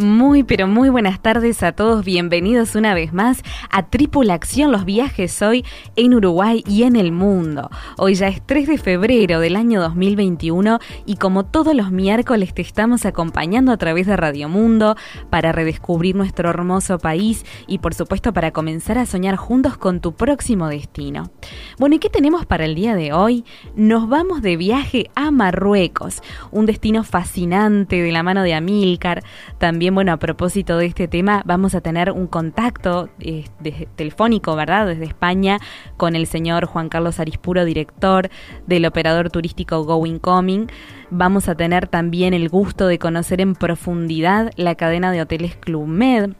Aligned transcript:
Muy, 0.00 0.44
pero 0.44 0.66
muy 0.66 0.88
buenas 0.88 1.20
tardes 1.20 1.62
a 1.62 1.72
todos. 1.72 2.06
Bienvenidos 2.06 2.74
una 2.74 2.94
vez 2.94 3.12
más 3.12 3.42
a 3.70 3.90
Tripulación, 3.90 4.72
los 4.72 4.86
viajes 4.86 5.42
hoy 5.42 5.62
en 5.94 6.14
Uruguay 6.14 6.64
y 6.66 6.84
en 6.84 6.96
el 6.96 7.12
mundo. 7.12 7.68
Hoy 7.98 8.14
ya 8.14 8.28
es 8.28 8.40
3 8.46 8.66
de 8.66 8.78
febrero 8.78 9.40
del 9.40 9.56
año 9.56 9.78
2021 9.82 10.78
y 11.04 11.16
como 11.16 11.44
todos 11.44 11.74
los 11.74 11.90
miércoles 11.92 12.54
te 12.54 12.62
estamos 12.62 13.04
acompañando 13.04 13.72
a 13.72 13.76
través 13.76 14.06
de 14.06 14.16
Radio 14.16 14.48
Mundo 14.48 14.96
para 15.28 15.52
redescubrir 15.52 16.16
nuestro 16.16 16.48
hermoso 16.48 16.96
país 16.96 17.44
y 17.66 17.80
por 17.80 17.92
supuesto 17.92 18.32
para 18.32 18.52
comenzar 18.52 18.96
a 18.96 19.04
soñar 19.04 19.36
juntos 19.36 19.76
con 19.76 20.00
tu 20.00 20.14
próximo 20.14 20.68
destino. 20.68 21.30
Bueno, 21.78 21.96
¿y 21.96 21.98
qué 21.98 22.08
tenemos 22.08 22.46
para 22.46 22.64
el 22.64 22.74
día 22.74 22.94
de 22.94 23.12
hoy? 23.12 23.44
Nos 23.76 24.08
vamos 24.08 24.40
de 24.40 24.56
viaje 24.56 25.10
a 25.14 25.30
Marruecos, 25.30 26.22
un 26.52 26.64
destino 26.64 27.04
fascinante 27.04 28.00
de 28.00 28.12
la 28.12 28.22
mano 28.22 28.42
de 28.42 28.54
Amílcar. 28.54 29.22
También 29.58 29.89
bueno, 29.90 30.12
a 30.12 30.16
propósito 30.18 30.76
de 30.76 30.86
este 30.86 31.08
tema, 31.08 31.42
vamos 31.44 31.74
a 31.74 31.80
tener 31.80 32.10
un 32.10 32.26
contacto 32.26 33.08
eh, 33.20 33.44
telefónico, 33.96 34.56
¿verdad? 34.56 34.86
Desde 34.86 35.04
España 35.04 35.58
con 35.96 36.16
el 36.16 36.26
señor 36.26 36.66
Juan 36.66 36.88
Carlos 36.88 37.20
Arispuro, 37.20 37.64
director 37.64 38.30
del 38.66 38.86
operador 38.86 39.30
turístico 39.30 39.84
Going 39.84 40.18
Coming. 40.18 40.66
Vamos 41.10 41.48
a 41.48 41.54
tener 41.54 41.88
también 41.88 42.34
el 42.34 42.48
gusto 42.48 42.86
de 42.86 42.98
conocer 42.98 43.40
en 43.40 43.54
profundidad 43.54 44.52
la 44.56 44.76
cadena 44.76 45.10
de 45.10 45.22
hoteles 45.22 45.56
Club 45.56 45.86
Med, 45.86 46.30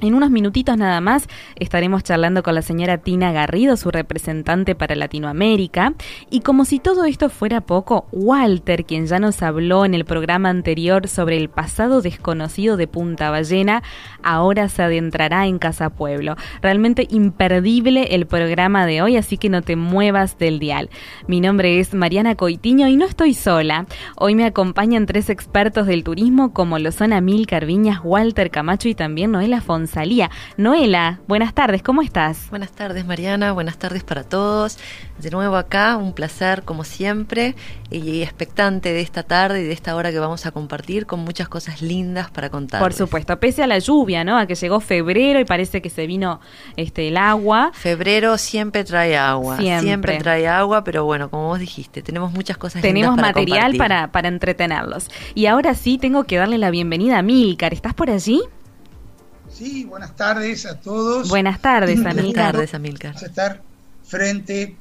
en 0.00 0.14
unos 0.14 0.30
minutitos 0.30 0.76
nada 0.76 1.00
más 1.00 1.26
estaremos 1.56 2.04
charlando 2.04 2.42
con 2.42 2.54
la 2.54 2.62
señora 2.62 2.98
Tina 2.98 3.32
Garrido, 3.32 3.76
su 3.76 3.90
representante 3.90 4.74
para 4.74 4.94
Latinoamérica. 4.94 5.94
Y 6.30 6.40
como 6.40 6.64
si 6.64 6.78
todo 6.78 7.04
esto 7.04 7.28
fuera 7.28 7.60
poco, 7.60 8.06
Walter, 8.12 8.84
quien 8.84 9.06
ya 9.06 9.18
nos 9.18 9.42
habló 9.42 9.84
en 9.84 9.94
el 9.94 10.04
programa 10.04 10.50
anterior 10.50 11.08
sobre 11.08 11.36
el 11.36 11.48
pasado 11.48 12.00
desconocido 12.00 12.76
de 12.76 12.86
Punta 12.86 13.30
Ballena, 13.30 13.82
ahora 14.22 14.68
se 14.68 14.82
adentrará 14.82 15.46
en 15.46 15.58
Casa 15.58 15.90
Pueblo. 15.90 16.36
Realmente 16.62 17.08
imperdible 17.10 18.14
el 18.14 18.26
programa 18.26 18.86
de 18.86 19.02
hoy, 19.02 19.16
así 19.16 19.36
que 19.36 19.48
no 19.48 19.62
te 19.62 19.74
muevas 19.74 20.38
del 20.38 20.60
dial. 20.60 20.90
Mi 21.26 21.40
nombre 21.40 21.80
es 21.80 21.92
Mariana 21.92 22.36
Coitiño 22.36 22.86
y 22.86 22.96
no 22.96 23.04
estoy 23.04 23.34
sola. 23.34 23.86
Hoy 24.16 24.36
me 24.36 24.44
acompañan 24.44 25.06
tres 25.06 25.28
expertos 25.28 25.86
del 25.86 26.04
turismo 26.04 26.52
como 26.52 26.78
lo 26.78 26.92
son 26.92 27.12
Amil 27.12 27.48
Carviñas, 27.48 28.00
Walter 28.04 28.50
Camacho 28.50 28.88
y 28.88 28.94
también 28.94 29.32
Noela 29.32 29.60
Fonseca 29.60 29.87
salía. 29.88 30.30
Noela, 30.56 31.20
buenas 31.26 31.54
tardes, 31.54 31.82
¿cómo 31.82 32.02
estás? 32.02 32.48
Buenas 32.50 32.70
tardes, 32.70 33.04
Mariana, 33.04 33.52
buenas 33.52 33.78
tardes 33.78 34.04
para 34.04 34.22
todos. 34.22 34.78
De 35.18 35.30
nuevo 35.30 35.56
acá, 35.56 35.96
un 35.96 36.12
placer 36.12 36.62
como 36.62 36.84
siempre 36.84 37.56
y 37.90 38.22
expectante 38.22 38.92
de 38.92 39.00
esta 39.00 39.24
tarde 39.24 39.62
y 39.62 39.64
de 39.64 39.72
esta 39.72 39.96
hora 39.96 40.12
que 40.12 40.18
vamos 40.18 40.46
a 40.46 40.52
compartir 40.52 41.06
con 41.06 41.20
muchas 41.20 41.48
cosas 41.48 41.82
lindas 41.82 42.30
para 42.30 42.50
contar. 42.50 42.80
Por 42.80 42.92
supuesto, 42.92 43.38
pese 43.40 43.62
a 43.62 43.66
la 43.66 43.78
lluvia, 43.78 44.24
¿no? 44.24 44.38
A 44.38 44.46
que 44.46 44.54
llegó 44.54 44.80
febrero 44.80 45.40
y 45.40 45.44
parece 45.44 45.82
que 45.82 45.90
se 45.90 46.06
vino 46.06 46.40
este 46.76 47.08
el 47.08 47.16
agua. 47.16 47.70
Febrero 47.74 48.38
siempre 48.38 48.84
trae 48.84 49.16
agua, 49.16 49.56
siempre, 49.56 50.18
trae 50.18 50.46
agua, 50.46 50.84
pero 50.84 51.04
bueno, 51.04 51.30
como 51.30 51.48
vos 51.48 51.58
dijiste, 51.58 52.02
tenemos 52.02 52.32
muchas 52.32 52.56
cosas 52.56 52.82
tenemos 52.82 53.16
lindas 53.16 53.32
para 53.32 53.40
material 53.40 53.76
para, 53.76 54.12
para 54.12 54.28
entretenerlos. 54.28 55.08
Y 55.34 55.46
ahora 55.46 55.74
sí 55.74 55.98
tengo 55.98 56.24
que 56.24 56.36
darle 56.36 56.58
la 56.58 56.70
bienvenida 56.70 57.18
a 57.18 57.22
Milcar. 57.22 57.72
¿Estás 57.72 57.94
por 57.94 58.10
allí? 58.10 58.42
Sí, 59.58 59.84
buenas 59.84 60.14
tardes 60.14 60.66
a 60.66 60.78
todos. 60.78 61.28
Buenas 61.28 61.60
tardes, 61.60 61.98
Amilcar. 61.98 62.14
Buenas 62.14 62.32
tardes, 62.52 62.74
Amilcar. 62.74 63.14
Vamos 63.14 63.24
a 63.24 63.26
estar 63.26 63.62
frente 64.04 64.76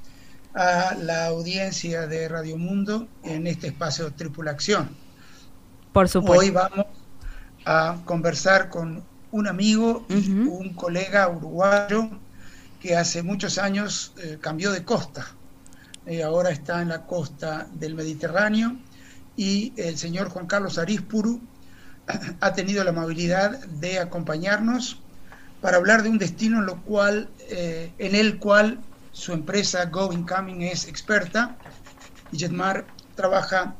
a 0.53 0.93
la 1.01 1.25
audiencia 1.25 2.05
de 2.05 2.27
Radio 2.27 2.57
Mundo 2.57 3.07
en 3.23 3.47
este 3.47 3.65
espacio 3.65 4.13
tripulación. 4.13 4.91
Por 5.93 6.07
supuesto. 6.07 6.45
Hoy 6.45 6.51
vamos 6.51 6.85
a 7.65 7.97
conversar 8.05 8.69
con 8.69 9.03
un 9.31 9.47
amigo 9.47 10.05
y 10.09 10.29
un 10.29 10.75
colega 10.75 11.27
uruguayo 11.27 12.11
que 12.79 12.95
hace 12.95 13.23
muchos 13.23 13.57
años 13.57 14.13
eh, 14.21 14.37
cambió 14.39 14.71
de 14.71 14.83
costa. 14.83 15.25
y 16.05 16.21
ahora 16.21 16.51
está 16.51 16.83
en 16.83 16.89
la 16.89 17.07
costa 17.07 17.67
del 17.73 17.95
Mediterráneo 17.95 18.77
y 19.35 19.73
el 19.75 19.97
señor 19.97 20.29
Juan 20.29 20.45
Carlos 20.45 20.77
Aríspuru 20.77 21.41
ha 22.39 22.53
tenido 22.53 22.83
la 22.83 22.91
amabilidad 22.91 23.59
de 23.65 23.99
acompañarnos 23.99 25.01
para 25.61 25.77
hablar 25.77 26.03
de 26.03 26.09
un 26.09 26.17
destino 26.17 26.59
en, 26.59 26.65
lo 26.65 26.81
cual, 26.83 27.29
eh, 27.49 27.91
en 27.97 28.15
el 28.15 28.37
cual 28.37 28.79
su 29.11 29.33
empresa 29.33 29.85
Going 29.85 30.23
Coming 30.23 30.61
es 30.61 30.87
experta 30.87 31.57
y 32.31 32.37
Jetmar 32.37 32.85
trabaja 33.15 33.75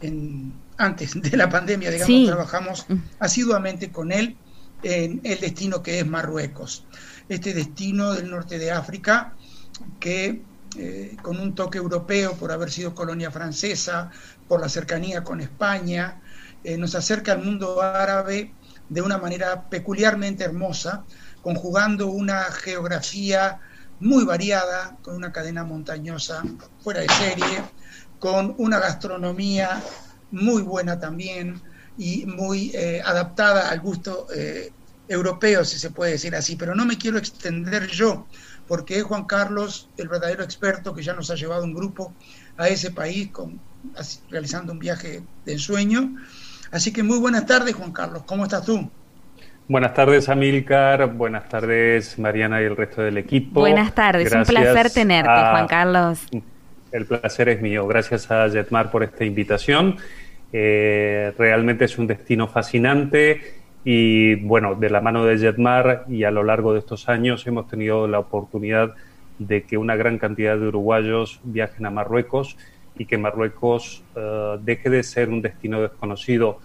en, 0.00 0.52
antes 0.76 1.20
de 1.20 1.36
la 1.36 1.48
pandemia, 1.48 1.90
digamos, 1.90 2.26
trabajamos 2.26 2.86
mm. 2.88 2.96
asiduamente 3.20 3.90
con 3.90 4.12
él 4.12 4.36
en 4.82 5.20
el 5.24 5.40
destino 5.40 5.82
que 5.82 6.00
es 6.00 6.06
Marruecos. 6.06 6.84
Este 7.28 7.54
destino 7.54 8.12
del 8.12 8.30
norte 8.30 8.58
de 8.58 8.72
África 8.72 9.34
que 10.00 10.42
eh, 10.76 11.16
con 11.22 11.38
un 11.38 11.54
toque 11.54 11.78
europeo 11.78 12.34
por 12.34 12.52
haber 12.52 12.70
sido 12.70 12.94
colonia 12.94 13.30
francesa, 13.30 14.10
por 14.48 14.60
la 14.60 14.68
cercanía 14.68 15.22
con 15.24 15.40
España, 15.40 16.20
eh, 16.64 16.76
nos 16.76 16.94
acerca 16.94 17.32
al 17.32 17.42
mundo 17.42 17.80
árabe 17.82 18.52
de 18.88 19.02
una 19.02 19.18
manera 19.18 19.68
peculiarmente 19.70 20.44
hermosa, 20.44 21.04
conjugando 21.42 22.08
una 22.08 22.44
geografía 22.44 23.60
muy 24.00 24.24
variada, 24.24 24.96
con 25.02 25.14
una 25.14 25.32
cadena 25.32 25.64
montañosa 25.64 26.42
fuera 26.82 27.00
de 27.00 27.08
serie, 27.08 27.62
con 28.18 28.54
una 28.58 28.78
gastronomía 28.78 29.80
muy 30.30 30.62
buena 30.62 30.98
también 30.98 31.60
y 31.96 32.26
muy 32.26 32.70
eh, 32.74 33.02
adaptada 33.04 33.70
al 33.70 33.80
gusto 33.80 34.26
eh, 34.34 34.72
europeo, 35.08 35.64
si 35.64 35.78
se 35.78 35.90
puede 35.90 36.12
decir 36.12 36.34
así. 36.34 36.56
Pero 36.56 36.74
no 36.74 36.84
me 36.84 36.98
quiero 36.98 37.18
extender 37.18 37.86
yo, 37.88 38.26
porque 38.66 38.98
es 38.98 39.04
Juan 39.04 39.24
Carlos 39.24 39.88
el 39.96 40.08
verdadero 40.08 40.42
experto 40.42 40.94
que 40.94 41.02
ya 41.02 41.14
nos 41.14 41.30
ha 41.30 41.34
llevado 41.34 41.64
un 41.64 41.74
grupo 41.74 42.14
a 42.56 42.68
ese 42.68 42.90
país 42.90 43.30
con, 43.30 43.60
realizando 44.30 44.72
un 44.72 44.78
viaje 44.78 45.22
de 45.44 45.52
ensueño 45.52 46.16
Así 46.70 46.92
que 46.92 47.02
muy 47.02 47.18
buenas 47.18 47.46
tardes, 47.46 47.74
Juan 47.74 47.92
Carlos. 47.92 48.22
¿Cómo 48.26 48.44
estás 48.44 48.64
tú? 48.64 48.88
Buenas 49.68 49.94
tardes, 49.94 50.28
Amilcar. 50.28 51.12
Buenas 51.14 51.48
tardes, 51.48 52.18
Mariana 52.18 52.60
y 52.60 52.64
el 52.64 52.76
resto 52.76 53.02
del 53.02 53.18
equipo. 53.18 53.60
Buenas 53.60 53.94
tardes, 53.94 54.32
un 54.32 54.44
placer 54.44 54.90
tenerte, 54.90 55.30
Juan 55.30 55.66
Carlos. 55.66 56.26
El 56.92 57.06
placer 57.06 57.48
es 57.48 57.60
mío. 57.60 57.86
Gracias 57.86 58.30
a 58.30 58.48
Jetmar 58.48 58.90
por 58.90 59.02
esta 59.02 59.24
invitación. 59.24 59.96
Eh, 60.52 61.32
realmente 61.38 61.84
es 61.84 61.98
un 61.98 62.08
destino 62.08 62.48
fascinante 62.48 63.60
y 63.84 64.34
bueno, 64.36 64.74
de 64.74 64.90
la 64.90 65.00
mano 65.00 65.24
de 65.24 65.38
Jetmar 65.38 66.04
y 66.08 66.24
a 66.24 66.30
lo 66.30 66.42
largo 66.42 66.72
de 66.72 66.80
estos 66.80 67.08
años 67.08 67.46
hemos 67.46 67.68
tenido 67.68 68.08
la 68.08 68.18
oportunidad 68.18 68.94
de 69.38 69.62
que 69.62 69.78
una 69.78 69.94
gran 69.94 70.18
cantidad 70.18 70.58
de 70.58 70.66
uruguayos 70.66 71.40
viajen 71.44 71.86
a 71.86 71.90
Marruecos 71.90 72.56
y 72.96 73.06
que 73.06 73.16
Marruecos 73.16 74.02
eh, 74.16 74.58
deje 74.62 74.90
de 74.90 75.02
ser 75.02 75.28
un 75.28 75.40
destino 75.40 75.80
desconocido 75.80 76.58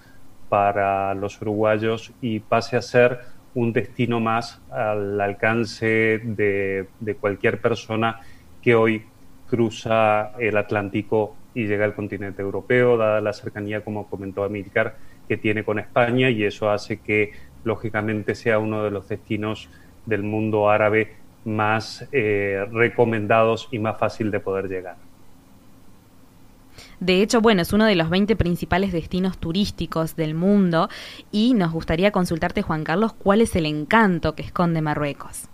para 0.50 1.14
los 1.14 1.42
uruguayos 1.42 2.14
y 2.22 2.40
pase 2.40 2.78
a 2.78 2.82
ser 2.82 3.20
un 3.56 3.72
destino 3.72 4.20
más 4.20 4.62
al 4.70 5.20
alcance 5.20 6.20
de, 6.24 6.88
cualquier 7.20 7.62
persona 7.62 8.20
que 8.62 8.76
hoy 8.76 9.06
cruza 9.50 10.32
el 10.40 10.58
Atlántico 10.58 11.36
y 11.54 11.66
llega 11.66 11.86
al 11.86 11.96
continente 11.96 12.42
europeo, 12.42 12.98
dada 12.98 13.22
la 13.22 13.32
cercanía, 13.32 13.84
como 13.84 14.08
comentó 14.10 14.44
Amílcar, 14.44 14.98
que 15.28 15.38
tiene 15.38 15.64
con 15.64 15.80
España 15.80 16.30
y 16.30 16.44
eso 16.44 16.70
hace 16.70 17.00
que, 17.00 17.32
lógicamente, 17.64 18.36
sea 18.36 18.60
uno 18.60 18.84
de 18.84 18.92
los 18.92 19.08
destinos 19.08 19.70
del 20.06 20.24
mundo 20.24 20.70
árabe 20.70 21.16
más 21.46 22.08
eh, 22.12 22.66
recomendados 22.72 23.70
y 23.72 23.80
más 23.80 23.98
fácil 23.98 24.32
de 24.32 24.40
poder 24.42 24.68
llegar. 24.68 24.98
De 27.00 27.22
hecho, 27.22 27.42
bueno, 27.42 27.62
es 27.62 27.74
uno 27.74 27.86
de 27.86 27.96
los 27.96 28.10
20 28.10 28.36
principales 28.36 28.92
destinos 28.92 29.38
turísticos 29.38 30.16
del 30.16 30.34
mundo 30.34 30.90
y 31.32 31.54
nos 31.54 31.72
gustaría 31.72 32.12
consultarte, 32.12 32.62
Juan 32.62 32.84
Carlos, 32.84 33.14
cuál 33.14 33.42
es 33.42 33.56
el 33.56 33.66
encanto 33.66 34.36
que 34.36 34.44
esconde 34.44 34.82
Marruecos. 34.82 35.50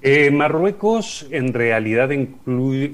Eh, 0.00 0.30
Marruecos 0.30 1.26
en 1.30 1.52
realidad 1.52 2.10
incluye, 2.10 2.92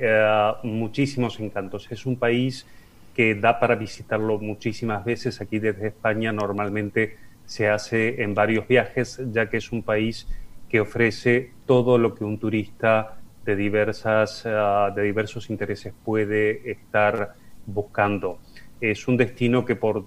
eh, 0.00 0.52
muchísimos 0.62 1.38
encantos. 1.40 1.86
Es 1.90 2.06
un 2.06 2.16
país 2.16 2.66
que 3.14 3.34
da 3.34 3.60
para 3.60 3.74
visitarlo 3.74 4.38
muchísimas 4.38 5.04
veces. 5.04 5.40
Aquí 5.42 5.58
desde 5.58 5.88
España 5.88 6.32
normalmente 6.32 7.18
se 7.44 7.68
hace 7.68 8.22
en 8.22 8.34
varios 8.34 8.66
viajes, 8.66 9.20
ya 9.30 9.50
que 9.50 9.58
es 9.58 9.72
un 9.72 9.82
país 9.82 10.26
que 10.70 10.80
ofrece 10.80 11.50
todo 11.66 11.98
lo 11.98 12.14
que 12.14 12.24
un 12.24 12.38
turista 12.38 13.19
de, 13.44 13.56
diversas, 13.56 14.44
eh, 14.46 14.50
de 14.94 15.02
diversos 15.02 15.50
intereses 15.50 15.92
puede 16.04 16.70
estar 16.70 17.34
buscando. 17.66 18.38
Es 18.80 19.08
un 19.08 19.16
destino 19.16 19.64
que 19.64 19.76
por 19.76 20.06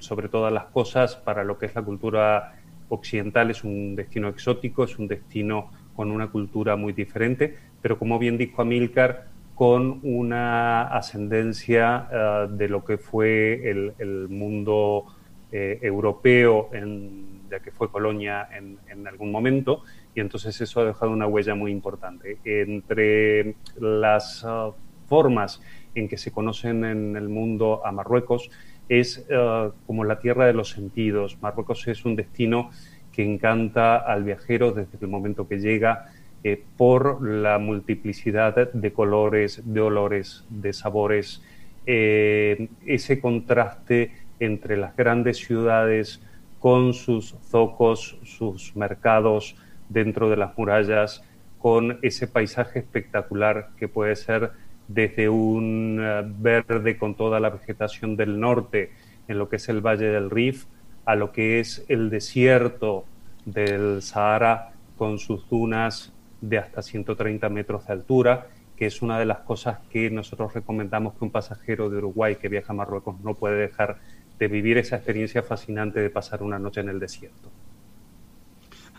sobre 0.00 0.28
todas 0.28 0.52
las 0.52 0.66
cosas, 0.66 1.16
para 1.16 1.44
lo 1.44 1.58
que 1.58 1.66
es 1.66 1.74
la 1.74 1.82
cultura 1.82 2.54
occidental 2.88 3.50
es 3.50 3.64
un 3.64 3.96
destino 3.96 4.28
exótico, 4.28 4.84
es 4.84 4.98
un 4.98 5.08
destino 5.08 5.70
con 5.94 6.10
una 6.10 6.28
cultura 6.28 6.76
muy 6.76 6.92
diferente, 6.92 7.54
pero 7.82 7.98
como 7.98 8.18
bien 8.18 8.38
dijo 8.38 8.62
Amílcar, 8.62 9.28
con 9.54 10.00
una 10.02 10.82
ascendencia 10.88 12.08
eh, 12.12 12.46
de 12.50 12.68
lo 12.68 12.84
que 12.84 12.98
fue 12.98 13.70
el, 13.70 14.28
mundo 14.28 15.06
eh, 15.50 15.78
europeo, 15.80 16.68
en, 16.72 17.40
ya 17.50 17.60
que 17.60 17.70
fue 17.70 17.90
colonia 17.90 18.48
en, 18.54 19.06
algún 19.06 19.32
momento, 19.32 19.82
y 20.16 20.20
entonces 20.20 20.60
eso 20.60 20.80
ha 20.80 20.84
dejado 20.84 21.12
una 21.12 21.28
huella 21.28 21.54
muy 21.54 21.70
importante. 21.70 22.38
Entre 22.44 23.54
las 23.78 24.42
eh, 24.42 24.72
formas 25.06 25.62
en 25.94 26.08
que 26.08 26.16
se 26.16 26.32
conocen 26.32 26.84
en 26.84 27.16
el 27.16 27.28
mundo 27.28 27.86
a 27.86 27.92
Marruecos, 27.92 28.50
es 28.88 29.24
eh, 29.28 29.70
como 29.86 30.04
la 30.04 30.18
tierra 30.18 30.46
de 30.46 30.54
los 30.54 30.70
sentidos. 30.70 31.38
Marruecos 31.40 31.86
es 31.86 32.04
un 32.04 32.16
destino 32.16 32.70
que 33.12 33.24
encanta 33.24 33.96
al 33.96 34.24
viajero 34.24 34.72
desde 34.72 34.98
el 35.00 35.08
momento 35.08 35.46
que 35.46 35.58
llega 35.58 36.12
eh, 36.44 36.62
por 36.76 37.26
la 37.26 37.58
multiplicidad 37.58 38.72
de 38.72 38.92
colores, 38.92 39.62
de 39.64 39.80
olores, 39.80 40.44
de 40.48 40.72
sabores, 40.72 41.42
eh, 41.86 42.68
ese 42.84 43.20
contraste 43.20 44.12
entre 44.38 44.76
las 44.76 44.96
grandes 44.96 45.38
ciudades 45.38 46.22
con 46.58 46.94
sus 46.94 47.36
zocos, 47.48 48.18
sus 48.24 48.74
mercados 48.76 49.56
dentro 49.88 50.30
de 50.30 50.36
las 50.36 50.56
murallas, 50.56 51.22
con 51.58 51.98
ese 52.02 52.26
paisaje 52.26 52.80
espectacular 52.80 53.70
que 53.76 53.88
puede 53.88 54.16
ser 54.16 54.52
desde 54.88 55.28
un 55.28 55.98
eh, 56.00 56.22
verde 56.24 56.96
con 56.96 57.14
toda 57.14 57.40
la 57.40 57.50
vegetación 57.50 58.16
del 58.16 58.38
norte 58.38 58.92
en 59.28 59.38
lo 59.38 59.48
que 59.48 59.56
es 59.56 59.68
el 59.68 59.80
Valle 59.80 60.06
del 60.06 60.30
Rif, 60.30 60.66
a 61.04 61.16
lo 61.16 61.32
que 61.32 61.60
es 61.60 61.84
el 61.88 62.10
desierto 62.10 63.04
del 63.44 64.02
Sahara 64.02 64.72
con 64.96 65.18
sus 65.18 65.48
dunas 65.48 66.12
de 66.40 66.58
hasta 66.58 66.82
130 66.82 67.48
metros 67.48 67.86
de 67.86 67.92
altura, 67.92 68.48
que 68.76 68.86
es 68.86 69.02
una 69.02 69.18
de 69.18 69.24
las 69.24 69.38
cosas 69.38 69.78
que 69.90 70.10
nosotros 70.10 70.52
recomendamos 70.52 71.14
que 71.14 71.24
un 71.24 71.30
pasajero 71.30 71.88
de 71.88 71.98
Uruguay 71.98 72.36
que 72.36 72.48
viaja 72.48 72.72
a 72.72 72.76
Marruecos 72.76 73.18
no 73.20 73.34
puede 73.34 73.56
dejar 73.56 73.98
de 74.38 74.48
vivir 74.48 74.78
esa 74.78 74.96
experiencia 74.96 75.42
fascinante 75.42 76.00
de 76.00 76.10
pasar 76.10 76.42
una 76.42 76.58
noche 76.58 76.80
en 76.80 76.90
el 76.90 77.00
desierto. 77.00 77.50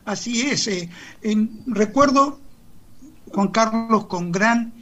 Así 0.07 0.39
es. 0.44 0.68
Eh, 0.69 0.89
recuerdo, 1.65 2.39
Juan 3.33 3.50
Carlos, 3.50 4.06
con 4.06 4.31
gran 4.31 4.74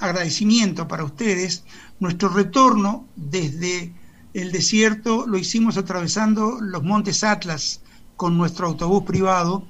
agradecimiento 0.00 0.86
para 0.86 1.02
ustedes. 1.02 1.64
Nuestro 1.98 2.28
retorno 2.28 3.08
desde 3.16 3.90
el 4.34 4.52
desierto 4.52 5.26
lo 5.26 5.38
hicimos 5.38 5.78
atravesando 5.78 6.58
los 6.60 6.82
montes 6.82 7.24
Atlas 7.24 7.80
con 8.16 8.36
nuestro 8.36 8.66
autobús 8.66 9.04
privado 9.04 9.66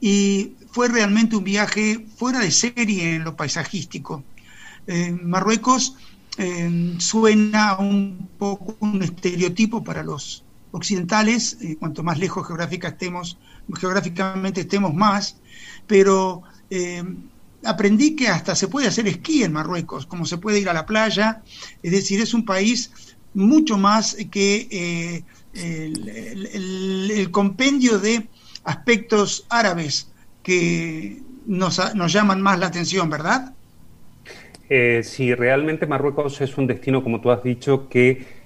y 0.00 0.54
fue 0.70 0.88
realmente 0.88 1.36
un 1.36 1.44
viaje 1.44 2.06
fuera 2.16 2.38
de 2.38 2.50
serie 2.50 3.16
en 3.16 3.24
lo 3.24 3.36
paisajístico. 3.36 4.24
Marruecos 5.22 5.94
eh, 6.38 6.94
suena 6.98 7.76
un 7.76 8.30
poco 8.38 8.76
un 8.80 9.02
estereotipo 9.02 9.84
para 9.84 10.02
los 10.02 10.45
occidentales, 10.76 11.56
eh, 11.62 11.76
cuanto 11.78 12.02
más 12.02 12.18
lejos 12.18 12.46
geográfica 12.46 12.88
estemos, 12.88 13.38
geográficamente 13.78 14.60
estemos 14.60 14.94
más, 14.94 15.38
pero 15.86 16.42
eh, 16.70 17.02
aprendí 17.64 18.14
que 18.14 18.28
hasta 18.28 18.54
se 18.54 18.68
puede 18.68 18.88
hacer 18.88 19.08
esquí 19.08 19.42
en 19.42 19.52
Marruecos, 19.52 20.06
como 20.06 20.26
se 20.26 20.36
puede 20.36 20.60
ir 20.60 20.68
a 20.68 20.74
la 20.74 20.84
playa, 20.84 21.42
es 21.82 21.92
decir, 21.92 22.20
es 22.20 22.34
un 22.34 22.44
país 22.44 22.90
mucho 23.32 23.78
más 23.78 24.16
que 24.30 24.68
eh, 24.70 25.22
el, 25.54 27.30
compendio 27.30 27.98
de 27.98 28.26
aspectos 28.64 29.46
árabes 29.48 30.12
que 30.42 31.22
nos, 31.46 31.80
llaman 32.12 32.42
más 32.42 32.58
la 32.58 32.66
atención, 32.66 33.08
¿verdad? 33.08 33.54
Eh, 34.68 35.00
sí, 35.02 35.34
realmente 35.34 35.86
Marruecos 35.86 36.40
es 36.40 36.56
un 36.58 36.66
destino, 36.66 37.02
como 37.02 37.20
tú 37.20 37.30
has 37.30 37.42
dicho, 37.42 37.88
que 37.88 38.36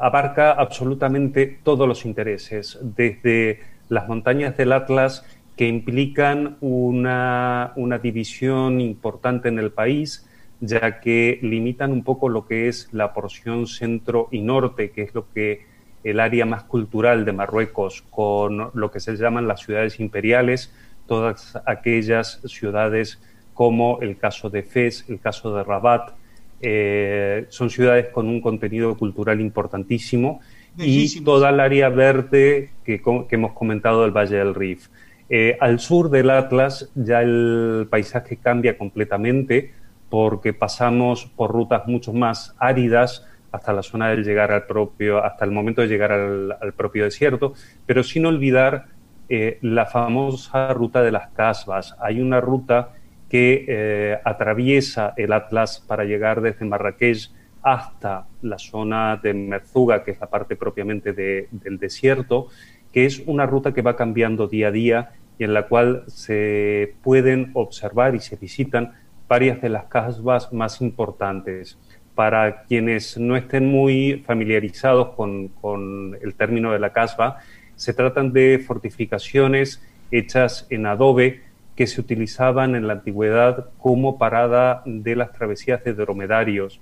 abarca 0.00 0.52
absolutamente 0.52 1.58
todos 1.62 1.86
los 1.88 2.04
intereses, 2.04 2.78
desde 2.82 3.60
las 3.88 4.08
montañas 4.08 4.56
del 4.56 4.72
Atlas 4.72 5.24
que 5.56 5.68
implican 5.68 6.56
una, 6.60 7.72
división 8.02 8.80
importante 8.80 9.48
en 9.48 9.58
el 9.58 9.70
país, 9.70 10.28
ya 10.60 11.00
que 11.00 11.38
limitan 11.42 11.92
un 11.92 12.02
poco 12.02 12.28
lo 12.28 12.46
que 12.46 12.68
es 12.68 12.88
la 12.92 13.12
porción 13.12 13.66
centro 13.66 14.28
y 14.32 14.40
norte, 14.40 14.90
que 14.90 15.02
es 15.02 15.14
lo 15.14 15.30
que 15.32 15.66
el 16.02 16.20
área 16.20 16.44
más 16.44 16.64
cultural 16.64 17.24
de 17.24 17.32
Marruecos, 17.32 18.02
con 18.10 18.70
lo 18.74 18.90
que 18.90 19.00
se 19.00 19.16
llaman 19.16 19.48
las 19.48 19.60
ciudades 19.60 20.00
imperiales, 20.00 20.72
todas 21.06 21.58
aquellas 21.66 22.40
ciudades 22.44 23.20
como 23.54 24.00
el 24.00 24.18
caso 24.18 24.50
de 24.50 24.62
Fez, 24.62 25.08
el 25.08 25.20
caso 25.20 25.54
de 25.56 25.62
Rabat, 25.62 26.12
eh, 26.60 27.46
son 27.48 27.70
ciudades 27.70 28.08
con 28.08 28.28
un 28.28 28.40
contenido 28.40 28.96
cultural 28.96 29.40
importantísimo 29.40 30.40
y 30.76 31.20
toda 31.22 31.50
el 31.50 31.60
área 31.60 31.88
verde 31.88 32.70
que, 32.84 33.00
que 33.00 33.34
hemos 33.36 33.52
comentado 33.52 34.02
del 34.02 34.10
Valle 34.10 34.36
del 34.36 34.54
Rif. 34.54 34.88
Eh, 35.30 35.56
al 35.60 35.80
sur 35.80 36.10
del 36.10 36.30
Atlas 36.30 36.90
ya 36.94 37.22
el 37.22 37.86
paisaje 37.88 38.36
cambia 38.36 38.76
completamente 38.76 39.72
porque 40.10 40.52
pasamos 40.52 41.26
por 41.26 41.50
rutas 41.50 41.86
mucho 41.86 42.12
más 42.12 42.54
áridas 42.58 43.26
hasta 43.50 43.72
la 43.72 43.82
zona 43.82 44.10
del 44.10 44.24
llegar 44.24 44.52
al 44.52 44.66
propio, 44.66 45.24
hasta 45.24 45.44
el 45.44 45.50
momento 45.50 45.80
de 45.80 45.88
llegar 45.88 46.12
al, 46.12 46.72
propio 46.76 47.04
desierto, 47.04 47.54
pero 47.86 48.02
sin 48.02 48.26
olvidar 48.26 48.86
eh, 49.28 49.58
la 49.62 49.86
famosa 49.86 50.72
ruta 50.74 51.02
de 51.02 51.12
las 51.12 51.28
casbas. 51.28 51.96
Hay 52.00 52.20
una 52.20 52.40
ruta 52.40 52.90
que 53.34 53.64
eh, 53.66 54.20
atraviesa 54.22 55.12
el 55.16 55.32
Atlas 55.32 55.84
para 55.84 56.04
llegar 56.04 56.40
desde 56.40 56.64
Marrakech 56.64 57.32
hasta 57.62 58.28
la 58.42 58.60
zona 58.60 59.16
de 59.20 59.34
Merzuga, 59.34 60.04
que 60.04 60.12
es 60.12 60.20
la 60.20 60.30
parte 60.30 60.54
propiamente 60.54 61.12
del 61.12 61.78
desierto, 61.80 62.46
que 62.92 63.06
es 63.06 63.24
una 63.26 63.44
ruta 63.44 63.74
que 63.74 63.82
va 63.82 63.96
cambiando 63.96 64.46
día 64.46 64.68
a 64.68 64.70
día 64.70 65.10
y 65.36 65.42
en 65.42 65.52
la 65.52 65.66
cual 65.66 66.04
se 66.06 66.94
pueden 67.02 67.50
observar 67.54 68.14
y 68.14 68.20
se 68.20 68.36
visitan 68.36 68.92
varias 69.26 69.60
de 69.60 69.68
las 69.68 69.86
casas 69.86 70.52
más 70.52 70.80
importantes. 70.80 71.76
Para 72.14 72.62
quienes 72.66 73.18
no 73.18 73.36
estén 73.36 73.66
muy 73.66 74.22
familiarizados 74.24 75.08
con, 75.16 76.16
el 76.22 76.34
término 76.36 76.70
de 76.70 76.78
la 76.78 76.92
casba, 76.92 77.38
se 77.74 77.94
tratan 77.94 78.32
de 78.32 78.62
fortificaciones 78.64 79.82
hechas 80.12 80.68
en 80.70 80.86
adobe 80.86 81.42
que 81.76 81.86
se 81.86 82.00
utilizaban 82.00 82.74
en 82.76 82.86
la 82.86 82.94
antigüedad 82.94 83.70
como 83.78 84.18
parada 84.18 84.82
de 84.86 85.16
las 85.16 85.32
travesías 85.32 85.82
de 85.84 85.94
dromedarios 85.94 86.80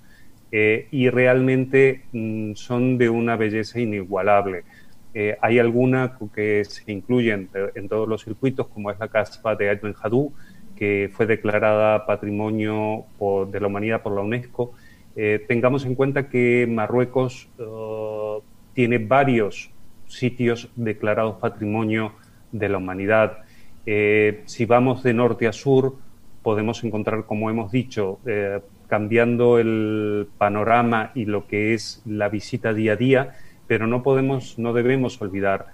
eh, 0.51 0.89
y 0.91 1.09
realmente 1.09 2.03
mm, 2.13 2.55
son 2.55 2.99
de 2.99 3.09
una 3.09 3.37
belleza 3.37 3.81
inigualable. 3.81 4.65
Eh, 5.15 5.37
hay 5.41 5.59
alguna 5.59 6.17
que 6.35 6.65
se 6.65 6.91
incluyen 6.91 7.51
en 7.75 7.89
todos 7.89 8.09
los 8.09 8.25
circuitos, 8.25 8.69
como 8.69 8.91
es 8.91 8.99
la 8.99 9.09
caspa 9.09 9.55
de 9.57 9.69
Aymen 9.69 9.95
Hadou, 10.01 10.33
que 10.77 11.11
fue 11.13 11.27
declarada 11.27 12.07
Patrimonio 12.07 13.05
de 13.51 13.61
la 13.61 13.67
Humanidad 13.67 14.03
por 14.03 14.15
la 14.15 14.23
UNESCO. 14.23 14.73
Eh, 15.15 15.45
tengamos 15.47 15.85
en 15.85 15.95
cuenta 15.95 16.29
que 16.29 16.67
Marruecos 16.69 17.49
eh, 17.59 18.39
tiene 18.73 18.99
varios 18.99 19.71
sitios 20.07 20.71
declarados 20.75 21.37
Patrimonio 21.37 22.13
de 22.51 22.69
la 22.69 22.79
Humanidad. 22.79 23.42
Si 23.85 24.65
vamos 24.67 25.03
de 25.03 25.15
norte 25.15 25.49
a 25.49 25.53
sur, 25.53 25.97
podemos 26.43 26.83
encontrar, 26.85 27.27
como 27.27 27.51
hemos 27.51 27.73
dicho, 27.73 28.21
cambiando 28.93 29.59
el 29.59 30.29
panorama 30.37 31.13
y 31.15 31.25
lo 31.25 31.47
que 31.47 31.73
es 31.73 32.03
la 32.05 32.29
visita 32.29 32.75
día 32.75 32.93
a 32.93 32.97
día, 32.97 33.37
pero 33.67 33.87
no 33.87 34.03
podemos, 34.03 34.59
no 34.59 34.75
debemos 34.75 35.21
olvidar 35.23 35.69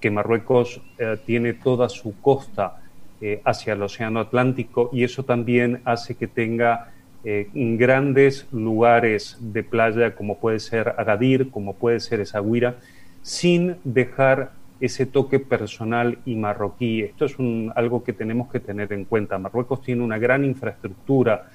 que 0.00 0.10
Marruecos 0.10 0.80
eh, 0.98 1.16
tiene 1.24 1.54
toda 1.54 1.88
su 1.88 2.20
costa 2.20 2.80
eh, 3.20 3.40
hacia 3.44 3.74
el 3.74 3.82
Océano 3.82 4.20
Atlántico 4.20 4.90
y 4.92 5.04
eso 5.04 5.24
también 5.24 5.80
hace 5.84 6.16
que 6.16 6.26
tenga 6.26 6.92
eh, 7.24 7.48
grandes 7.54 8.46
lugares 8.52 9.38
de 9.40 9.62
playa 9.62 10.14
como 10.14 10.38
puede 10.38 10.58
ser 10.58 10.94
Agadir, 10.98 11.50
como 11.50 11.74
puede 11.74 12.00
ser 12.00 12.20
Esaguira, 12.20 12.76
sin 13.22 13.76
dejar 13.84 14.50
ese 14.80 15.06
toque 15.06 15.40
personal 15.40 16.18
y 16.26 16.36
marroquí. 16.36 17.02
Esto 17.02 17.24
es 17.24 17.36
algo 17.74 18.04
que 18.04 18.12
tenemos 18.12 18.50
que 18.50 18.60
tener 18.60 18.92
en 18.92 19.04
cuenta. 19.04 19.38
Marruecos 19.38 19.82
tiene 19.82 20.02
una 20.02 20.18
gran 20.18 20.44
infraestructura 20.44 21.48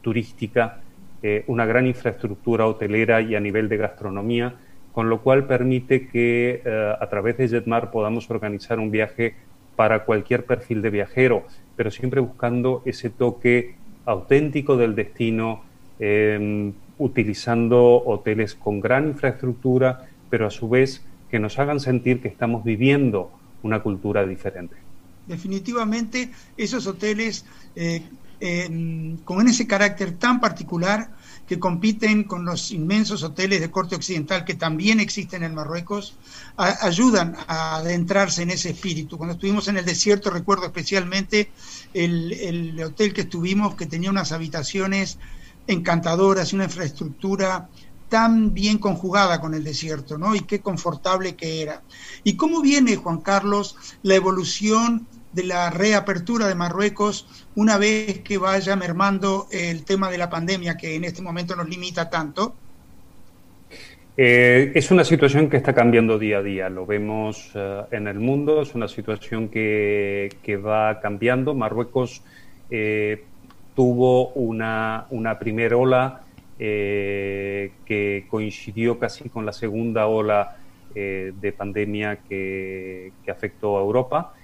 turística, 0.00 0.80
eh, 1.22 1.44
una 1.46 1.66
gran 1.66 1.86
infraestructura 1.86 2.66
hotelera 2.66 3.20
y 3.20 3.34
a 3.34 3.40
nivel 3.40 3.68
de 3.68 3.76
gastronomía, 3.76 4.54
con 4.92 5.08
lo 5.08 5.20
cual 5.22 5.46
permite 5.46 6.06
que 6.08 6.62
eh, 6.64 6.94
a 6.98 7.08
través 7.08 7.36
de 7.38 7.48
Jetmar 7.48 7.90
podamos 7.90 8.30
organizar 8.30 8.78
un 8.78 8.90
viaje 8.90 9.34
para 9.76 10.04
cualquier 10.04 10.44
perfil 10.44 10.82
de 10.82 10.90
viajero, 10.90 11.44
pero 11.76 11.90
siempre 11.90 12.20
buscando 12.20 12.82
ese 12.84 13.10
toque 13.10 13.74
auténtico 14.04 14.76
del 14.76 14.94
destino, 14.94 15.62
em, 15.98 16.72
utilizando 16.98 18.02
hoteles 18.04 18.54
con 18.54 18.80
gran 18.80 19.08
infraestructura, 19.08 20.06
pero 20.30 20.46
a 20.46 20.50
su 20.50 20.68
vez 20.68 21.04
que 21.30 21.38
nos 21.38 21.58
hagan 21.58 21.80
sentir 21.80 22.20
que 22.20 22.28
estamos 22.28 22.64
viviendo 22.64 23.32
una 23.62 23.82
cultura 23.82 24.26
diferente. 24.26 24.76
Definitivamente 25.26 26.30
esos 26.56 26.86
hoteles 26.86 27.44
eh, 27.74 28.02
con 29.24 29.48
ese 29.48 29.66
carácter 29.66 30.18
tan 30.18 30.38
particular 30.38 31.10
que 31.46 31.58
compiten 31.58 32.24
con 32.24 32.44
los 32.44 32.72
inmensos 32.72 33.22
hoteles 33.22 33.60
de 33.60 33.70
corte 33.70 33.96
occidental 33.96 34.44
que 34.44 34.54
también 34.54 35.00
existen 35.00 35.42
en 35.44 35.54
Marruecos, 35.54 36.14
ayudan 36.56 37.36
a 37.46 37.76
adentrarse 37.76 38.42
en 38.42 38.50
ese 38.50 38.70
espíritu. 38.70 39.16
Cuando 39.16 39.34
estuvimos 39.34 39.68
en 39.68 39.78
el 39.78 39.84
desierto, 39.84 40.30
recuerdo 40.30 40.66
especialmente 40.66 41.50
el, 41.94 42.32
el 42.32 42.82
hotel 42.82 43.14
que 43.14 43.22
estuvimos, 43.22 43.76
que 43.76 43.86
tenía 43.86 44.10
unas 44.10 44.32
habitaciones 44.32 45.18
encantadoras 45.66 46.52
una 46.52 46.64
infraestructura 46.64 47.68
tan 48.14 48.54
bien 48.54 48.78
conjugada 48.78 49.40
con 49.40 49.54
el 49.54 49.64
desierto, 49.64 50.18
¿no? 50.18 50.36
Y 50.36 50.42
qué 50.42 50.60
confortable 50.60 51.34
que 51.34 51.62
era. 51.62 51.82
¿Y 52.22 52.36
cómo 52.36 52.62
viene, 52.62 52.94
Juan 52.94 53.20
Carlos, 53.20 53.76
la 54.04 54.14
evolución 54.14 55.08
de 55.32 55.42
la 55.42 55.68
reapertura 55.70 56.46
de 56.46 56.54
Marruecos 56.54 57.26
una 57.56 57.76
vez 57.76 58.20
que 58.20 58.38
vaya 58.38 58.76
mermando 58.76 59.48
el 59.50 59.84
tema 59.84 60.12
de 60.12 60.18
la 60.18 60.30
pandemia 60.30 60.76
que 60.76 60.94
en 60.94 61.02
este 61.02 61.22
momento 61.22 61.56
nos 61.56 61.68
limita 61.68 62.08
tanto? 62.08 62.54
Eh, 64.16 64.70
es 64.76 64.92
una 64.92 65.02
situación 65.02 65.50
que 65.50 65.56
está 65.56 65.74
cambiando 65.74 66.16
día 66.16 66.38
a 66.38 66.42
día, 66.44 66.68
lo 66.68 66.86
vemos 66.86 67.50
eh, 67.56 67.82
en 67.90 68.06
el 68.06 68.20
mundo, 68.20 68.62
es 68.62 68.76
una 68.76 68.86
situación 68.86 69.48
que, 69.48 70.30
va 70.64 71.00
cambiando. 71.00 71.52
Marruecos 71.52 72.22
eh, 72.70 73.24
tuvo 73.74 74.28
una, 74.34 75.06
una 75.10 75.36
primera 75.40 75.76
ola 75.76 76.23
eh, 76.56 77.72
que 77.84 78.26
coincidió 78.30 79.00
casi 79.00 79.28
con 79.28 79.44
la 79.44 79.52
segunda 79.52 80.06
ola 80.06 80.56
eh, 80.94 81.32
de 81.40 81.52
pandemia 81.52 82.20
que, 82.28 83.10
afectó 83.28 83.76
a 83.76 83.80
Europa. 83.80 84.34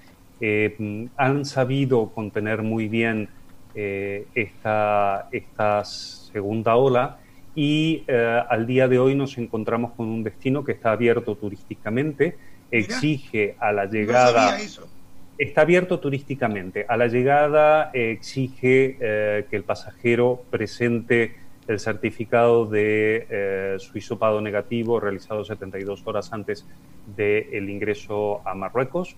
Eh, 0.41 1.07
han 1.17 1.45
sabido 1.45 2.11
contener 2.11 2.63
muy 2.63 2.89
bien 2.89 3.29
esta, 3.73 5.29
esta, 5.31 5.85
segunda 5.85 6.75
ola 6.75 7.19
y 7.55 8.03
al 8.09 8.67
día 8.67 8.89
de 8.89 8.99
hoy 8.99 9.15
nos 9.15 9.39
encontramos 9.39 9.93
con 9.93 10.09
un 10.09 10.25
destino 10.25 10.65
que 10.65 10.73
está 10.73 10.91
abierto 10.91 11.37
turísticamente, 11.37 12.37
exige 12.73 13.55
a 13.61 13.71
la 13.71 13.87
llegada... 13.87 14.59
está 15.39 15.61
abierto 15.61 16.01
turísticamente. 16.01 16.85
A 16.89 16.97
la 16.97 17.07
llegada 17.07 17.91
exige 17.93 18.97
que 18.99 19.57
el 19.57 19.63
pasajero 19.63 20.43
presente 20.51 21.37
el 21.69 21.79
certificado 21.79 22.67
de 22.67 23.27
eh, 23.31 23.77
su 23.79 24.41
negativo 24.41 25.01
realizado 25.01 25.45
72 25.45 26.03
horas 26.07 26.33
antes 26.33 26.67
del 27.17 27.69
ingreso 27.71 28.47
a 28.47 28.55
Marruecos. 28.55 29.17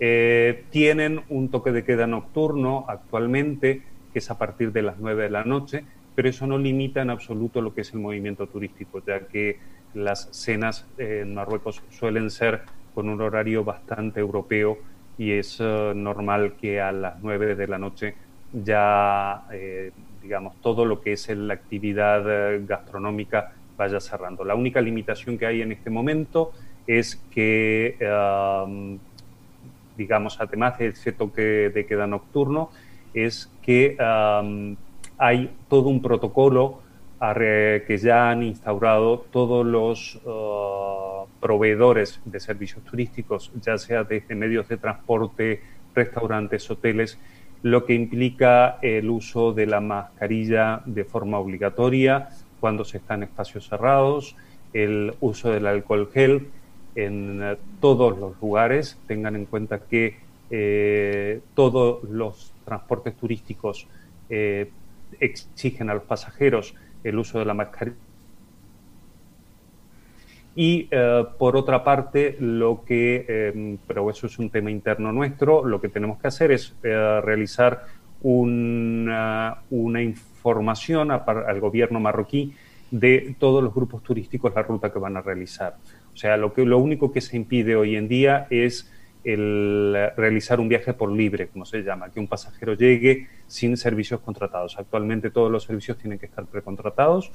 Eh, 0.00 0.64
tienen 0.70 1.22
un 1.28 1.50
toque 1.50 1.72
de 1.72 1.84
queda 1.84 2.06
nocturno 2.06 2.84
actualmente, 2.88 3.82
que 4.12 4.18
es 4.18 4.30
a 4.30 4.38
partir 4.38 4.72
de 4.72 4.82
las 4.82 4.98
9 4.98 5.24
de 5.24 5.30
la 5.30 5.44
noche, 5.44 5.84
pero 6.14 6.28
eso 6.28 6.46
no 6.46 6.58
limita 6.58 7.02
en 7.02 7.10
absoluto 7.10 7.60
lo 7.60 7.74
que 7.74 7.82
es 7.82 7.92
el 7.92 8.00
movimiento 8.00 8.48
turístico, 8.48 9.02
ya 9.04 9.20
que 9.26 9.58
las 9.94 10.28
cenas 10.32 10.86
en 10.98 11.34
Marruecos 11.34 11.82
suelen 11.90 12.30
ser 12.30 12.62
con 12.94 13.08
un 13.08 13.20
horario 13.20 13.64
bastante 13.64 14.20
europeo 14.20 14.78
y 15.16 15.32
es 15.32 15.58
eh, 15.60 15.92
normal 15.94 16.54
que 16.60 16.80
a 16.80 16.90
las 16.90 17.22
9 17.22 17.54
de 17.54 17.68
la 17.68 17.78
noche 17.78 18.14
ya 18.52 19.44
digamos, 20.24 20.54
todo 20.60 20.84
lo 20.84 21.00
que 21.00 21.12
es 21.12 21.28
la 21.28 21.54
actividad 21.54 22.24
eh, 22.26 22.64
gastronómica 22.66 23.52
vaya 23.76 24.00
cerrando. 24.00 24.44
La 24.44 24.56
única 24.56 24.80
limitación 24.80 25.38
que 25.38 25.46
hay 25.46 25.62
en 25.62 25.70
este 25.70 25.90
momento 25.90 26.52
es 26.86 27.16
que, 27.30 27.96
digamos, 29.96 30.40
además 30.40 30.78
de 30.78 30.88
ese 30.88 31.12
toque 31.12 31.70
de 31.70 31.86
queda 31.86 32.06
nocturno, 32.06 32.70
es 33.14 33.50
que 33.62 33.96
hay 35.18 35.50
todo 35.68 35.88
un 35.88 36.02
protocolo 36.02 36.82
que 37.32 37.98
ya 38.00 38.30
han 38.30 38.42
instaurado 38.42 39.20
todos 39.30 39.64
los 39.64 40.16
uh, 40.26 41.26
proveedores 41.40 42.20
de 42.24 42.38
servicios 42.38 42.84
turísticos, 42.84 43.50
ya 43.62 43.78
sea 43.78 44.04
desde 44.04 44.34
medios 44.34 44.68
de 44.68 44.76
transporte, 44.76 45.62
restaurantes, 45.94 46.70
hoteles, 46.70 47.18
lo 47.64 47.86
que 47.86 47.94
implica 47.94 48.78
el 48.82 49.08
uso 49.08 49.54
de 49.54 49.66
la 49.66 49.80
mascarilla 49.80 50.82
de 50.84 51.02
forma 51.02 51.38
obligatoria 51.38 52.28
cuando 52.60 52.84
se 52.84 52.98
está 52.98 53.14
en 53.14 53.22
espacios 53.22 53.66
cerrados, 53.66 54.36
el 54.74 55.14
uso 55.20 55.50
del 55.50 55.66
alcohol 55.66 56.10
gel 56.12 56.48
en 56.94 57.40
eh, 57.42 57.56
todos 57.80 58.18
los 58.18 58.38
lugares. 58.38 58.98
Tengan 59.06 59.34
en 59.34 59.46
cuenta 59.46 59.78
que 59.78 60.18
eh, 60.50 61.40
todos 61.54 62.04
los 62.04 62.52
transportes 62.66 63.16
turísticos 63.16 63.88
eh, 64.28 64.70
exigen 65.18 65.88
a 65.88 65.94
los 65.94 66.02
pasajeros 66.02 66.74
el 67.02 67.18
uso 67.18 67.38
de 67.38 67.46
la 67.46 67.54
mascarilla 67.54 67.96
y 70.56 70.88
eh, 70.90 71.24
por 71.38 71.56
otra 71.56 71.82
parte, 71.82 72.36
lo 72.38 72.84
que, 72.84 73.24
em, 73.28 73.78
pero 73.86 74.08
eso 74.10 74.26
es 74.26 74.38
un 74.38 74.50
tema 74.50 74.70
interno 74.70 75.12
nuestro, 75.12 75.64
lo 75.64 75.80
que 75.80 75.88
tenemos 75.88 76.20
que 76.20 76.28
hacer 76.28 76.52
es 76.52 76.74
eh, 76.82 77.20
realizar 77.22 77.86
una, 78.22 79.58
una 79.70 80.02
información 80.02 81.10
al 81.10 81.60
gobierno 81.60 82.00
marroquí 82.00 82.54
de 82.90 83.34
todos 83.38 83.62
los 83.62 83.74
grupos 83.74 84.02
turísticos 84.02 84.54
la 84.54 84.62
ruta 84.62 84.92
que 84.92 84.98
van 84.98 85.16
a 85.16 85.22
realizar. 85.22 85.76
O 86.12 86.16
sea, 86.16 86.36
lo, 86.36 86.52
que, 86.52 86.64
lo 86.64 86.78
único 86.78 87.12
que 87.12 87.20
se 87.20 87.36
impide 87.36 87.74
hoy 87.74 87.96
en 87.96 88.06
día 88.06 88.46
es 88.50 88.90
el 89.24 89.96
realizar 90.16 90.60
un 90.60 90.68
viaje 90.68 90.92
por 90.92 91.10
libre, 91.10 91.48
como 91.48 91.64
se 91.64 91.82
llama, 91.82 92.10
que 92.10 92.20
un 92.20 92.28
pasajero 92.28 92.74
llegue 92.74 93.26
sin 93.46 93.76
servicios 93.76 94.20
contratados. 94.20 94.78
Actualmente 94.78 95.30
todos 95.30 95.50
los 95.50 95.64
servicios 95.64 95.98
tienen 95.98 96.18
que 96.18 96.26
estar 96.26 96.44
precontratados, 96.46 97.32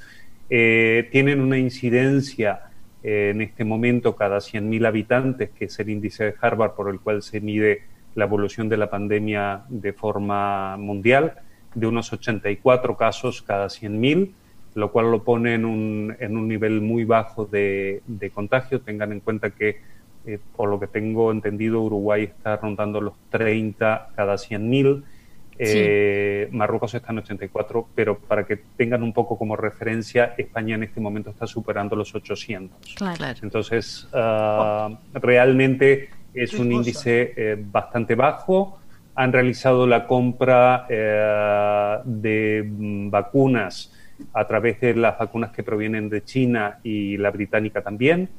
eh, 0.49 1.09
tienen 1.11 1.41
una 1.41 1.57
incidencia 1.57 2.68
en 3.03 3.41
este 3.41 3.63
momento 3.63 4.15
cada 4.15 4.37
100.000 4.37 4.85
habitantes, 4.85 5.49
que 5.51 5.65
es 5.65 5.79
el 5.79 5.89
índice 5.89 6.25
de 6.25 6.35
Harvard 6.41 6.73
por 6.73 6.89
el 6.89 6.99
cual 6.99 7.21
se 7.21 7.39
mide 7.39 7.83
la 8.15 8.25
evolución 8.25 8.69
de 8.69 8.77
la 8.77 8.89
pandemia 8.89 9.63
de 9.69 9.93
forma 9.93 10.75
mundial, 10.77 11.35
de 11.73 11.87
unos 11.87 12.11
84 12.11 12.97
casos 12.97 13.41
cada 13.41 13.67
100.000, 13.67 14.31
lo 14.75 14.91
cual 14.91 15.11
lo 15.11 15.23
pone 15.23 15.53
en 15.53 15.65
un, 15.65 16.15
en 16.19 16.37
un 16.37 16.47
nivel 16.47 16.81
muy 16.81 17.05
bajo 17.05 17.45
de, 17.45 18.01
contagio. 18.33 18.81
Tengan 18.81 19.11
en 19.11 19.19
cuenta 19.19 19.51
que, 19.51 19.77
eh, 20.25 20.39
por 20.55 20.69
lo 20.69 20.79
que 20.79 20.87
tengo 20.87 21.31
entendido, 21.31 21.81
Uruguay 21.81 22.23
está 22.23 22.57
rondando 22.57 23.01
los 23.01 23.13
30 23.29 24.09
cada 24.15 24.35
100.000 24.35 25.03
eh, 25.61 26.47
Marruecos 26.53 26.93
está 26.93 27.11
en 27.11 27.17
84, 27.17 27.89
pero 27.93 28.17
para 28.17 28.45
que 28.45 28.55
tengan 28.77 29.03
un 29.03 29.11
poco 29.11 29.37
como 29.37 29.57
referencia, 29.57 30.33
España 30.37 30.75
en 30.75 30.83
este 30.83 31.01
momento 31.01 31.31
está 31.31 31.45
superando 31.47 31.97
los 31.97 32.15
800. 32.15 32.95
Entonces, 33.43 34.07
ah, 34.13 34.89
realmente 35.13 36.09
es 36.33 36.53
un 36.53 36.71
índice 36.71 37.33
eh, 37.35 37.57
bastante 37.59 38.15
bajo. 38.15 38.79
Han 39.15 39.33
realizado 39.33 39.85
la 39.85 40.07
compra 40.07 40.85
eh, 40.87 41.97
de 42.05 42.63
mm, 42.65 43.09
vacunas 43.09 43.91
a 44.33 44.47
través 44.47 44.79
de 44.79 44.95
las 44.95 45.19
vacunas 45.19 45.51
que 45.51 45.63
provienen 45.63 46.09
de 46.09 46.23
China 46.23 46.79
y 46.83 47.17
la 47.17 47.31
británica 47.31 47.81
también. 47.81 48.29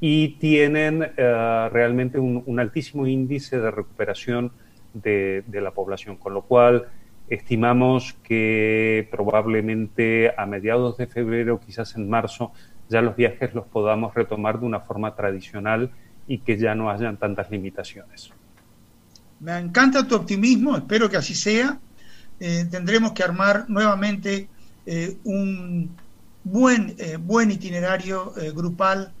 Y 0.00 0.36
tienen 0.38 1.00
realmente 1.16 2.20
un 2.20 2.60
altísimo 2.60 3.04
índice 3.04 3.58
de 3.58 3.68
recuperación 3.72 4.52
de, 4.94 5.44
la 5.52 5.70
población, 5.72 6.16
con 6.16 6.34
lo 6.34 6.42
cual 6.42 6.88
estimamos 7.28 8.14
que 8.22 9.08
probablemente 9.10 10.32
a 10.36 10.46
mediados 10.46 10.96
de 10.96 11.06
febrero, 11.06 11.60
quizás 11.60 11.94
en 11.96 12.08
marzo, 12.08 12.52
ya 12.88 13.02
los 13.02 13.16
viajes 13.16 13.54
los 13.54 13.66
podamos 13.66 14.14
retomar 14.14 14.58
de 14.60 14.66
una 14.66 14.80
forma 14.80 15.14
tradicional 15.14 15.90
y 16.26 16.38
que 16.38 16.56
ya 16.56 16.74
no 16.74 16.90
hayan 16.90 17.16
tantas 17.18 17.50
limitaciones. 17.50 18.30
Me 19.40 19.56
encanta 19.58 20.06
tu 20.06 20.14
optimismo, 20.14 20.76
espero 20.76 21.08
que 21.08 21.16
así 21.16 21.34
sea. 21.34 21.78
Eh, 22.40 22.66
tendremos 22.70 23.12
que 23.12 23.22
armar 23.22 23.68
nuevamente 23.68 24.48
eh, 24.86 25.16
un 25.24 25.90
buen, 26.44 26.96
buen 27.20 27.50
itinerario 27.50 28.32
grupal 28.54 29.12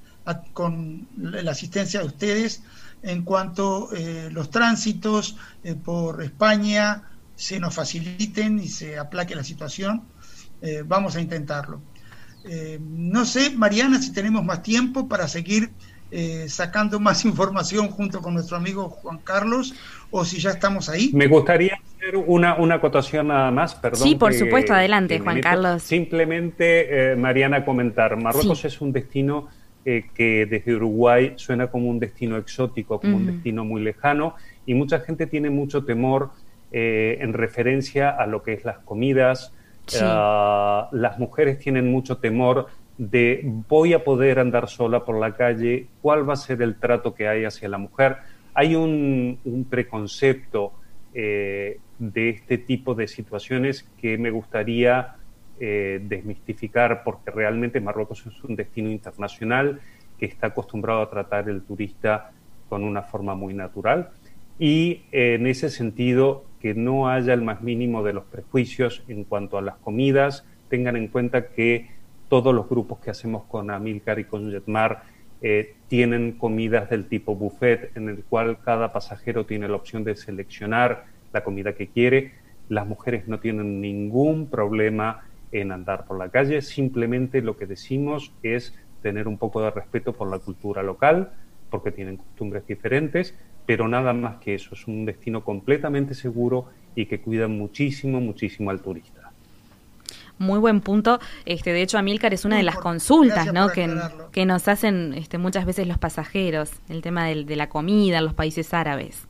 con 0.52 1.06
la 1.16 1.50
asistencia 1.50 2.00
de 2.00 2.06
ustedes 2.06 2.62
en 3.02 3.22
cuanto 3.22 3.90
los 4.30 4.50
tránsitos 4.50 5.36
por 5.84 6.22
España 6.22 7.04
se 7.36 7.60
nos 7.60 7.74
faciliten 7.74 8.58
y 8.58 8.68
se 8.68 8.98
aplaque 8.98 9.34
la 9.34 9.44
situación. 9.44 10.02
vamos 10.86 11.16
a 11.16 11.20
intentarlo. 11.20 11.80
no 12.80 13.24
sé, 13.24 13.50
Mariana, 13.50 14.00
si 14.00 14.12
tenemos 14.12 14.44
más 14.44 14.62
tiempo 14.62 15.08
para 15.08 15.28
seguir 15.28 15.70
eh, 16.10 16.46
sacando 16.48 17.00
más 17.00 17.24
información 17.24 17.88
junto 17.88 18.20
con 18.22 18.34
nuestro 18.34 18.56
amigo 18.56 18.88
Juan 18.88 19.18
Carlos 19.18 19.74
o 20.10 20.24
si 20.24 20.40
ya 20.40 20.50
estamos 20.50 20.88
ahí. 20.88 21.10
Me 21.12 21.26
gustaría 21.26 21.78
hacer 21.96 22.16
una, 22.16 22.56
una 22.56 22.76
acotación 22.76 23.28
nada 23.28 23.50
más, 23.50 23.74
perdón. 23.74 24.00
Sí, 24.00 24.14
por 24.14 24.32
supuesto, 24.32 24.72
adelante, 24.72 25.18
Juan 25.18 25.40
Carlos. 25.40 25.82
Simplemente, 25.82 27.12
eh, 27.12 27.16
Mariana, 27.16 27.64
comentar, 27.64 28.16
Marruecos 28.16 28.64
es 28.64 28.80
un 28.80 28.92
destino 28.92 29.48
eh, 29.88 30.04
que 30.14 30.46
desde 30.46 30.74
Uruguay 30.74 31.32
suena 31.36 31.68
como 31.68 31.88
un 31.88 31.98
destino 31.98 32.36
exótico, 32.36 33.00
como 33.00 33.16
un 33.16 33.26
destino 33.26 33.64
muy 33.64 33.82
lejano, 33.82 34.34
y 34.66 34.74
mucha 34.74 35.00
gente 35.00 35.26
tiene 35.26 35.50
mucho 35.50 35.84
temor 35.84 36.30
en 36.70 37.32
referencia 37.32 38.10
a 38.10 38.26
lo 38.26 38.42
que 38.42 38.52
es 38.52 38.64
las 38.66 38.80
comidas. 38.80 39.54
Ah, 40.02 40.88
las 40.92 41.18
mujeres 41.18 41.58
tienen 41.58 41.90
mucho 41.90 42.18
temor 42.18 42.66
de 42.98 43.42
voy 43.44 43.92
a 43.94 44.02
poder 44.02 44.40
andar 44.40 44.68
sola 44.68 45.04
por 45.04 45.18
la 45.18 45.34
calle, 45.34 45.86
cuál 46.02 46.28
va 46.28 46.32
a 46.34 46.36
ser 46.36 46.60
el 46.62 46.76
trato 46.76 47.14
que 47.14 47.28
hay 47.28 47.44
hacia 47.44 47.68
la 47.68 47.78
mujer. 47.78 48.16
Hay 48.54 48.74
un, 48.74 49.66
preconcepto 49.70 50.72
eh, 51.14 51.78
de 51.98 52.30
este 52.30 52.58
tipo 52.58 52.94
de 52.94 53.06
situaciones 53.06 53.88
que 54.00 54.18
me 54.18 54.30
gustaría 54.30 55.14
eh, 55.60 56.00
desmistificar 56.02 57.02
porque 57.04 57.30
realmente 57.30 57.80
Marruecos 57.80 58.26
es 58.26 58.44
un 58.44 58.56
destino 58.56 58.90
internacional 58.90 59.80
que 60.18 60.26
está 60.26 60.48
acostumbrado 60.48 61.02
a 61.02 61.10
tratar 61.10 61.48
el 61.48 61.62
turista 61.62 62.32
con 62.68 62.84
una 62.84 63.02
forma 63.02 63.34
muy 63.34 63.54
natural 63.54 64.10
y 64.58 65.02
en 65.12 65.46
ese 65.46 65.70
sentido 65.70 66.44
que 66.60 66.74
no 66.74 67.08
haya 67.08 67.32
el 67.32 67.42
más 67.42 67.62
mínimo 67.62 68.02
de 68.02 68.12
los 68.12 68.24
prejuicios 68.24 69.04
en 69.06 69.24
cuanto 69.24 69.56
a 69.56 69.62
las 69.62 69.76
comidas, 69.76 70.44
tengan 70.68 70.96
en 70.96 71.08
cuenta 71.08 71.48
que 71.48 71.90
todos 72.28 72.54
los 72.54 72.68
grupos 72.68 72.98
que 72.98 73.10
hacemos 73.10 73.44
con 73.44 73.70
Amilcar 73.70 74.18
y 74.18 74.24
con 74.24 74.50
Jetmar 74.50 75.04
eh, 75.40 75.76
tienen 75.86 76.32
comidas 76.32 76.90
del 76.90 77.06
tipo 77.06 77.36
buffet, 77.36 77.96
en 77.96 78.08
el 78.08 78.24
cual 78.24 78.58
cada 78.64 78.92
pasajero 78.92 79.46
tiene 79.46 79.68
la 79.68 79.76
opción 79.76 80.02
de 80.02 80.16
seleccionar 80.16 81.04
la 81.32 81.44
comida 81.44 81.74
que 81.74 81.86
quiere. 81.86 82.32
Las 82.68 82.86
mujeres 82.86 83.28
no 83.28 83.38
tienen 83.38 83.80
ningún 83.80 84.50
problema 84.50 85.27
en 85.52 85.72
andar 85.72 86.04
por 86.06 86.18
la 86.18 86.28
calle, 86.28 86.60
simplemente 86.62 87.42
lo 87.42 87.56
que 87.56 87.66
decimos 87.66 88.32
es 88.42 88.74
tener 89.02 89.28
un 89.28 89.38
poco 89.38 89.62
de 89.62 89.70
respeto 89.70 90.12
por 90.12 90.28
la 90.28 90.38
cultura 90.38 90.82
local, 90.82 91.32
porque 91.70 91.92
tienen 91.92 92.16
costumbres 92.16 92.66
diferentes, 92.66 93.34
pero 93.66 93.88
nada 93.88 94.12
más 94.12 94.36
que 94.38 94.54
eso, 94.54 94.74
es 94.74 94.86
un 94.86 95.04
destino 95.04 95.44
completamente 95.44 96.14
seguro 96.14 96.66
y 96.94 97.06
que 97.06 97.20
cuida 97.20 97.48
muchísimo, 97.48 98.20
muchísimo 98.20 98.70
al 98.70 98.80
turista 98.80 99.18
muy 100.38 100.58
buen 100.58 100.80
punto. 100.80 101.20
Este, 101.44 101.72
de 101.72 101.82
hecho, 101.82 101.98
Amilcar 101.98 102.32
es 102.32 102.44
una 102.44 102.56
de 102.56 102.62
las 102.62 102.76
consultas 102.76 103.52
¿no? 103.52 103.70
que, 103.70 103.92
que, 104.32 104.46
nos 104.46 104.68
hacen 104.68 105.14
este, 105.14 105.38
muchas 105.38 105.66
veces 105.66 105.86
los 105.86 105.98
pasajeros, 105.98 106.70
el 106.88 107.02
tema 107.02 107.26
de, 107.26 107.44
de 107.44 107.56
la 107.56 107.68
comida 107.68 108.18
en 108.18 108.24
los 108.24 108.34
países 108.34 108.72
árabes. 108.72 109.22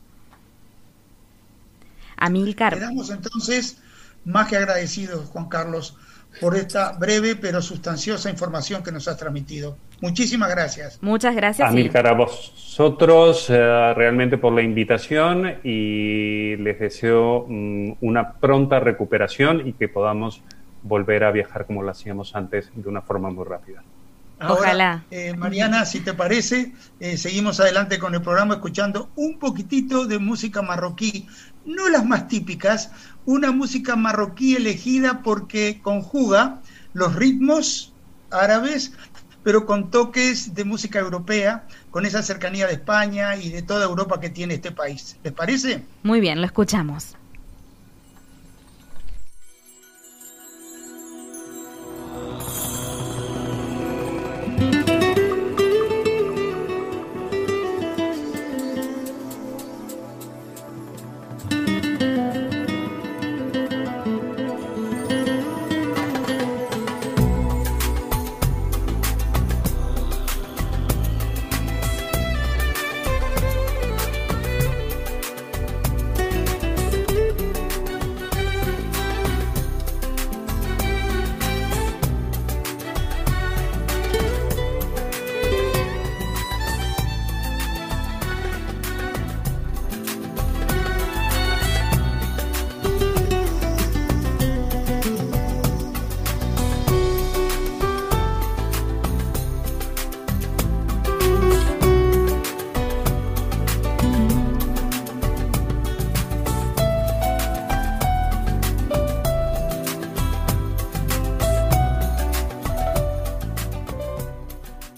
Amilcar. 2.17 2.75
Quedamos 2.75 3.11
entonces 3.11 3.79
más 4.25 4.49
que 4.49 4.57
agradecidos, 4.57 5.29
Juan 5.31 5.49
Carlos, 5.49 5.97
por 6.41 6.57
esta 6.57 6.93
breve 6.93 7.37
pero 7.37 7.61
sustanciosa 7.63 8.31
información 8.31 8.83
que 8.83 8.93
nos 8.93 9.09
has 9.09 9.17
transmitido. 9.17 9.77
Muchísimas 10.01 10.51
gracias. 10.51 10.99
Muchas 11.03 11.35
gracias. 11.35 11.69
Amilcar, 11.69 12.07
a 12.07 12.13
vosotros 12.13 13.51
eh, 13.51 13.95
realmente 13.95 14.39
por 14.39 14.53
la 14.53 14.63
invitación 14.63 15.59
y 15.65 16.57
les 16.57 16.79
deseo 16.79 17.47
mm, 17.49 17.95
una 18.01 18.35
pronta 18.35 18.79
recuperación 18.79 19.67
y 19.67 19.73
que 19.73 19.89
podamos 19.89 20.43
volver 20.83 21.25
a 21.25 21.33
viajar 21.33 21.67
como 21.67 21.83
lo 21.83 21.91
hacíamos 21.91 22.37
antes 22.37 22.71
de 22.75 22.89
una 22.89 23.03
forma 23.03 23.31
muy 23.31 23.45
rápida. 23.45 23.83
Ojalá. 24.41 25.05
Eh, 25.11 25.35
Mariana, 25.37 25.85
si 25.85 26.01
te 26.01 26.15
parece, 26.15 26.73
eh, 27.01 27.17
seguimos 27.17 27.59
adelante 27.59 27.99
con 27.99 28.15
el 28.15 28.23
programa 28.23 28.55
escuchando 28.55 29.11
un 29.17 29.39
poquitito 29.39 30.07
de 30.07 30.19
música 30.21 30.63
marroquí, 30.63 31.27
no 31.65 31.89
las 31.89 32.05
más 32.05 32.29
típicas, 32.29 32.93
una 33.29 33.53
música 33.53 33.95
marroquí 33.95 34.57
elegida 34.57 35.23
porque 35.23 35.81
conjuga 35.83 36.63
los 36.95 37.15
ritmos 37.15 37.93
árabes, 38.31 38.93
pero 39.43 39.67
con 39.67 39.91
toques 39.91 40.55
de 40.55 40.65
música 40.65 40.99
europea, 40.99 41.67
con 41.91 42.07
esa 42.07 42.23
cercanía 42.23 42.67
de 42.67 42.73
España 42.73 43.37
y 43.37 43.51
de 43.51 43.61
toda 43.61 43.85
Europa 43.85 44.19
que 44.19 44.31
tiene 44.31 44.55
este 44.55 44.73
país. 44.73 45.19
¿Les 45.23 45.35
parece? 45.35 45.83
Muy 46.05 46.21
bien, 46.21 46.41
lo 46.41 46.47
escuchamos. 46.47 47.18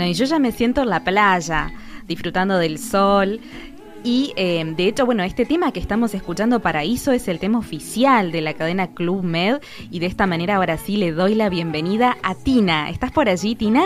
Bueno, 0.05 0.13
y 0.13 0.19
yo 0.19 0.27
ya 0.27 0.39
me 0.39 0.53
siento 0.53 0.83
en 0.83 0.91
la 0.91 1.01
playa, 1.01 1.73
disfrutando 2.07 2.59
del 2.59 2.79
sol. 2.79 3.41
Y 4.03 4.35
eh, 4.37 4.63
de 4.77 4.87
hecho, 4.87 5.07
bueno, 5.07 5.23
este 5.23 5.47
tema 5.47 5.73
que 5.73 5.81
estamos 5.81 6.13
escuchando, 6.13 6.61
Paraíso, 6.61 7.13
es 7.13 7.27
el 7.27 7.39
tema 7.39 7.59
oficial 7.59 8.31
de 8.31 8.43
la 8.43 8.53
cadena 8.53 8.89
Club 8.89 9.23
Med. 9.23 9.63
Y 9.91 10.01
de 10.01 10.07
esta 10.07 10.27
manera 10.27 10.57
ahora 10.57 10.77
sí 10.77 10.99
le 10.99 11.13
doy 11.13 11.35
la 11.35 11.49
bienvenida 11.49 12.19
a 12.23 12.35
Tina. 12.35 12.91
¿Estás 12.91 13.13
por 13.13 13.31
allí, 13.31 13.55
Tina? 13.55 13.85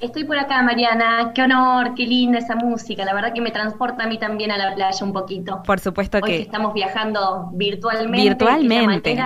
Estoy 0.00 0.24
por 0.24 0.36
acá, 0.36 0.62
Mariana. 0.62 1.30
Qué 1.32 1.42
honor, 1.42 1.94
qué 1.94 2.04
linda 2.04 2.38
esa 2.38 2.56
música. 2.56 3.04
La 3.04 3.14
verdad 3.14 3.32
que 3.32 3.40
me 3.40 3.52
transporta 3.52 4.02
a 4.02 4.08
mí 4.08 4.18
también 4.18 4.50
a 4.50 4.58
la 4.58 4.74
playa 4.74 5.04
un 5.04 5.12
poquito. 5.12 5.62
Por 5.64 5.78
supuesto 5.78 6.18
Hoy 6.20 6.30
que. 6.30 6.40
estamos 6.42 6.74
viajando 6.74 7.50
virtualmente. 7.52 8.30
Virtualmente. 8.30 9.16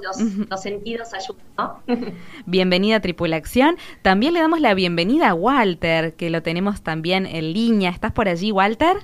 Todos 0.00 0.20
los, 0.20 0.48
los, 0.48 0.62
sentidos 0.62 1.12
ayudan, 1.14 1.44
¿no? 1.56 1.80
Bienvenida 2.46 2.96
a 2.96 3.00
Tripulación. 3.00 3.76
También 4.02 4.34
le 4.34 4.40
damos 4.40 4.60
la 4.60 4.74
bienvenida 4.74 5.30
a 5.30 5.34
Walter, 5.34 6.14
que 6.14 6.30
lo 6.30 6.42
tenemos 6.42 6.82
también 6.82 7.26
en 7.26 7.52
línea. 7.52 7.90
¿Estás 7.90 8.12
por 8.12 8.28
allí, 8.28 8.52
Walter? 8.52 8.96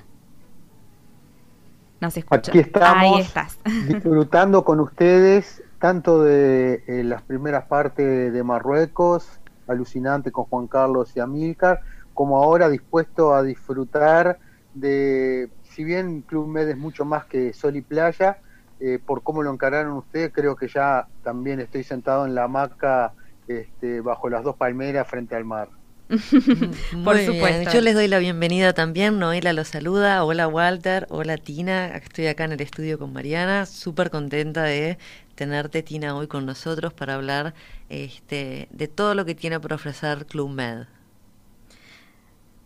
Nos 1.99 2.17
escucha. 2.17 2.51
Aquí 2.51 2.59
estamos. 2.59 3.17
Ahí 3.17 3.21
estás. 3.21 3.59
disfrutando 3.87 4.63
con 4.63 4.79
ustedes 4.79 5.63
tanto 5.79 6.23
de 6.23 6.83
eh, 6.87 7.03
las 7.03 7.23
primeras 7.23 7.65
partes 7.65 8.31
de 8.31 8.43
Marruecos 8.43 9.39
alucinante 9.67 10.31
con 10.31 10.45
Juan 10.45 10.67
Carlos 10.67 11.11
y 11.15 11.19
Amílcar, 11.19 11.81
como 12.13 12.37
ahora 12.37 12.69
dispuesto 12.69 13.33
a 13.33 13.41
disfrutar 13.41 14.37
de, 14.73 15.49
si 15.63 15.83
bien 15.83 16.21
Club 16.21 16.47
Med 16.47 16.69
es 16.69 16.77
mucho 16.77 17.05
más 17.05 17.25
que 17.25 17.53
sol 17.53 17.75
y 17.75 17.81
playa, 17.81 18.37
eh, 18.81 18.99
por 19.05 19.21
cómo 19.21 19.43
lo 19.43 19.51
encararon 19.51 19.93
ustedes, 19.93 20.31
creo 20.33 20.55
que 20.55 20.67
ya 20.67 21.07
también 21.23 21.59
estoy 21.59 21.83
sentado 21.83 22.25
en 22.25 22.33
la 22.33 22.45
hamaca 22.45 23.13
este, 23.47 24.01
bajo 24.01 24.29
las 24.29 24.43
dos 24.43 24.55
palmeras 24.55 25.07
frente 25.07 25.35
al 25.35 25.45
mar. 25.45 25.69
Por 27.05 27.17
supuesto. 27.19 27.71
Yo 27.71 27.79
les 27.79 27.95
doy 27.95 28.09
la 28.09 28.19
bienvenida 28.19 28.73
también. 28.73 29.17
Noela 29.17 29.53
los 29.53 29.69
saluda. 29.69 30.25
Hola 30.25 30.47
Walter. 30.47 31.07
Hola 31.09 31.37
Tina. 31.37 31.87
Estoy 31.87 32.27
acá 32.27 32.43
en 32.43 32.51
el 32.51 32.59
estudio 32.59 32.99
con 32.99 33.13
Mariana. 33.13 33.65
Súper 33.65 34.09
contenta 34.09 34.63
de 34.63 34.97
tenerte, 35.35 35.83
Tina, 35.83 36.15
hoy 36.15 36.27
con 36.27 36.45
nosotros 36.45 36.91
para 36.93 37.15
hablar 37.15 37.53
este, 37.87 38.67
de 38.71 38.87
todo 38.87 39.15
lo 39.15 39.25
que 39.25 39.35
tiene 39.35 39.59
por 39.59 39.73
ofrecer 39.73 40.25
Club 40.25 40.49
Med. 40.49 40.87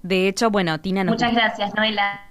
De 0.01 0.27
hecho, 0.27 0.49
bueno, 0.49 0.79
Tina... 0.79 1.03
Muchas 1.03 1.33
gracias, 1.33 1.73
Noela. 1.75 2.25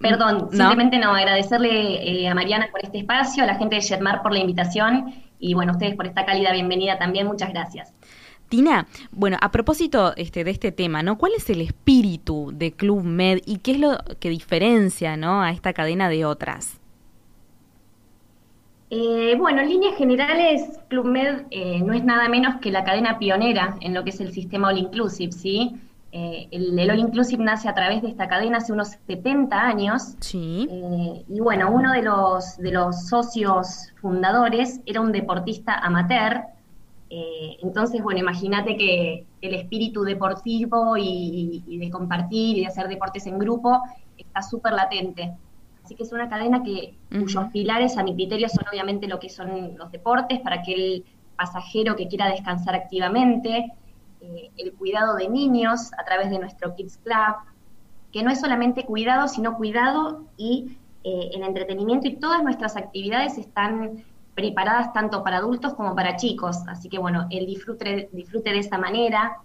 Perdón, 0.00 0.48
simplemente 0.50 0.98
no, 0.98 1.14
agradecerle 1.14 2.22
eh, 2.22 2.28
a 2.28 2.34
Mariana 2.34 2.68
por 2.72 2.82
este 2.82 2.98
espacio, 2.98 3.44
a 3.44 3.46
la 3.46 3.56
gente 3.56 3.76
de 3.76 3.82
Jetmar 3.82 4.22
por 4.22 4.32
la 4.32 4.38
invitación 4.38 5.12
y 5.38 5.52
bueno, 5.52 5.72
ustedes 5.72 5.94
por 5.94 6.06
esta 6.06 6.24
cálida 6.24 6.52
bienvenida 6.52 6.98
también, 6.98 7.26
muchas 7.26 7.50
gracias. 7.50 7.92
Tina, 8.48 8.86
bueno, 9.12 9.36
a 9.40 9.52
propósito 9.52 10.12
este, 10.16 10.42
de 10.42 10.50
este 10.50 10.72
tema, 10.72 11.02
¿no? 11.02 11.18
¿Cuál 11.18 11.32
es 11.36 11.48
el 11.50 11.60
espíritu 11.60 12.50
de 12.52 12.72
Club 12.72 13.04
Med 13.04 13.40
y 13.46 13.58
qué 13.58 13.72
es 13.72 13.78
lo 13.78 13.98
que 14.18 14.30
diferencia 14.30 15.16
¿no? 15.16 15.42
a 15.42 15.50
esta 15.52 15.72
cadena 15.72 16.08
de 16.08 16.24
otras? 16.24 16.80
Eh, 18.90 19.36
bueno, 19.38 19.60
en 19.60 19.68
líneas 19.68 19.96
generales, 19.96 20.80
Club 20.88 21.04
Med 21.04 21.42
eh, 21.50 21.80
no 21.80 21.92
es 21.92 22.02
nada 22.02 22.28
menos 22.28 22.56
que 22.60 22.72
la 22.72 22.82
cadena 22.82 23.20
pionera 23.20 23.76
en 23.80 23.94
lo 23.94 24.02
que 24.02 24.10
es 24.10 24.20
el 24.20 24.32
sistema 24.32 24.68
All 24.68 24.78
Inclusive, 24.78 25.30
¿sí? 25.30 25.76
Eh, 26.12 26.48
el, 26.50 26.90
All 26.90 26.98
Inclusive 26.98 27.42
nace 27.42 27.68
a 27.68 27.74
través 27.74 28.02
de 28.02 28.08
esta 28.08 28.26
cadena 28.26 28.58
hace 28.58 28.72
unos 28.72 28.96
70 29.06 29.56
años. 29.56 30.16
Sí. 30.20 30.68
y 31.28 31.40
bueno, 31.40 31.70
uno 31.70 31.92
de 31.92 32.02
los, 32.02 32.56
de 32.58 32.72
los 32.72 33.08
socios 33.08 33.92
fundadores 34.00 34.80
era 34.86 35.00
un 35.00 35.12
deportista 35.12 35.74
amateur. 35.74 36.42
entonces, 37.10 38.02
bueno, 38.02 38.20
imagínate 38.20 38.76
que 38.76 39.24
el 39.40 39.54
espíritu 39.54 40.02
deportivo 40.02 40.96
y, 40.96 41.62
y 41.66 41.78
de 41.78 41.90
compartir 41.90 42.58
y 42.58 42.60
de 42.60 42.66
hacer 42.66 42.88
deportes 42.88 43.26
en 43.26 43.38
grupo 43.38 43.80
está 44.16 44.42
súper 44.42 44.72
latente. 44.72 45.32
Así 45.90 45.96
que 45.96 46.04
es 46.04 46.12
una 46.12 46.28
cadena 46.28 46.62
que, 46.62 46.94
cuyos 47.08 47.46
pilares, 47.52 47.98
a 47.98 48.04
mi 48.04 48.14
criterio, 48.14 48.48
son 48.48 48.64
obviamente 48.70 49.08
lo 49.08 49.18
que 49.18 49.28
son 49.28 49.76
los 49.76 49.90
deportes 49.90 50.38
para 50.38 50.60
aquel 50.60 51.04
pasajero 51.36 51.96
que 51.96 52.06
quiera 52.06 52.28
descansar 52.28 52.76
activamente, 52.76 53.72
eh, 54.20 54.50
el 54.56 54.72
cuidado 54.74 55.16
de 55.16 55.28
niños 55.28 55.92
a 55.98 56.04
través 56.04 56.30
de 56.30 56.38
nuestro 56.38 56.74
Kids 56.74 56.98
Club, 57.04 57.36
que 58.12 58.22
no 58.22 58.30
es 58.30 58.40
solamente 58.40 58.84
cuidado, 58.84 59.28
sino 59.28 59.56
cuidado 59.56 60.24
y 60.36 60.76
eh, 61.04 61.30
el 61.34 61.42
entretenimiento 61.42 62.08
y 62.08 62.16
todas 62.16 62.42
nuestras 62.42 62.76
actividades 62.76 63.38
están 63.38 64.04
preparadas 64.34 64.92
tanto 64.92 65.22
para 65.22 65.38
adultos 65.38 65.74
como 65.74 65.94
para 65.94 66.16
chicos. 66.16 66.58
Así 66.68 66.88
que 66.88 66.98
bueno, 66.98 67.26
el 67.30 67.46
disfrute, 67.46 68.08
disfrute 68.12 68.50
de 68.50 68.58
esa 68.58 68.78
manera. 68.78 69.38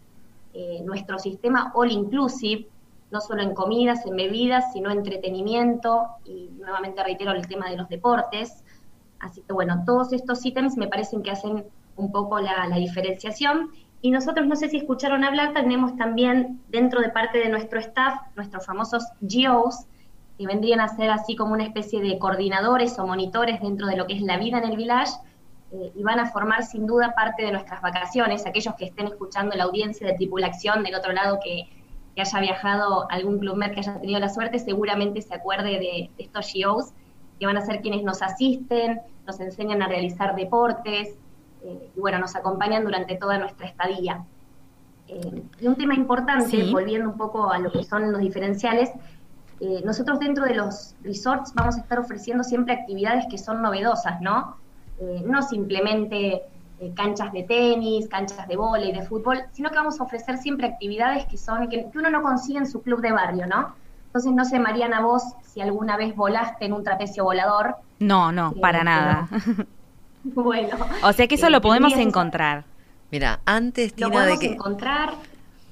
Eh, 0.54 0.82
nuestro 0.86 1.20
sistema 1.20 1.72
all 1.76 1.92
inclusive 1.92 2.68
no 3.12 3.22
solo 3.22 3.44
en 3.44 3.54
comidas, 3.54 4.06
en 4.06 4.16
bebidas, 4.16 4.74
sino 4.74 4.90
entretenimiento 4.90 6.08
y 6.26 6.50
nuevamente 6.60 7.04
reitero 7.04 7.32
el 7.32 7.48
tema 7.48 7.70
de 7.70 7.78
los 7.78 7.88
deportes. 7.88 8.64
Así 9.20 9.42
que 9.42 9.54
bueno, 9.54 9.84
todos 9.86 10.12
estos 10.12 10.46
ítems 10.46 10.76
me 10.76 10.88
parecen 10.88 11.24
que 11.24 11.32
hacen 11.32 11.66
un 11.96 12.12
poco 12.12 12.40
la, 12.40 12.68
diferenciación. 12.76 13.72
Y 14.06 14.12
nosotros, 14.12 14.46
no 14.46 14.56
sé 14.56 14.70
si 14.70 14.78
escucharon 14.78 15.24
hablar, 15.24 15.54
tenemos 15.54 15.98
también 15.98 16.62
dentro 16.70 17.02
de 17.02 17.10
parte 17.10 17.40
de 17.40 17.50
nuestro 17.50 17.80
staff, 17.80 18.22
nuestros 18.36 18.64
famosos 18.64 19.04
GOs, 19.20 19.88
que 20.38 20.46
vendrían 20.46 20.80
a 20.80 20.90
ser 20.90 21.10
así 21.10 21.36
como 21.36 21.54
una 21.54 21.64
especie 21.64 22.00
de 22.04 22.20
coordinadores 22.20 23.00
o 23.00 23.08
monitores 23.08 23.60
dentro 23.62 23.88
de 23.88 23.98
lo 23.98 24.06
que 24.06 24.14
es 24.14 24.22
la 24.22 24.38
vida 24.38 24.60
en 24.60 24.66
el 24.66 24.78
village, 24.78 25.14
eh, 25.72 25.92
y 25.96 26.04
van 26.04 26.20
a 26.20 26.28
formar 26.28 26.64
sin 26.64 26.86
duda 26.86 27.16
parte 27.16 27.46
de 27.46 27.52
nuestras 27.52 27.82
vacaciones, 27.82 28.46
aquellos 28.46 28.76
que 28.76 28.86
estén 28.86 29.08
escuchando 29.08 29.56
la 29.56 29.64
audiencia 29.64 30.06
de 30.06 30.14
tripulación 30.14 30.84
del 30.84 30.94
otro 30.94 31.12
lado 31.12 31.40
que 31.44 31.68
que 32.16 32.22
haya 32.22 32.40
viajado 32.40 33.12
algún 33.12 33.40
club 33.40 33.58
med 33.58 33.74
que 33.74 33.82
haya 33.82 34.00
tenido 34.00 34.20
la 34.20 34.30
suerte, 34.30 34.58
seguramente 34.58 35.22
se 35.22 35.36
acuerde 35.36 35.80
de, 35.80 36.10
estos 36.18 36.54
GOs, 36.54 36.94
que 37.40 37.46
van 37.46 37.58
a 37.58 37.66
ser 37.66 37.82
quienes 37.82 38.04
nos 38.04 38.22
asisten, 38.22 39.02
nos 39.28 39.38
enseñan 39.42 39.82
a 39.82 39.88
realizar 39.90 40.34
deportes, 40.34 41.18
eh, 41.66 41.92
y 41.96 42.00
bueno, 42.00 42.20
nos 42.20 42.36
acompañan 42.36 42.84
durante 42.84 43.16
toda 43.16 43.38
nuestra 43.38 43.68
estadía. 43.68 44.24
Eh, 45.08 45.44
y 45.60 45.68
un 45.68 45.76
tema 45.76 45.94
importante, 45.94 46.72
volviendo 46.72 47.10
un 47.10 47.18
poco 47.18 47.52
a 47.52 47.60
lo 47.60 47.72
que 47.72 47.84
son 47.84 48.12
los 48.12 48.22
diferenciales, 48.22 48.90
eh, 49.60 49.82
nosotros 49.86 50.20
dentro 50.20 50.46
de 50.46 50.56
los 50.56 50.96
resorts 51.04 51.54
vamos 51.54 51.78
a 51.78 51.80
estar 51.80 52.00
ofreciendo 52.00 52.44
siempre 52.44 52.74
actividades 52.74 53.26
que 53.30 53.38
son 53.38 53.62
novedosas, 53.62 54.22
¿no? 54.22 54.58
no 55.26 55.42
simplemente 55.42 56.44
eh, 56.82 56.92
canchas 56.94 57.32
de 57.32 57.44
tenis, 57.44 58.10
canchas 58.10 58.50
de 58.50 58.58
vóley, 58.58 58.92
de 58.92 59.02
fútbol, 59.02 59.44
sino 59.54 59.70
que 59.70 59.76
vamos 59.78 60.02
a 60.02 60.04
ofrecer 60.04 60.38
siempre 60.38 60.68
actividades 60.68 61.26
que 61.26 61.38
son 61.38 61.70
que, 61.70 61.88
uno 61.96 62.10
no 62.10 62.22
consigue 62.22 62.60
en 62.60 62.68
su 62.68 62.82
club 62.82 63.00
de 63.00 63.14
barrio, 63.14 63.48
¿no? 63.48 63.74
Entonces, 64.08 64.34
no 64.34 64.44
sé, 64.44 64.60
Mariana, 64.60 65.00
vos 65.00 65.24
si 65.42 65.62
alguna 65.62 65.96
vez 65.96 66.14
volaste 66.18 66.66
en 66.66 66.74
un 66.74 66.84
trapecio 66.84 67.24
volador. 67.24 67.78
No, 68.00 68.34
no, 68.34 68.52
eh, 68.54 68.60
para 68.60 68.84
nada. 68.84 69.30
bueno. 70.36 70.78
O 71.04 71.14
sea 71.14 71.28
que 71.28 71.36
eso 71.36 71.50
lo 71.50 71.58
eh, 71.58 71.62
podemos 71.62 71.94
encontrar. 71.94 72.66
Mira, 73.12 73.40
antes, 73.46 73.94
Tina, 73.94 74.10
lo 74.10 74.20
de 74.26 74.40
que... 74.40 74.48
encontrar 74.48 75.14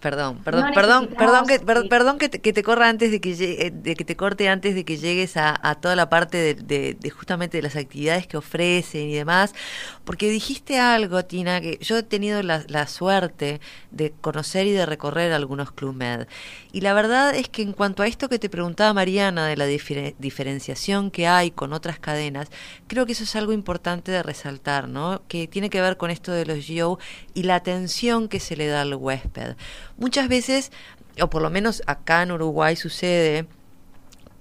Perdón, 0.03 0.39
perdón, 0.43 0.71
perdón, 0.73 1.07
perdón 1.17 1.47
que, 1.47 1.59
perdón 1.87 2.17
que 2.17 2.27
te, 2.27 2.61
corra 2.61 2.89
antes 2.89 3.09
de 3.09 3.21
que 3.21 3.35
llegue, 3.35 3.71
de 3.71 3.95
que 3.95 4.03
te 4.03 4.17
corte 4.17 4.49
antes 4.49 4.75
de 4.75 4.83
que 4.83 4.97
llegues 4.97 5.37
a, 5.37 5.75
toda 5.75 5.95
la 5.95 6.09
parte 6.09 6.55
de, 6.55 7.09
justamente 7.09 7.55
de 7.55 7.63
las 7.63 7.77
actividades 7.77 8.27
que 8.27 8.35
ofrecen 8.35 9.09
y 9.09 9.13
demás, 9.13 9.55
porque 10.03 10.29
dijiste 10.29 10.77
algo, 10.77 11.23
Tina, 11.23 11.61
que 11.61 11.77
yo 11.79 11.97
he 11.97 12.03
tenido 12.03 12.43
la, 12.43 12.87
suerte 12.87 13.61
de 13.91 14.11
conocer 14.11 14.67
y 14.67 14.73
de 14.73 14.85
recorrer 14.85 15.31
algunos 15.31 15.71
Club 15.71 15.95
Med 15.95 16.27
Y 16.73 16.81
la 16.81 16.93
verdad 16.93 17.35
es 17.35 17.49
que 17.49 17.61
en 17.61 17.71
cuanto 17.71 18.01
a 18.01 18.07
esto 18.07 18.29
que 18.29 18.39
te 18.39 18.49
preguntaba 18.49 18.93
Mariana 18.93 19.45
de 19.45 19.55
la 19.55 19.67
diferenciación 19.67 21.11
que 21.11 21.27
hay 21.27 21.51
con 21.51 21.71
otras 21.71 21.99
cadenas, 21.99 22.49
creo 22.87 23.05
que 23.05 23.11
eso 23.11 23.25
es 23.25 23.35
algo 23.35 23.53
importante 23.53 24.11
de 24.11 24.23
resaltar, 24.23 24.89
¿no? 24.89 25.21
Que 25.27 25.47
tiene 25.47 25.69
que 25.69 25.81
ver 25.81 25.97
con 25.97 26.09
esto 26.09 26.31
de 26.31 26.47
los 26.47 26.67
GO 26.67 26.97
y 27.35 27.43
la 27.43 27.53
atención 27.55 28.27
que 28.27 28.39
se 28.39 28.55
le 28.55 28.65
da 28.65 28.81
al 28.81 28.95
huésped. 28.95 29.55
Muchas 29.97 30.27
veces, 30.27 30.71
o 31.21 31.29
por 31.29 31.43
lo 31.43 31.51
menos 31.51 31.83
acá 31.85 32.23
en 32.23 32.31
Uruguay 32.31 32.75
sucede, 32.75 33.45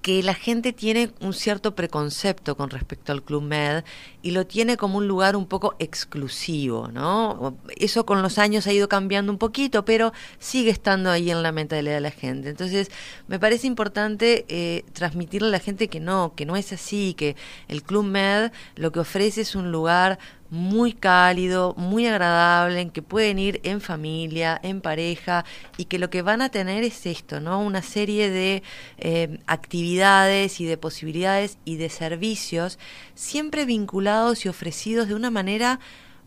que 0.03 0.21
la 0.21 0.33
gente 0.35 0.73
tiene 0.73 1.11
un 1.21 1.33
cierto 1.33 1.75
preconcepto 1.75 2.57
con 2.57 2.69
respecto 2.69 3.13
al 3.13 3.23
Club 3.23 3.41
Med 3.41 3.85
y 4.21 4.31
lo 4.31 4.45
tiene 4.45 4.75
como 4.75 4.97
un 4.97 5.07
lugar 5.07 5.37
un 5.37 5.47
poco 5.47 5.75
exclusivo, 5.79 6.89
¿no? 6.89 7.57
Eso 7.77 8.05
con 8.05 8.21
los 8.21 8.37
años 8.37 8.67
ha 8.67 8.73
ido 8.73 8.89
cambiando 8.89 9.31
un 9.31 9.37
poquito, 9.37 9.85
pero 9.85 10.11
sigue 10.39 10.71
estando 10.71 11.09
ahí 11.09 11.31
en 11.31 11.41
la 11.41 11.53
mentalidad 11.53 11.95
de 11.95 12.01
la 12.01 12.11
gente. 12.11 12.49
Entonces, 12.49 12.91
me 13.27 13.39
parece 13.39 13.65
importante 13.65 14.45
eh, 14.49 14.83
transmitirle 14.91 15.47
a 15.47 15.51
la 15.51 15.59
gente 15.59 15.87
que 15.87 16.01
no, 16.01 16.33
que 16.35 16.45
no 16.45 16.57
es 16.57 16.73
así, 16.73 17.13
que 17.13 17.37
el 17.69 17.81
Club 17.81 18.03
Med 18.03 18.51
lo 18.75 18.91
que 18.91 18.99
ofrece 18.99 19.39
es 19.39 19.55
un 19.55 19.71
lugar 19.71 20.19
muy 20.53 20.93
cálido, 20.93 21.73
muy 21.77 22.05
agradable, 22.05 22.79
en 22.79 22.91
que 22.91 23.01
pueden 23.01 23.39
ir 23.39 23.59
en 23.63 23.81
familia, 23.81 24.59
en 24.61 24.81
pareja, 24.81 25.45
y 25.77 25.85
que 25.85 25.97
lo 25.97 26.11
que 26.11 26.21
van 26.21 26.43
a 26.43 26.49
tener 26.49 26.83
es 26.83 27.07
esto, 27.07 27.39
¿no? 27.39 27.59
Una 27.59 27.81
serie 27.81 28.29
de 28.29 28.61
eh, 28.99 29.39
actividades 29.47 30.61
y 30.61 30.65
de 30.65 30.77
posibilidades 30.77 31.57
y 31.65 31.77
de 31.77 31.89
servicios 31.89 32.77
siempre 33.15 33.65
vinculados 33.65 34.45
y 34.45 34.49
ofrecidos 34.49 35.07
de 35.07 35.15
una 35.15 35.31
manera 35.31 35.79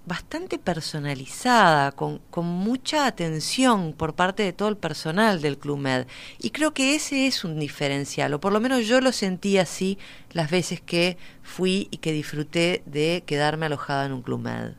bastante 0.07 0.59
personalizada, 0.59 1.92
con, 1.92 2.19
con, 2.31 2.47
mucha 2.47 3.07
atención 3.07 3.92
por 3.92 4.14
parte 4.14 4.45
de 4.45 4.53
todo 4.53 4.69
el 4.69 4.77
personal 4.77 5.42
del 5.42 5.59
Club 5.59 5.79
Med. 5.79 6.07
Y 6.38 6.51
creo 6.51 6.73
que 6.73 6.95
ese 6.95 7.27
es 7.27 7.45
un 7.45 7.59
diferencial, 7.59 8.33
o 8.33 8.40
por 8.40 8.53
lo 8.53 8.61
menos 8.61 8.87
yo 8.87 9.01
lo 9.01 9.12
sentí 9.12 9.59
así 9.59 9.99
las 10.31 10.51
veces 10.51 10.81
que 10.81 11.19
fui 11.42 11.88
y 11.90 11.99
que 11.99 12.12
disfruté 12.12 12.83
de 12.87 13.25
quedarme 13.27 13.66
alojada 13.66 14.07
en 14.07 14.12
un 14.12 14.23
Club 14.23 14.40
Med. 14.40 14.73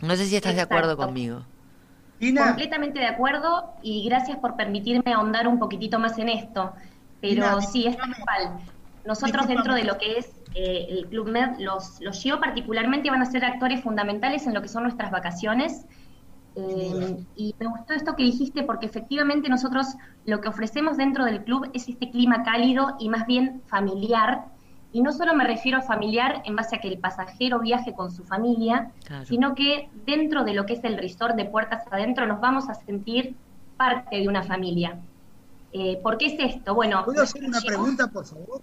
No 0.00 0.14
sé 0.16 0.26
si 0.26 0.36
estás 0.36 0.54
de 0.54 0.62
acuerdo 0.62 0.96
conmigo. 0.96 1.44
Completamente 2.20 2.98
de 2.98 3.06
acuerdo 3.06 3.74
y 3.82 4.04
gracias 4.08 4.38
por 4.38 4.56
permitirme 4.56 5.12
ahondar 5.12 5.48
un 5.48 5.58
poquitito 5.58 5.98
más 5.98 6.18
en 6.18 6.28
esto. 6.28 6.72
Pero 7.20 7.60
sí, 7.60 7.86
es 7.86 7.96
tal 7.96 8.14
cual. 8.24 8.58
Nosotros 9.04 9.48
dentro 9.48 9.74
de 9.74 9.84
lo 9.84 9.98
que 9.98 10.18
es 10.18 10.30
eh, 10.54 10.86
el 10.88 11.06
Club 11.06 11.28
Med, 11.28 11.58
los, 11.58 12.00
los 12.00 12.20
GIO 12.20 12.40
particularmente 12.40 13.10
van 13.10 13.22
a 13.22 13.26
ser 13.26 13.44
actores 13.44 13.82
fundamentales 13.82 14.46
en 14.46 14.54
lo 14.54 14.62
que 14.62 14.68
son 14.68 14.82
nuestras 14.84 15.10
vacaciones. 15.10 15.84
Eh, 16.56 17.16
y 17.36 17.54
me 17.60 17.66
gustó 17.66 17.92
esto 17.92 18.16
que 18.16 18.24
dijiste 18.24 18.64
porque 18.64 18.86
efectivamente 18.86 19.48
nosotros 19.48 19.86
lo 20.24 20.40
que 20.40 20.48
ofrecemos 20.48 20.96
dentro 20.96 21.24
del 21.24 21.44
club 21.44 21.70
es 21.72 21.88
este 21.88 22.10
clima 22.10 22.42
cálido 22.42 22.96
y 22.98 23.08
más 23.08 23.26
bien 23.26 23.62
familiar. 23.66 24.46
Y 24.90 25.02
no 25.02 25.12
solo 25.12 25.34
me 25.34 25.44
refiero 25.44 25.78
a 25.78 25.82
familiar 25.82 26.42
en 26.46 26.56
base 26.56 26.76
a 26.76 26.80
que 26.80 26.88
el 26.88 26.98
pasajero 26.98 27.60
viaje 27.60 27.92
con 27.92 28.10
su 28.10 28.24
familia, 28.24 28.90
sino 29.24 29.54
que 29.54 29.90
dentro 30.06 30.44
de 30.44 30.54
lo 30.54 30.64
que 30.64 30.72
es 30.72 30.84
el 30.84 30.96
resort 30.96 31.36
de 31.36 31.44
puertas 31.44 31.84
adentro 31.90 32.26
nos 32.26 32.40
vamos 32.40 32.68
a 32.70 32.74
sentir 32.74 33.36
parte 33.76 34.16
de 34.16 34.26
una 34.26 34.42
familia. 34.42 34.98
Eh, 35.72 36.00
¿Por 36.02 36.16
qué 36.16 36.26
es 36.26 36.54
esto? 36.56 36.74
Bueno, 36.74 37.04
¿puedo 37.04 37.22
hacer 37.22 37.44
una 37.44 37.60
pregunta, 37.60 38.08
por 38.08 38.24
favor? 38.24 38.62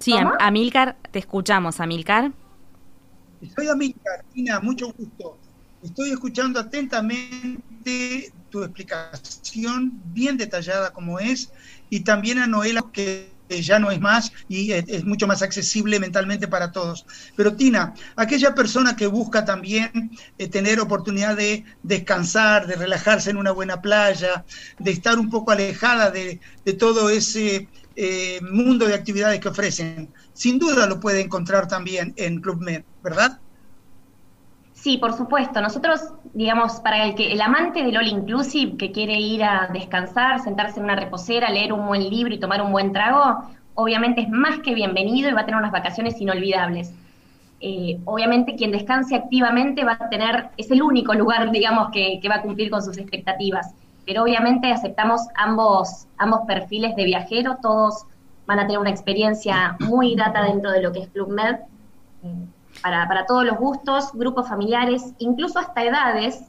Sí, 0.00 0.14
Amilcar, 0.38 0.96
te 1.10 1.18
escuchamos, 1.18 1.78
Amilcar. 1.78 2.32
Soy 3.54 3.68
Amilcar, 3.68 4.24
Tina, 4.32 4.58
mucho 4.60 4.92
gusto. 4.96 5.38
Estoy 5.82 6.10
escuchando 6.10 6.58
atentamente 6.58 8.32
tu 8.48 8.64
explicación, 8.64 10.00
bien 10.06 10.38
detallada 10.38 10.90
como 10.92 11.20
es, 11.20 11.52
y 11.90 12.00
también 12.00 12.38
a 12.38 12.46
Noela, 12.46 12.82
que 12.92 13.30
ya 13.50 13.78
no 13.78 13.90
es 13.90 14.00
más 14.00 14.32
y 14.48 14.72
es, 14.72 15.04
mucho 15.04 15.26
más 15.26 15.42
accesible 15.42 16.00
mentalmente 16.00 16.48
para 16.48 16.72
todos. 16.72 17.04
Pero 17.36 17.54
Tina, 17.56 17.92
aquella 18.16 18.54
persona 18.54 18.96
que 18.96 19.06
busca 19.06 19.44
también 19.44 20.12
eh, 20.38 20.48
tener 20.48 20.80
oportunidad 20.80 21.36
de 21.36 21.64
descansar, 21.82 22.66
de 22.66 22.76
relajarse 22.76 23.30
en 23.30 23.36
una 23.36 23.50
buena 23.50 23.82
playa, 23.82 24.44
de 24.78 24.92
estar 24.92 25.18
un 25.18 25.28
poco 25.28 25.50
alejada 25.50 26.10
de, 26.10 26.40
de 26.64 26.72
todo 26.72 27.10
ese 27.10 27.68
eh, 27.96 28.40
mundo 28.42 28.86
de 28.86 28.94
actividades 28.94 29.40
que 29.40 29.48
ofrecen. 29.48 30.08
Sin 30.32 30.58
duda 30.58 30.86
lo 30.86 31.00
puede 31.00 31.20
encontrar 31.20 31.68
también 31.68 32.14
en 32.16 32.40
Club 32.40 32.60
Med, 32.60 32.84
¿verdad? 33.02 33.38
Sí, 34.72 34.96
por 34.96 35.12
supuesto. 35.12 35.60
Nosotros, 35.60 36.00
digamos, 36.32 36.80
para 36.80 37.04
el 37.04 37.14
que 37.14 37.32
el 37.32 37.40
amante 37.40 37.82
del 37.82 37.96
All 37.96 38.08
Inclusive 38.08 38.76
que 38.78 38.92
quiere 38.92 39.18
ir 39.18 39.44
a 39.44 39.68
descansar, 39.72 40.40
sentarse 40.40 40.78
en 40.78 40.84
una 40.84 40.96
reposera, 40.96 41.50
leer 41.50 41.72
un 41.72 41.86
buen 41.86 42.08
libro 42.08 42.32
y 42.32 42.40
tomar 42.40 42.62
un 42.62 42.72
buen 42.72 42.92
trago, 42.92 43.44
obviamente 43.74 44.22
es 44.22 44.30
más 44.30 44.60
que 44.60 44.74
bienvenido 44.74 45.28
y 45.28 45.32
va 45.32 45.42
a 45.42 45.44
tener 45.44 45.58
unas 45.58 45.72
vacaciones 45.72 46.18
inolvidables. 46.20 46.94
Eh, 47.60 47.98
obviamente 48.06 48.54
quien 48.56 48.70
descanse 48.70 49.14
activamente 49.14 49.84
va 49.84 49.98
a 50.00 50.08
tener, 50.08 50.48
es 50.56 50.70
el 50.70 50.82
único 50.82 51.12
lugar, 51.12 51.50
digamos, 51.52 51.90
que 51.90 52.20
va 52.30 52.36
a 52.36 52.42
cumplir 52.42 52.70
con 52.70 52.82
sus 52.82 52.96
expectativas 52.96 53.74
pero 54.10 54.24
obviamente 54.24 54.72
aceptamos 54.72 55.20
ambos, 55.36 56.08
ambos 56.18 56.40
perfiles 56.44 56.96
de 56.96 57.04
viajero, 57.04 57.58
todos 57.62 58.06
van 58.44 58.58
a 58.58 58.62
tener 58.62 58.80
una 58.80 58.90
experiencia 58.90 59.76
muy 59.78 60.16
grata 60.16 60.42
dentro 60.42 60.72
de 60.72 60.82
lo 60.82 60.90
que 60.90 60.98
es 61.02 61.08
Club 61.10 61.28
Med, 61.28 61.60
eh, 62.24 62.34
para, 62.82 63.06
para 63.06 63.24
todos 63.24 63.44
los 63.44 63.56
gustos, 63.56 64.12
grupos 64.12 64.48
familiares, 64.48 65.14
incluso 65.20 65.60
hasta 65.60 65.84
edades. 65.84 66.42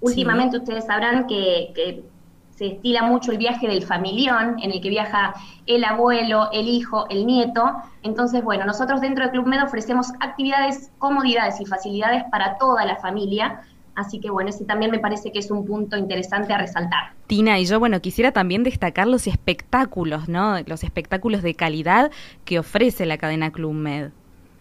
Últimamente 0.00 0.56
ustedes 0.56 0.86
sabrán 0.86 1.28
que, 1.28 1.70
que 1.76 2.02
se 2.50 2.66
estila 2.72 3.02
mucho 3.02 3.30
el 3.30 3.38
viaje 3.38 3.68
del 3.68 3.84
familión, 3.84 4.56
en 4.60 4.72
el 4.72 4.80
que 4.80 4.88
viaja 4.88 5.32
el 5.66 5.84
abuelo, 5.84 6.48
el 6.52 6.66
hijo, 6.66 7.06
el 7.08 7.24
nieto. 7.24 7.70
Entonces, 8.02 8.42
bueno, 8.42 8.64
nosotros 8.64 9.00
dentro 9.00 9.26
de 9.26 9.30
Club 9.30 9.46
Med 9.46 9.62
ofrecemos 9.62 10.12
actividades, 10.18 10.90
comodidades 10.98 11.60
y 11.60 11.66
facilidades 11.66 12.24
para 12.32 12.58
toda 12.58 12.84
la 12.84 12.96
familia, 12.96 13.60
Así 13.96 14.20
que 14.20 14.30
bueno, 14.30 14.50
ese 14.50 14.64
también 14.64 14.90
me 14.90 14.98
parece 14.98 15.32
que 15.32 15.38
es 15.38 15.50
un 15.50 15.64
punto 15.64 15.96
interesante 15.96 16.52
a 16.52 16.58
resaltar. 16.58 17.14
Tina, 17.26 17.58
y 17.58 17.64
yo 17.64 17.80
bueno, 17.80 18.00
quisiera 18.00 18.30
también 18.30 18.62
destacar 18.62 19.08
los 19.08 19.26
espectáculos, 19.26 20.28
¿no? 20.28 20.56
Los 20.66 20.84
espectáculos 20.84 21.42
de 21.42 21.54
calidad 21.54 22.10
que 22.44 22.58
ofrece 22.58 23.06
la 23.06 23.16
cadena 23.16 23.50
Club 23.50 23.72
Med. 23.72 24.10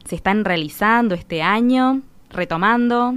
¿Se 0.05 0.15
están 0.15 0.45
realizando 0.45 1.15
este 1.15 1.41
año? 1.41 2.01
¿Retomando? 2.29 3.15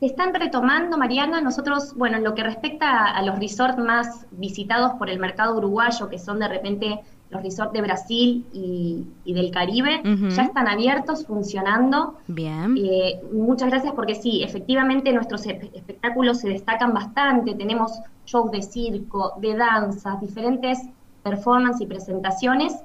Se 0.00 0.06
están 0.06 0.34
retomando, 0.34 0.96
Mariana. 0.96 1.40
Nosotros, 1.40 1.94
bueno, 1.94 2.16
en 2.16 2.24
lo 2.24 2.34
que 2.34 2.42
respecta 2.42 3.06
a 3.06 3.22
los 3.22 3.38
resorts 3.38 3.78
más 3.78 4.26
visitados 4.30 4.92
por 4.98 5.10
el 5.10 5.18
mercado 5.18 5.56
uruguayo, 5.56 6.08
que 6.08 6.18
son 6.18 6.38
de 6.38 6.48
repente 6.48 7.00
los 7.30 7.42
resorts 7.42 7.72
de 7.72 7.82
Brasil 7.82 8.46
y, 8.52 9.32
del 9.32 9.50
Caribe 9.50 10.00
ya 10.30 10.44
están 10.44 10.68
abiertos, 10.68 11.26
funcionando. 11.26 12.14
Bien. 12.28 12.76
Eh, 12.78 13.20
muchas 13.32 13.70
gracias 13.70 13.92
porque 13.94 14.14
sí, 14.14 14.42
efectivamente 14.42 15.12
nuestros 15.12 15.44
espectáculos 15.46 16.40
se 16.40 16.48
destacan 16.48 16.94
bastante. 16.94 17.54
Tenemos 17.54 17.92
shows 18.26 18.50
de 18.50 18.62
circo, 18.62 19.32
de 19.40 19.56
danza, 19.56 20.18
diferentes 20.20 20.78
performances 21.22 21.82
y 21.82 21.86
presentaciones. 21.86 22.76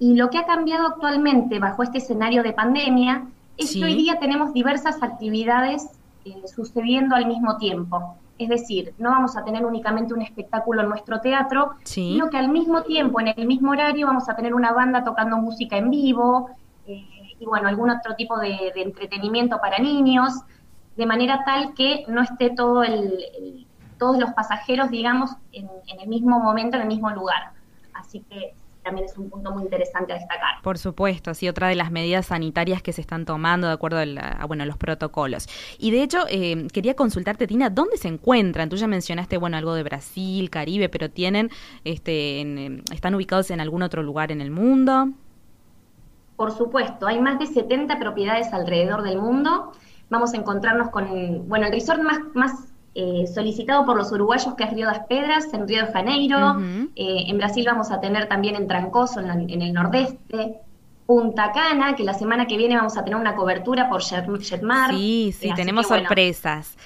Y 0.00 0.14
lo 0.14 0.28
que 0.28 0.38
ha 0.38 0.46
cambiado 0.46 0.88
actualmente 0.88 1.58
bajo 1.60 1.82
este 1.82 1.98
escenario 1.98 2.42
de 2.42 2.52
pandemia 2.52 3.26
es 3.56 3.72
que 3.72 3.84
hoy 3.84 3.94
día 3.94 4.18
tenemos 4.18 4.52
diversas 4.52 5.00
actividades 5.02 5.88
eh, 6.24 6.42
sucediendo 6.52 7.14
al 7.14 7.26
mismo 7.26 7.56
tiempo. 7.58 8.16
Es 8.38 8.48
decir, 8.48 8.94
no 8.98 9.10
vamos 9.10 9.36
a 9.36 9.44
tener 9.44 9.64
únicamente 9.64 10.12
un 10.12 10.22
espectáculo 10.22 10.82
en 10.82 10.88
nuestro 10.88 11.20
teatro, 11.20 11.76
sino 11.84 12.30
que 12.30 12.36
al 12.36 12.48
mismo 12.48 12.82
tiempo, 12.82 13.20
en 13.20 13.28
el 13.28 13.46
mismo 13.46 13.70
horario, 13.70 14.08
vamos 14.08 14.28
a 14.28 14.34
tener 14.34 14.54
una 14.54 14.72
banda 14.72 15.04
tocando 15.04 15.36
música 15.36 15.76
en 15.76 15.90
vivo 15.90 16.50
eh, 16.86 17.04
y, 17.38 17.44
bueno, 17.46 17.68
algún 17.68 17.90
otro 17.90 18.16
tipo 18.16 18.38
de, 18.38 18.72
entretenimiento 18.74 19.60
para 19.60 19.78
niños, 19.78 20.32
de 20.96 21.06
manera 21.06 21.44
tal 21.44 21.74
que 21.74 22.04
no 22.08 22.22
esté 22.22 22.50
todo 22.50 22.82
el, 22.82 23.66
todos 23.98 24.18
los 24.18 24.32
pasajeros, 24.32 24.90
digamos, 24.90 25.30
en, 25.52 25.68
en 25.86 26.00
el 26.00 26.08
mismo 26.08 26.40
momento, 26.40 26.76
en 26.76 26.82
el 26.82 26.88
mismo 26.88 27.10
lugar. 27.10 27.52
Así 27.92 28.20
que 28.28 28.54
también 28.84 29.06
es 29.06 29.16
un 29.16 29.30
punto 29.30 29.50
muy 29.50 29.64
interesante 29.64 30.12
a 30.12 30.16
destacar. 30.16 30.62
Por 30.62 30.78
supuesto, 30.78 31.34
sí, 31.34 31.48
otra 31.48 31.68
de 31.68 31.74
las 31.74 31.90
medidas 31.90 32.26
sanitarias 32.26 32.82
que 32.82 32.92
se 32.92 33.00
están 33.00 33.24
tomando 33.24 33.66
de 33.66 33.72
acuerdo 33.72 33.98
a, 33.98 34.46
bueno, 34.46 34.64
los 34.66 34.76
protocolos. 34.76 35.48
Y 35.78 35.90
de 35.90 36.02
hecho, 36.02 36.26
eh, 36.28 36.68
quería 36.72 36.94
consultarte, 36.94 37.46
Tina, 37.46 37.70
¿dónde 37.70 37.96
se 37.96 38.08
encuentran? 38.08 38.68
Tú 38.68 38.76
ya 38.76 38.86
mencionaste, 38.86 39.38
bueno, 39.38 39.56
algo 39.56 39.74
de 39.74 39.82
Brasil, 39.82 40.50
Caribe, 40.50 40.88
pero 40.88 41.10
tienen, 41.10 41.50
este, 41.84 42.82
están 42.92 43.14
ubicados 43.14 43.50
en 43.50 43.60
algún 43.60 43.82
otro 43.82 44.02
lugar 44.02 44.30
en 44.30 44.40
el 44.40 44.50
mundo. 44.50 45.08
Por 46.36 46.52
supuesto, 46.52 47.06
hay 47.06 47.20
más 47.20 47.38
de 47.38 47.46
70 47.46 47.98
propiedades 47.98 48.52
alrededor 48.52 49.02
del 49.02 49.18
mundo. 49.18 49.72
Vamos 50.10 50.34
a 50.34 50.36
encontrarnos 50.36 50.90
con, 50.90 51.48
bueno, 51.48 51.66
el 51.66 51.72
resort 51.72 52.02
más, 52.02 52.18
más 52.34 52.73
eh, 52.94 53.26
solicitado 53.26 53.84
por 53.84 53.96
los 53.96 54.12
uruguayos 54.12 54.54
que 54.54 54.64
es 54.64 54.72
Río 54.72 54.86
das 54.86 55.00
Pedras, 55.08 55.52
en 55.52 55.66
Río 55.66 55.84
de 55.86 55.92
Janeiro. 55.92 56.60
Eh, 56.94 57.24
en 57.26 57.38
Brasil 57.38 57.64
vamos 57.66 57.90
a 57.90 58.00
tener 58.00 58.28
también 58.28 58.54
en 58.54 58.68
Trancoso, 58.68 59.20
en, 59.20 59.62
el 59.62 59.72
nordeste. 59.72 60.60
Punta 61.06 61.52
Cana, 61.52 61.96
que 61.96 62.04
la 62.04 62.14
semana 62.14 62.46
que 62.46 62.56
viene 62.56 62.76
vamos 62.76 62.96
a 62.96 63.04
tener 63.04 63.18
una 63.18 63.34
cobertura 63.34 63.90
por 63.90 64.02
Jetmar. 64.02 64.90
Sí, 64.90 65.34
sí, 65.38 65.50
tenemos 65.54 65.88
sorpresas. 65.88 66.78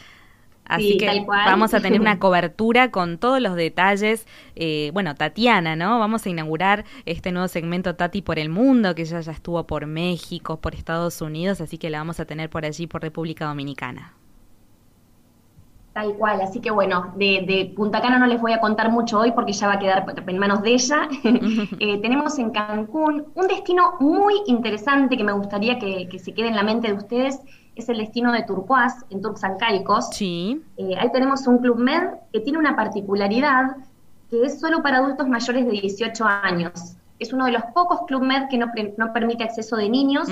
Así 0.64 0.99
que 0.99 1.25
vamos 1.27 1.73
a 1.73 1.81
tener 1.81 2.01
una 2.01 2.18
cobertura 2.21 2.90
con 2.90 3.18
todos 3.18 3.40
los 3.40 3.55
detalles. 3.55 4.27
Eh, 4.55 4.90
bueno, 4.92 5.14
Tatiana, 5.14 5.77
¿no? 5.77 5.99
Vamos 5.99 6.27
a 6.27 6.29
inaugurar 6.29 6.85
este 7.07 7.33
nuevo 7.33 7.49
segmento 7.49 7.97
Tati 7.97 8.23
por 8.23 8.38
el 8.38 8.49
mundo, 8.51 8.94
que 8.94 9.05
ya 9.05 9.21
ya 9.21 9.33
estuvo 9.33 9.66
por 9.66 9.87
México, 9.87 10.61
por 10.61 10.75
Estados 10.75 11.21
Unidos, 11.23 11.61
así 11.61 11.79
que 11.79 11.90
la 11.90 11.99
vamos 11.99 12.21
a 12.21 12.27
tener 12.27 12.51
por 12.51 12.64
allí, 12.64 12.87
por 12.87 13.03
República 13.03 13.47
Dominicana. 13.47 14.14
Tal 15.99 16.15
cual, 16.15 16.41
así 16.43 16.61
que 16.61 16.71
bueno, 16.71 17.13
de, 17.17 17.73
Punta 17.75 18.01
Cana 18.01 18.21
no 18.21 18.27
les 18.29 18.41
voy 18.41 18.53
a 18.53 18.61
contar 18.61 18.89
mucho 18.89 19.19
hoy 19.19 19.33
porque 19.33 19.53
ya 19.53 19.67
va 19.67 19.73
a 19.73 19.79
quedar 19.81 20.07
en 20.25 20.39
manos 20.39 20.63
de 20.63 20.75
ella. 20.75 21.09
Eh, 21.81 21.99
tenemos 22.01 22.39
en 22.39 22.51
Cancún 22.51 23.27
un 23.35 23.47
destino 23.49 23.95
muy 23.99 24.35
interesante 24.47 25.17
que 25.17 25.25
me 25.25 25.33
gustaría 25.33 25.77
que, 25.81 26.09
se 26.21 26.33
quede 26.35 26.49
en 26.49 26.55
la 26.55 26.63
mente 26.63 26.87
de 26.87 26.95
ustedes, 26.95 27.41
es 27.75 27.89
el 27.89 27.99
destino 27.99 28.31
de 28.31 28.45
Turquoise, 28.45 29.05
en 29.11 29.23
Turks 29.23 29.43
and 29.43 29.59
Caicos. 29.59 30.11
Sí. 30.13 30.63
Eh, 30.77 30.95
ahí 30.97 31.11
tenemos 31.11 31.49
un 31.49 31.59
club 31.59 31.79
med 31.79 32.11
que 32.33 32.41
tiene 32.41 32.59
una 32.59 32.77
particularidad 32.77 33.77
que 34.31 34.45
es 34.45 34.61
solo 34.61 34.83
para 34.85 34.99
adultos 34.99 35.27
mayores 35.27 35.67
de 35.67 35.73
18 35.73 36.25
años. 36.25 36.95
Es 37.19 37.33
uno 37.33 37.47
de 37.47 37.53
los 37.53 37.63
pocos 37.75 38.03
club 38.07 38.23
med 38.23 38.49
que 38.49 38.57
no, 38.57 38.67
no 38.97 39.13
permite 39.13 39.43
acceso 39.43 39.75
de 39.75 39.89
niños, 39.89 40.29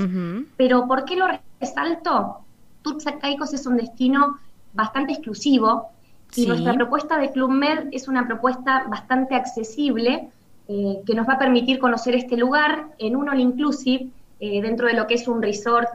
pero 0.56 0.86
¿por 0.86 1.04
qué 1.04 1.16
lo 1.16 1.26
resalto? 1.60 2.42
Turks 2.82 3.08
and 3.08 3.18
Caicos 3.20 3.52
es 3.52 3.66
un 3.66 3.76
destino 3.76 4.38
bastante 4.76 5.14
exclusivo 5.14 5.90
y 6.34 6.46
nuestra 6.46 6.74
propuesta 6.74 7.18
de 7.18 7.30
Club 7.30 7.50
Med 7.50 7.88
es 7.92 8.08
una 8.08 8.26
propuesta 8.26 8.84
bastante 8.88 9.34
accesible 9.34 10.28
eh, 10.68 11.00
que 11.06 11.14
nos 11.14 11.28
va 11.28 11.34
a 11.34 11.38
permitir 11.38 11.78
conocer 11.78 12.14
este 12.14 12.36
lugar 12.36 12.88
en 12.98 13.16
un 13.16 13.28
all 13.28 13.40
inclusive 13.40 14.08
eh, 14.40 14.60
dentro 14.60 14.86
de 14.86 14.94
lo 14.94 15.06
que 15.06 15.14
es 15.14 15.28
un 15.28 15.40
resort 15.40 15.88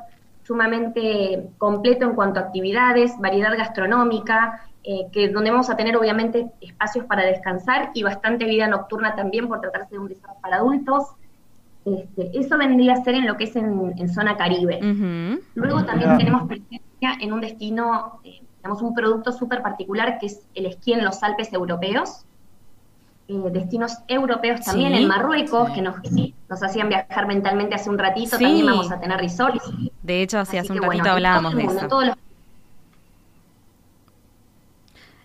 sumamente 0.44 1.50
completo 1.58 2.06
en 2.06 2.15
cuanto 2.15 2.39
a 2.39 2.44
actividades, 2.44 3.13
variedad 3.20 3.56
gastronómica, 3.56 4.65
eh, 4.84 5.08
que 5.12 5.30
donde 5.30 5.52
vamos 5.52 5.70
a 5.70 5.76
tener 5.76 5.96
obviamente 5.96 6.48
espacios 6.62 7.06
para 7.06 7.24
descansar 7.24 7.91
y 7.94 8.02
bastante 8.02 8.46
vida 8.46 8.67
nocturna 8.67 9.15
también 9.15 9.48
por 9.48 9.62
tratarse 9.62 9.91
de 9.91 10.00
un 10.00 10.10
resort 10.10 10.39
para 10.41 10.58
adultos. 10.58 11.10
Este, 11.86 12.32
eso 12.34 12.58
vendría 12.58 12.94
a 12.94 13.04
ser 13.04 13.15
en 13.15 13.28
lo 13.28 13.38
que 13.38 13.44
es 13.44 13.56
en, 13.56 14.10
zona 14.10 14.38
caribe. 14.38 14.80
Luego 15.54 15.84
también 15.84 16.17
tenemos 16.17 16.48
presencia 16.48 17.17
en 17.20 17.34
un 17.34 17.41
destino 17.41 18.22
tenemos 18.62 18.82
un 18.82 18.93
producto 18.93 19.32
súper 19.32 19.62
particular 19.62 20.19
que 20.19 20.28
es 20.28 20.41
el 20.54 20.65
esquí 20.67 20.93
en 20.93 21.04
los 21.04 21.24
Alpes 21.24 21.52
europeos, 21.52 22.26
eh, 23.28 23.34
destinos 23.52 23.97
europeos 24.08 24.62
también 24.62 24.93
en 24.93 25.08
Marruecos, 25.08 25.71
que 25.71 25.82
nos, 25.82 25.95
nos 26.50 26.63
hacían 26.63 26.89
viajar 26.89 27.28
mentalmente 27.28 27.76
hace 27.76 27.89
un 27.89 27.97
ratito, 27.97 28.38
también 28.38 28.65
vamos 28.65 28.91
a 28.91 29.00
tener 29.00 29.17
resorts. 29.17 29.63
De 30.04 30.21
hecho, 30.21 30.39
hace 30.39 30.60
un 30.71 30.82
ratito 30.82 31.10
hablábamos 31.10 31.56
de 31.56 31.63
eso. 31.63 32.15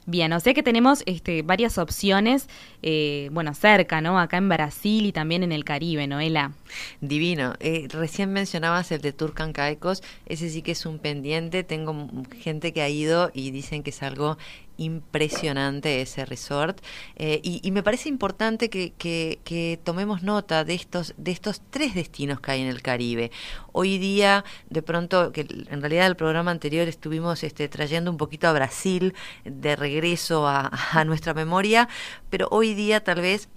Bien, 0.09 0.33
o 0.33 0.39
sea 0.39 0.55
que 0.55 0.63
tenemos 0.63 1.03
este, 1.07 1.43
varias 1.43 1.79
opciones, 1.79 2.49
eh, 2.81 3.29
bueno, 3.33 3.55
cerca, 3.55 4.01
¿no? 4.01 4.21
Acá 4.21 4.37
en 4.37 4.49
Brasil 4.49 5.05
y 5.05 5.11
también 5.11 5.43
en 5.43 5.51
el 5.51 5.65
Caribe, 5.65 6.07
Noela. 6.07 6.53
Divino. 7.01 7.55
Eh, 7.61 7.89
recién 7.91 8.33
mencionabas 8.33 8.91
el 8.93 9.01
de 9.01 9.13
Turcan 9.13 9.53
Caicos, 9.53 10.03
ese 10.27 10.51
sí 10.51 10.63
que 10.63 10.73
es 10.73 10.87
un 10.87 10.99
pendiente. 10.99 11.65
Tengo 11.65 12.09
gente 12.41 12.73
que 12.73 12.83
ha 12.83 12.89
ido 12.89 13.31
y 13.35 13.51
dicen 13.51 13.83
que 13.83 13.91
es 13.91 14.03
algo 14.03 14.37
impresionante 14.79 16.03
ese 16.03 16.25
resort 16.25 16.81
eh, 17.17 17.41
y, 17.43 17.71
me 17.71 17.83
parece 17.83 18.09
importante 18.09 18.69
que, 18.69 19.81
tomemos 19.85 20.23
nota 20.23 20.65
de 20.65 20.75
estos 20.75 21.15
de 21.17 21.31
estos 21.31 21.63
tres 21.71 21.95
destinos 21.95 22.41
que 22.41 22.51
hay 22.53 22.63
en 22.63 22.69
el 22.69 22.83
Caribe 22.83 23.31
hoy 23.73 23.99
día 23.99 24.45
de 24.69 24.83
pronto 24.83 25.33
que 25.33 25.47
en 25.71 25.81
realidad 25.81 26.07
el 26.07 26.17
programa 26.17 26.51
anterior 26.51 26.89
estuvimos 26.89 27.43
este, 27.43 27.69
trayendo 27.69 28.11
un 28.11 28.17
poquito 28.17 28.49
a 28.49 28.53
Brasil 28.53 29.15
de 29.45 29.77
regreso 29.77 30.47
a 30.47 31.05
nuestra 31.07 31.35
memoria 31.35 31.89
pero 32.31 32.49
hoy 32.51 32.75
día 32.75 33.03
tal 33.03 33.21
vez 33.21 33.49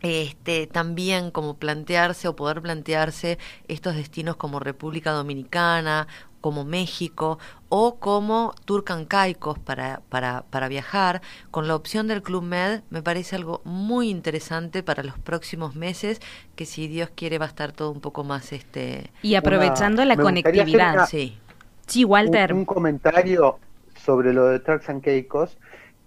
este, 0.00 0.66
también 0.66 1.30
como 1.30 1.56
plantearse 1.56 2.28
o 2.28 2.36
poder 2.36 2.62
plantearse 2.62 3.38
estos 3.68 3.96
destinos 3.96 4.36
como 4.36 4.60
República 4.60 5.12
Dominicana 5.12 6.06
como 6.40 6.64
México 6.64 7.38
o 7.68 7.96
como 7.98 8.54
Turcancaicos 8.64 9.58
para, 9.58 10.00
para, 10.08 10.44
para 10.50 10.68
viajar, 10.68 11.22
con 11.50 11.68
la 11.68 11.76
opción 11.76 12.08
del 12.08 12.22
Club 12.22 12.42
Med, 12.42 12.82
me 12.90 13.02
parece 13.02 13.36
algo 13.36 13.60
muy 13.64 14.08
interesante 14.08 14.82
para 14.82 15.04
los 15.04 15.18
próximos 15.18 15.76
meses, 15.76 16.20
que 16.56 16.66
si 16.66 16.88
Dios 16.88 17.10
quiere 17.14 17.38
va 17.38 17.44
a 17.44 17.48
estar 17.48 17.72
todo 17.72 17.90
un 17.90 18.00
poco 18.00 18.24
más... 18.24 18.52
este 18.52 19.10
Y 19.22 19.36
aprovechando 19.36 20.04
la 20.04 20.16
conectividad. 20.16 21.06
sí. 21.06 21.38
sí, 21.86 22.04
Walter. 22.04 22.52
Un, 22.52 22.64
comentario 22.64 23.58
sobre 24.04 24.32
lo 24.32 24.46
de 24.46 24.58
Turks 24.58 24.88
and 24.88 25.04
Caicos, 25.04 25.58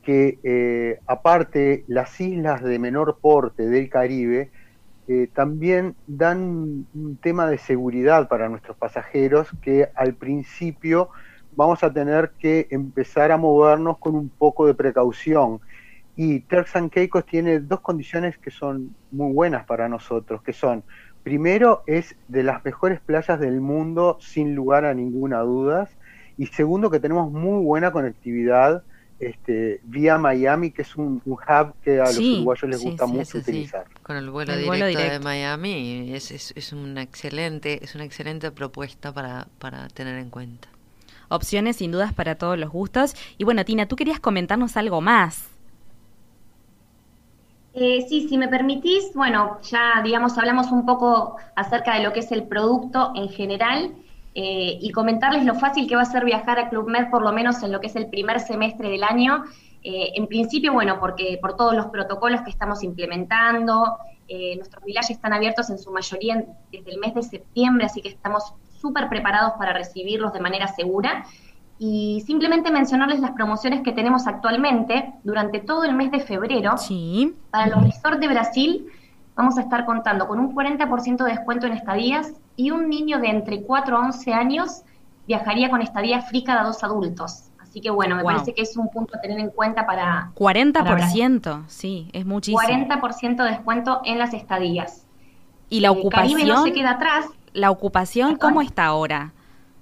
que 0.03 0.39
eh, 0.43 0.99
aparte 1.07 1.85
las 1.87 2.19
islas 2.19 2.61
de 2.61 2.77
menor 2.77 3.17
porte 3.19 3.67
del 3.67 3.89
Caribe, 3.89 4.51
eh, 5.07 5.29
también 5.33 5.95
dan 6.07 6.85
un 6.93 7.17
tema 7.21 7.47
de 7.47 7.57
seguridad 7.57 8.27
para 8.27 8.49
nuestros 8.49 8.77
pasajeros 8.77 9.47
que 9.61 9.89
al 9.95 10.13
principio 10.13 11.09
vamos 11.55 11.83
a 11.83 11.91
tener 11.91 12.31
que 12.39 12.67
empezar 12.69 13.31
a 13.31 13.37
movernos 13.37 13.97
con 13.97 14.15
un 14.15 14.29
poco 14.29 14.65
de 14.65 14.73
precaución. 14.73 15.59
Y 16.15 16.41
Turks 16.41 16.75
and 16.75 16.91
Caicos 16.91 17.25
tiene 17.25 17.59
dos 17.59 17.79
condiciones 17.79 18.37
que 18.37 18.51
son 18.51 18.95
muy 19.11 19.33
buenas 19.33 19.65
para 19.65 19.89
nosotros, 19.89 20.43
que 20.43 20.53
son, 20.53 20.83
primero, 21.23 21.83
es 21.87 22.15
de 22.27 22.43
las 22.43 22.63
mejores 22.63 22.99
playas 22.99 23.39
del 23.39 23.61
mundo, 23.61 24.17
sin 24.19 24.53
lugar 24.53 24.85
a 24.85 24.93
ninguna 24.93 25.39
duda, 25.39 25.89
y 26.37 26.47
segundo, 26.47 26.89
que 26.89 26.99
tenemos 26.99 27.31
muy 27.31 27.63
buena 27.63 27.91
conectividad 27.91 28.83
este, 29.29 29.81
vía 29.83 30.17
Miami, 30.17 30.71
que 30.71 30.81
es 30.83 30.95
un, 30.95 31.21
hub 31.25 31.73
que 31.83 31.99
a 31.99 32.05
los 32.05 32.17
uruguayos 32.17 32.69
les 32.69 32.81
gusta 32.81 33.05
mucho 33.05 33.37
utilizar. 33.37 33.85
Con 34.03 34.17
el 34.17 34.29
vuelo, 34.29 34.55
directo, 34.55 35.13
de 35.13 35.19
Miami 35.19 36.13
es, 36.13 36.31
es, 36.31 36.73
una 36.73 37.01
excelente, 37.01 37.83
es 37.83 37.95
una 37.95 38.03
excelente 38.03 38.51
propuesta 38.51 39.13
para, 39.13 39.47
para 39.59 39.87
tener 39.89 40.17
en 40.17 40.29
cuenta. 40.29 40.67
Opciones 41.29 41.77
sin 41.77 41.91
dudas 41.91 42.13
para 42.13 42.35
todos 42.35 42.57
los 42.57 42.69
gustos. 42.69 43.15
Y 43.37 43.43
bueno, 43.43 43.65
Tina, 43.65 43.87
tú 43.87 43.95
querías 43.95 44.19
comentarnos 44.19 44.77
algo 44.77 45.01
más. 45.01 45.49
Eh, 47.73 48.05
sí, 48.07 48.27
si 48.29 48.37
me 48.37 48.47
permitís, 48.47 49.13
bueno, 49.15 49.59
ya 49.63 50.01
digamos 50.03 50.37
hablamos 50.37 50.71
un 50.71 50.85
poco 50.85 51.37
acerca 51.55 51.95
de 51.95 52.03
lo 52.03 52.13
que 52.13 52.19
es 52.19 52.31
el 52.31 52.43
producto 52.43 53.13
en 53.15 53.29
general 53.29 53.95
eh, 54.35 54.79
y 54.81 54.91
comentarles 54.91 55.45
lo 55.45 55.55
fácil 55.55 55.87
que 55.87 55.95
va 55.95 56.01
a 56.01 56.05
ser 56.05 56.25
viajar 56.25 56.57
a 56.57 56.69
Club 56.69 56.89
Med, 56.89 57.09
por 57.09 57.21
lo 57.21 57.31
menos 57.31 57.61
en 57.61 57.71
lo 57.71 57.79
que 57.79 57.87
es 57.87 57.95
el 57.95 58.07
primer 58.07 58.39
semestre 58.39 58.89
del 58.89 59.03
año. 59.03 59.43
Eh, 59.83 60.13
en 60.15 60.27
principio, 60.27 60.73
bueno, 60.73 60.99
porque 60.99 61.37
por 61.41 61.55
todos 61.55 61.75
los 61.75 61.87
protocolos 61.87 62.41
que 62.41 62.49
estamos 62.49 62.83
implementando, 62.83 63.97
eh, 64.27 64.55
nuestros 64.55 64.83
villages 64.83 65.11
están 65.11 65.33
abiertos 65.33 65.69
en 65.69 65.77
su 65.77 65.91
mayoría 65.91 66.43
desde 66.71 66.91
el 66.91 66.99
mes 66.99 67.13
de 67.13 67.21
septiembre, 67.21 67.85
así 67.85 68.01
que 68.01 68.09
estamos 68.09 68.53
súper 68.79 69.07
preparados 69.07 69.53
para 69.59 69.73
recibirlos 69.73 70.33
de 70.33 70.39
manera 70.39 70.67
segura. 70.67 71.25
Y 71.77 72.23
simplemente 72.25 72.71
mencionarles 72.71 73.19
las 73.19 73.31
promociones 73.31 73.81
que 73.81 73.91
tenemos 73.91 74.25
actualmente 74.25 75.13
durante 75.23 75.59
todo 75.59 75.83
el 75.83 75.93
mes 75.93 76.11
de 76.11 76.21
febrero. 76.21 76.77
Sí. 76.77 77.35
Para 77.51 77.67
los 77.67 77.83
resorts 77.83 78.19
de 78.19 78.27
Brasil 78.27 78.87
vamos 79.35 79.57
a 79.57 79.61
estar 79.61 79.85
contando 79.85 80.27
con 80.27 80.39
un 80.39 80.55
40% 80.55 81.23
de 81.23 81.31
descuento 81.31 81.67
en 81.67 81.73
estadías 81.73 82.33
y 82.55 82.71
un 82.71 82.89
niño 82.89 83.19
de 83.19 83.27
entre 83.29 83.63
4 83.63 83.97
a 83.97 83.99
11 84.05 84.33
años 84.33 84.81
viajaría 85.27 85.69
con 85.69 85.81
estadía 85.81 86.21
free 86.21 86.43
cada 86.43 86.63
dos 86.63 86.83
adultos. 86.83 87.49
Así 87.59 87.81
que 87.81 87.89
bueno, 87.89 88.15
me 88.15 88.23
parece 88.23 88.53
que 88.53 88.61
es 88.61 88.77
un 88.77 88.89
punto 88.89 89.17
a 89.17 89.21
tener 89.21 89.39
en 89.39 89.49
cuenta 89.49 89.87
para... 89.87 90.31
40%, 90.35 91.63
sí, 91.67 92.09
es 92.13 92.25
muchísimo. 92.25 92.61
40% 92.61 93.43
de 93.43 93.49
descuento 93.49 94.01
en 94.05 94.19
las 94.19 94.33
estadías. 94.33 95.07
¿Y 95.69 95.79
la 95.79 95.91
ocupación? 95.91 96.33
Caribe 96.37 96.53
no 96.53 96.63
se 96.63 96.71
queda 96.71 96.91
atrás. 96.91 97.25
¿La 97.53 97.71
ocupación 97.71 98.35
cómo 98.35 98.61
está 98.61 98.85
ahora? 98.85 99.33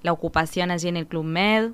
¿La 0.03 0.13
ocupación 0.13 0.71
allí 0.71 0.88
en 0.88 0.95
el 0.95 1.05
Club 1.05 1.25
Med? 1.25 1.71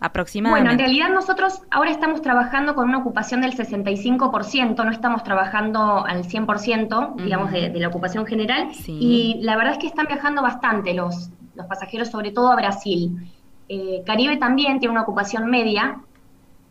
Aproximadamente? 0.00 0.68
Bueno, 0.68 0.72
en 0.72 0.78
realidad 0.78 1.14
nosotros 1.14 1.62
ahora 1.70 1.90
estamos 1.90 2.22
trabajando 2.22 2.74
con 2.74 2.88
una 2.88 2.98
ocupación 2.98 3.40
del 3.40 3.56
65%, 3.56 4.84
no 4.84 4.90
estamos 4.90 5.24
trabajando 5.24 6.04
al 6.04 6.24
100%, 6.24 7.16
digamos, 7.16 7.50
de, 7.52 7.70
la 7.70 7.88
ocupación 7.88 8.26
general, 8.26 8.68
y 8.86 9.38
la 9.42 9.56
verdad 9.56 9.72
es 9.72 9.78
que 9.78 9.86
están 9.86 10.06
viajando 10.06 10.42
bastante 10.42 10.94
los, 10.94 11.30
los 11.54 11.66
pasajeros, 11.66 12.08
sobre 12.08 12.30
todo 12.30 12.50
a 12.50 12.56
Brasil. 12.56 13.30
Eh, 13.68 14.02
Caribe 14.06 14.36
también 14.36 14.78
tiene 14.78 14.92
una 14.92 15.02
ocupación 15.02 15.50
media, 15.50 16.00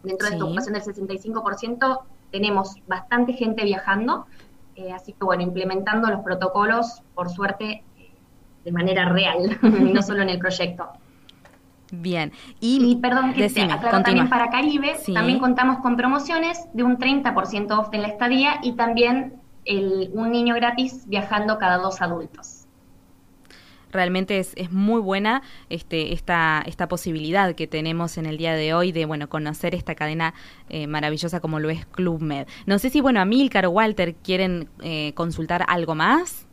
dentro 0.04 0.28
de 0.28 0.34
esta 0.34 0.46
ocupación 0.46 0.74
del 0.74 0.84
65%, 0.84 2.00
tenemos 2.32 2.76
bastante 2.88 3.34
gente 3.34 3.64
viajando, 3.64 4.26
eh, 4.76 4.92
así 4.92 5.14
que 5.14 5.24
bueno, 5.24 5.44
implementando 5.44 6.10
los 6.10 6.22
protocolos, 6.22 7.02
por 7.14 7.30
suerte, 7.30 7.84
de 8.64 8.72
manera 8.72 9.10
real, 9.10 9.58
no 9.62 10.02
solo 10.02 10.22
en 10.22 10.30
el 10.30 10.40
proyecto. 10.40 10.90
Bien. 11.92 12.34
Y, 12.60 12.98
perdón, 12.98 13.34
que 13.34 13.50
también 13.50 14.30
para 14.30 14.50
Caribe, 14.50 14.96
también 15.14 15.40
contamos 15.40 15.80
con 15.80 15.96
promociones 15.96 16.68
de 16.74 16.84
un 16.84 16.98
30% 16.98 17.72
off 17.78 17.90
en 17.94 18.02
la 18.02 18.10
estadía 18.10 18.60
y 18.62 18.74
también 18.74 19.36
el, 19.66 20.10
un 20.14 20.32
niño 20.32 20.56
gratis 20.56 21.08
viajando 21.08 21.58
cada 21.58 21.78
dos 21.78 22.02
adultos. 22.02 22.66
realmente 23.92 24.38
es, 24.38 24.52
es 24.58 24.72
muy 24.72 25.00
buena 25.00 25.42
este, 25.70 26.14
esta, 26.14 26.62
esta 26.66 26.88
posibilidad 26.88 27.56
que 27.56 27.68
tenemos 27.68 28.18
en 28.18 28.26
el 28.26 28.38
día 28.38 28.54
de 28.54 28.74
hoy 28.74 28.92
de 28.92 29.06
bueno 29.06 29.30
conocer 29.30 29.74
esta 29.74 29.96
cadena 29.96 30.34
eh, 30.70 30.88
maravillosa 30.88 31.40
como 31.40 31.60
lo 31.60 31.70
es 31.70 31.86
Club 31.86 32.22
Med. 32.22 32.48
No 32.66 32.80
sé 32.80 32.90
si 32.90 33.00
bueno 33.00 33.22
Amilcar 33.22 33.66
o 33.66 33.72
Walter 33.72 34.14
quieren 34.16 34.70
eh, 34.82 35.14
consultar 35.16 35.66
algo 35.68 35.96
más. 35.96 36.47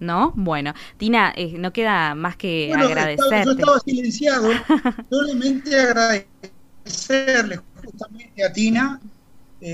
¿No? 0.00 0.32
Bueno, 0.34 0.74
Tina, 0.96 1.32
eh, 1.36 1.54
no 1.58 1.72
queda 1.72 2.14
más 2.14 2.36
que 2.36 2.72
agradecerte. 2.74 3.44
yo 3.44 3.52
estaba 3.52 3.80
silenciado, 3.80 4.48
solamente 5.10 5.78
agradecerle 5.78 7.60
justamente 7.84 8.44
a 8.44 8.52
Tina. 8.52 9.00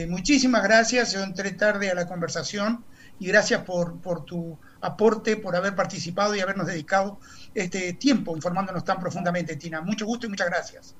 muchísimas 0.08 0.64
gracias, 0.64 1.12
yo 1.12 1.22
entré 1.22 1.52
tarde 1.52 1.90
a 1.90 1.94
la 1.94 2.06
conversación 2.06 2.84
y 3.18 3.28
gracias 3.28 3.62
por, 3.62 4.00
por 4.00 4.24
tu 4.24 4.58
aporte, 4.80 5.36
por 5.36 5.56
haber 5.56 5.74
participado 5.74 6.34
y 6.34 6.40
habernos 6.40 6.66
dedicado 6.66 7.18
este 7.54 7.94
tiempo 7.94 8.36
informándonos 8.36 8.84
tan 8.84 9.00
profundamente, 9.00 9.56
Tina. 9.56 9.80
Mucho 9.80 10.06
gusto 10.06 10.26
y 10.26 10.30
muchas 10.30 10.48
gracias. 10.48 10.94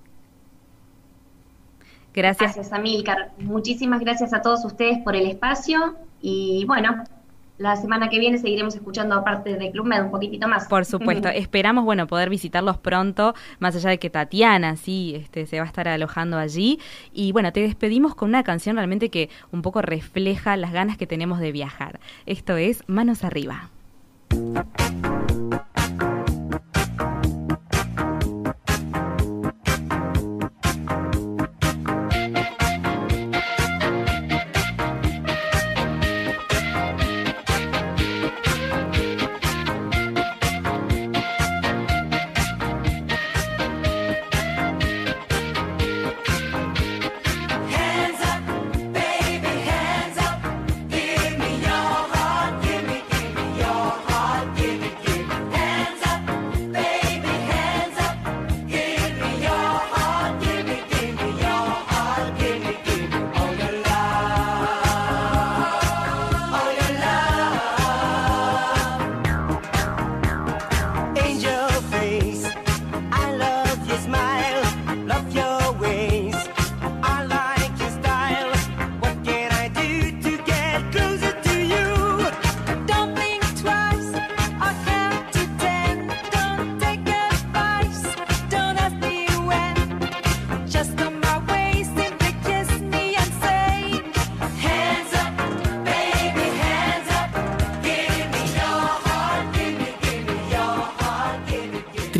Gracias. 2.14 2.54
Gracias, 2.54 2.72
Amilcar. 2.72 3.32
Muchísimas 3.38 4.00
gracias 4.00 4.32
a 4.32 4.40
todos 4.40 4.64
ustedes 4.64 4.98
por 5.04 5.14
el 5.14 5.26
espacio 5.26 5.96
y 6.22 6.64
bueno, 6.66 7.04
la 7.58 7.76
semana 7.76 8.08
que 8.08 8.18
viene 8.18 8.38
seguiremos 8.38 8.74
escuchando 8.74 9.14
aparte 9.14 9.56
de 9.56 9.70
Club 9.70 9.86
Med 9.86 10.02
un 10.02 10.10
poquitito 10.10 10.48
más. 10.48 10.66
Por 10.68 10.84
supuesto, 10.84 11.28
esperamos 11.34 11.84
bueno 11.84 12.06
poder 12.06 12.30
visitarlos 12.30 12.78
pronto, 12.78 13.34
más 13.58 13.76
allá 13.76 13.90
de 13.90 13.98
que 13.98 14.10
Tatiana 14.10 14.76
sí 14.76 15.14
este, 15.16 15.46
se 15.46 15.58
va 15.58 15.64
a 15.64 15.66
estar 15.66 15.88
alojando 15.88 16.38
allí. 16.38 16.78
Y 17.12 17.32
bueno, 17.32 17.52
te 17.52 17.60
despedimos 17.60 18.14
con 18.14 18.28
una 18.28 18.42
canción 18.42 18.76
realmente 18.76 19.10
que 19.10 19.30
un 19.52 19.62
poco 19.62 19.82
refleja 19.82 20.56
las 20.56 20.72
ganas 20.72 20.96
que 20.96 21.06
tenemos 21.06 21.40
de 21.40 21.52
viajar. 21.52 22.00
Esto 22.26 22.56
es 22.56 22.82
Manos 22.86 23.24
Arriba. 23.24 23.70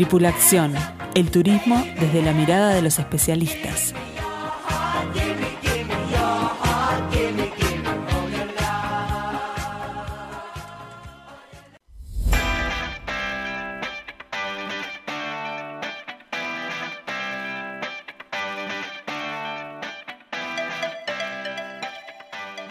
Tripulación, 0.07 0.73
el 1.15 1.29
turismo 1.31 1.85
desde 1.99 2.21
la 2.21 2.31
mirada 2.31 2.73
de 2.73 2.81
los 2.81 2.97
especialistas. 2.97 3.93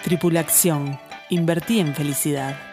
Tripulación, 0.03 0.99
invertí 1.28 1.80
en 1.80 1.95
felicidad. 1.95 2.65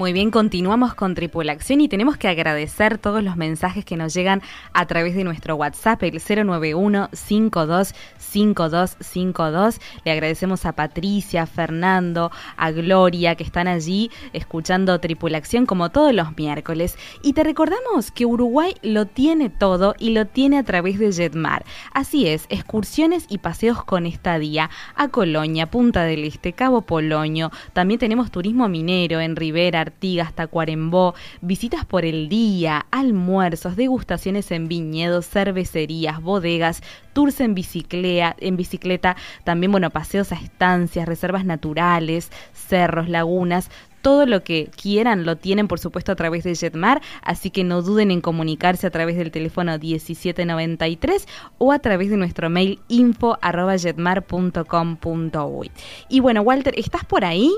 Muy 0.00 0.14
bien, 0.14 0.30
continuamos 0.30 0.94
con 0.94 1.14
Tripulación 1.14 1.82
y 1.82 1.88
tenemos 1.88 2.16
que 2.16 2.26
agradecer 2.26 2.96
todos 2.96 3.22
los 3.22 3.36
mensajes 3.36 3.84
que 3.84 3.98
nos 3.98 4.14
llegan 4.14 4.40
a 4.72 4.86
través 4.86 5.14
de 5.14 5.24
nuestro 5.24 5.56
WhatsApp, 5.56 6.02
el 6.04 6.22
091 6.26 7.10
525252. 7.12 9.78
Le 10.06 10.12
agradecemos 10.12 10.64
a 10.64 10.72
Patricia, 10.72 11.44
Fernando, 11.44 12.30
a 12.56 12.70
Gloria 12.70 13.34
que 13.34 13.44
están 13.44 13.68
allí 13.68 14.10
escuchando 14.32 14.98
Tripulación 15.00 15.66
como 15.66 15.90
todos 15.90 16.14
los 16.14 16.34
miércoles. 16.34 16.96
Y 17.22 17.34
te 17.34 17.44
recordamos 17.44 18.10
que 18.10 18.24
Uruguay 18.24 18.72
lo 18.80 19.04
tiene 19.04 19.50
todo 19.50 19.94
y 19.98 20.12
lo 20.12 20.24
tiene 20.24 20.56
a 20.56 20.64
través 20.64 20.98
de 20.98 21.12
Jetmar. 21.12 21.66
Así 21.92 22.26
es, 22.26 22.46
excursiones 22.48 23.26
y 23.28 23.36
paseos 23.36 23.84
con 23.84 24.06
estadía 24.06 24.70
a 24.94 25.08
Colonia, 25.08 25.70
Punta 25.70 26.04
del 26.04 26.24
Este, 26.24 26.54
Cabo 26.54 26.80
Polonio. 26.80 27.50
También 27.74 28.00
tenemos 28.00 28.30
turismo 28.30 28.66
minero 28.66 29.20
en 29.20 29.36
Rivera, 29.36 29.89
Artigas, 29.90 30.32
Tacuarembó, 30.32 31.14
visitas 31.40 31.84
por 31.84 32.04
el 32.04 32.28
día, 32.28 32.86
almuerzos, 32.90 33.76
degustaciones 33.76 34.50
en 34.50 34.68
viñedos, 34.68 35.28
cervecerías, 35.28 36.22
bodegas, 36.22 36.82
tours 37.12 37.40
en 37.40 37.54
bicicleta, 37.54 38.36
en 38.38 38.56
bicicleta, 38.56 39.16
también 39.44 39.72
bueno, 39.72 39.90
paseos 39.90 40.32
a 40.32 40.36
estancias, 40.36 41.06
reservas 41.06 41.44
naturales, 41.44 42.30
cerros, 42.52 43.08
lagunas, 43.08 43.70
todo 44.02 44.26
lo 44.26 44.42
que 44.42 44.70
quieran 44.74 45.24
lo 45.24 45.36
tienen, 45.36 45.68
por 45.68 45.78
supuesto, 45.78 46.10
a 46.12 46.16
través 46.16 46.44
de 46.44 46.54
Jetmar, 46.54 47.02
así 47.22 47.50
que 47.50 47.64
no 47.64 47.82
duden 47.82 48.10
en 48.10 48.22
comunicarse 48.22 48.86
a 48.86 48.90
través 48.90 49.16
del 49.16 49.30
teléfono 49.30 49.78
1793 49.78 51.28
o 51.58 51.72
a 51.72 51.78
través 51.80 52.08
de 52.10 52.16
nuestro 52.16 52.48
mail 52.48 52.80
info.jetmar.com.uy. 52.88 55.70
Y 56.08 56.20
bueno, 56.20 56.40
Walter, 56.42 56.74
¿estás 56.78 57.04
por 57.04 57.24
ahí? 57.24 57.52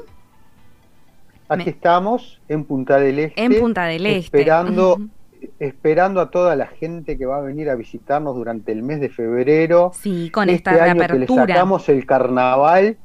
Aquí 1.53 1.71
estamos 1.71 2.41
en 2.49 2.65
Punta 2.65 2.99
del 2.99 3.19
Este. 3.19 3.43
En 3.43 3.61
Punta 3.61 3.85
del 3.85 4.07
Este. 4.07 4.39
Esperando, 4.39 4.99
esperando 5.59 6.21
a 6.21 6.31
toda 6.31 6.57
la 6.57 6.67
gente 6.67 7.19
que 7.19 7.27
va 7.27 7.39
a 7.39 7.41
venir 7.41 7.71
a 7.71 7.75
visitarnos 7.75 8.35
durante 8.37 8.73
el 8.73 8.83
mes 8.83 9.01
de 9.01 9.09
febrero. 9.09 9.93
Sí, 9.95 10.31
con 10.31 10.49
este 10.49 10.71
esta 10.71 10.85
año 10.85 11.07
Que 11.07 11.19
le 11.19 11.27
sacamos 11.27 11.89
el 11.89 12.07
carnaval. 12.07 12.97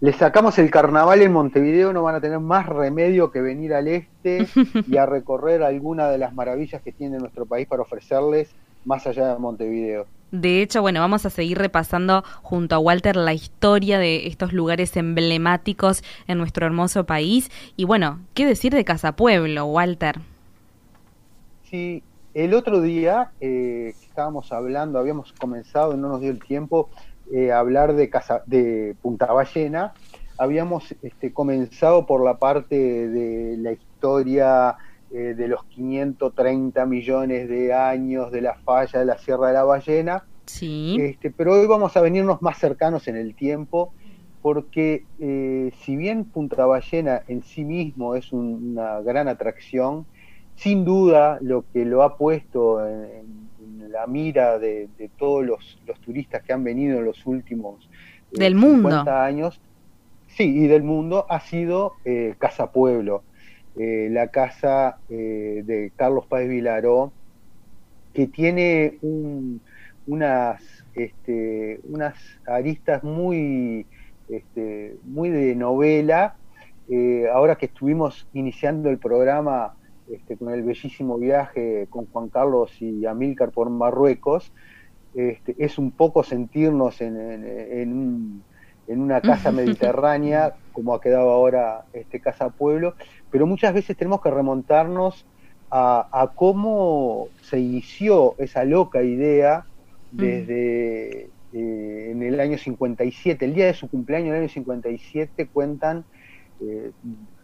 Le 0.00 0.12
sacamos 0.12 0.58
el 0.58 0.70
carnaval 0.70 1.22
en 1.22 1.32
Montevideo, 1.32 1.92
no 1.92 2.02
van 2.02 2.14
a 2.14 2.20
tener 2.20 2.38
más 2.38 2.66
remedio 2.66 3.30
que 3.30 3.40
venir 3.40 3.74
al 3.74 3.88
este 3.88 4.46
y 4.88 4.96
a 4.96 5.06
recorrer 5.06 5.62
alguna 5.62 6.08
de 6.08 6.18
las 6.18 6.34
maravillas 6.34 6.82
que 6.82 6.92
tiene 6.92 7.18
nuestro 7.18 7.46
país 7.46 7.66
para 7.66 7.82
ofrecerles 7.82 8.54
más 8.84 9.06
allá 9.06 9.32
de 9.32 9.38
Montevideo. 9.38 10.06
De 10.32 10.62
hecho, 10.62 10.80
bueno, 10.80 11.00
vamos 11.00 11.26
a 11.26 11.30
seguir 11.30 11.58
repasando 11.58 12.24
junto 12.40 12.74
a 12.74 12.78
Walter 12.78 13.16
la 13.16 13.34
historia 13.34 13.98
de 13.98 14.26
estos 14.28 14.54
lugares 14.54 14.96
emblemáticos 14.96 16.02
en 16.26 16.38
nuestro 16.38 16.64
hermoso 16.64 17.04
país. 17.04 17.50
Y 17.76 17.84
bueno, 17.84 18.18
¿qué 18.32 18.46
decir 18.46 18.72
de 18.72 18.82
Casa 18.82 19.14
Pueblo, 19.14 19.66
Walter? 19.66 20.20
Sí, 21.70 22.02
el 22.32 22.54
otro 22.54 22.80
día 22.80 23.32
eh, 23.42 23.94
estábamos 24.02 24.52
hablando, 24.52 24.98
habíamos 24.98 25.34
comenzado, 25.34 25.98
no 25.98 26.08
nos 26.08 26.22
dio 26.22 26.30
el 26.30 26.42
tiempo, 26.42 26.88
eh, 27.30 27.52
a 27.52 27.58
hablar 27.58 27.92
de, 27.92 28.08
casa, 28.08 28.42
de 28.46 28.96
Punta 29.02 29.26
Ballena. 29.26 29.92
Habíamos 30.38 30.94
este, 31.02 31.34
comenzado 31.34 32.06
por 32.06 32.24
la 32.24 32.38
parte 32.38 32.76
de 32.76 33.58
la 33.58 33.72
historia 33.72 34.78
eh, 35.14 35.34
de 35.36 35.46
los 35.46 35.64
530 35.64 36.86
millones 36.86 37.48
de 37.48 37.74
años 37.74 38.32
de 38.32 38.40
la 38.40 38.54
falla 38.54 39.00
de 39.00 39.04
la 39.04 39.18
Sierra 39.18 39.48
de 39.48 39.52
la 39.52 39.64
Ballena. 39.64 40.24
Sí. 40.46 40.96
Este, 40.98 41.30
pero 41.30 41.52
hoy 41.52 41.66
vamos 41.66 41.96
a 41.96 42.00
venirnos 42.00 42.40
más 42.40 42.58
cercanos 42.58 43.06
en 43.08 43.16
el 43.16 43.34
tiempo, 43.34 43.92
porque 44.40 45.04
eh, 45.20 45.70
si 45.82 45.96
bien 45.96 46.24
Punta 46.24 46.64
Ballena 46.66 47.22
en 47.28 47.42
sí 47.42 47.64
mismo 47.64 48.14
es 48.14 48.32
una 48.32 49.00
gran 49.00 49.28
atracción, 49.28 50.06
sin 50.56 50.84
duda 50.84 51.38
lo 51.40 51.64
que 51.72 51.84
lo 51.84 52.02
ha 52.02 52.16
puesto 52.16 52.86
en, 52.86 53.42
la 53.90 54.06
mira 54.06 54.58
de, 54.58 54.88
todos 55.18 55.44
los, 55.44 55.78
turistas 56.02 56.42
que 56.42 56.54
han 56.54 56.64
venido 56.64 56.98
en 56.98 57.04
los 57.04 57.26
últimos 57.26 57.86
eh, 58.32 58.38
del 58.38 58.58
50 58.58 59.24
años, 59.24 59.60
sí, 60.28 60.44
y 60.44 60.66
del 60.66 60.82
mundo, 60.82 61.26
ha 61.28 61.40
sido 61.40 61.92
eh, 62.06 62.34
Casa 62.38 62.72
Pueblo, 62.72 63.22
eh, 63.76 64.08
la 64.10 64.28
casa 64.28 64.98
de 65.08 65.92
Carlos 65.96 66.26
Páez 66.26 66.48
Vilaró, 66.48 67.12
que 68.12 68.26
tiene 68.26 68.98
unas, 70.06 70.62
este, 70.94 71.80
unas 71.84 72.14
aristas 72.46 73.02
muy, 73.02 73.86
este, 74.28 74.96
muy 75.04 75.30
de 75.30 75.54
novela. 75.54 76.36
ahora 77.32 77.56
que 77.56 77.66
estuvimos 77.66 78.26
iniciando 78.34 78.90
el 78.90 78.98
programa 78.98 79.74
este, 80.10 80.36
con 80.36 80.52
el 80.52 80.62
bellísimo 80.62 81.16
viaje 81.16 81.86
con 81.88 82.06
Juan 82.06 82.28
Carlos 82.28 82.70
y 82.82 83.06
Amílcar 83.06 83.50
por 83.50 83.70
Marruecos, 83.70 84.52
este, 85.14 85.54
es 85.58 85.78
un 85.78 85.90
poco 85.90 86.22
sentirnos 86.22 87.00
en, 87.00 88.42
una 88.88 89.20
casa 89.20 89.52
mediterránea, 89.52 90.54
como 90.72 90.94
ha 90.94 91.00
quedado 91.00 91.30
ahora 91.30 91.84
este 91.92 92.20
Casa 92.20 92.50
Pueblo, 92.50 92.94
pero 93.32 93.46
muchas 93.46 93.74
veces 93.74 93.96
tenemos 93.96 94.20
que 94.20 94.30
remontarnos 94.30 95.26
a, 95.74 96.30
cómo 96.34 97.28
se 97.40 97.58
inició 97.58 98.34
esa 98.36 98.62
loca 98.64 99.02
idea 99.02 99.64
desde 100.10 101.30
eh, 101.54 102.08
en 102.10 102.22
el 102.22 102.38
año 102.40 102.58
57, 102.58 103.42
el 103.44 103.54
día 103.54 103.66
de 103.66 103.74
su 103.74 103.88
cumpleaños, 103.88 104.28
en 104.28 104.34
el 104.34 104.40
año 104.42 104.48
57, 104.50 105.48
cuentan 105.48 106.04
eh, 106.60 106.92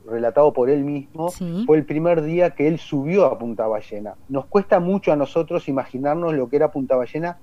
relatado 0.06 0.52
por 0.52 0.70
él 0.70 0.84
mismo, 0.84 1.30
fue 1.66 1.78
el 1.78 1.84
primer 1.84 2.22
día 2.22 2.50
que 2.50 2.68
él 2.68 2.78
subió 2.78 3.26
a 3.26 3.38
Punta 3.38 3.66
Ballena. 3.66 4.14
Nos 4.28 4.46
cuesta 4.46 4.78
mucho 4.78 5.12
a 5.12 5.16
nosotros 5.16 5.68
imaginarnos 5.68 6.34
lo 6.34 6.48
que 6.48 6.56
era 6.56 6.70
Punta 6.70 6.96
Ballena 6.96 7.38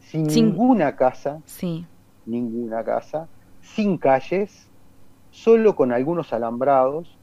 sin, 0.00 0.24
ninguna 0.24 0.96
casa, 0.96 1.40
ninguna 2.26 2.84
casa, 2.84 3.28
sin 3.60 3.98
calles, 3.98 4.68
solo 5.30 5.76
con 5.76 5.92
algunos 5.92 6.32
alambrados. 6.32 7.17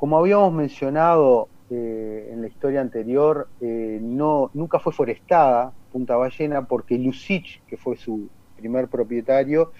Como 0.00 0.16
habíamos 0.16 0.50
mencionado 0.54 1.50
eh, 1.68 2.30
en 2.32 2.40
la 2.40 2.48
historia 2.48 2.80
anterior, 2.80 3.48
eh, 3.60 3.98
nunca 4.00 4.78
fue 4.78 4.94
forestada 4.94 5.74
Punta 5.92 6.16
Ballena 6.16 6.64
porque 6.64 6.96
Lucich, 6.96 7.60
que 7.66 7.76
fue 7.76 7.98
su 7.98 8.30
primer 8.56 8.88
propietario, 8.88 9.72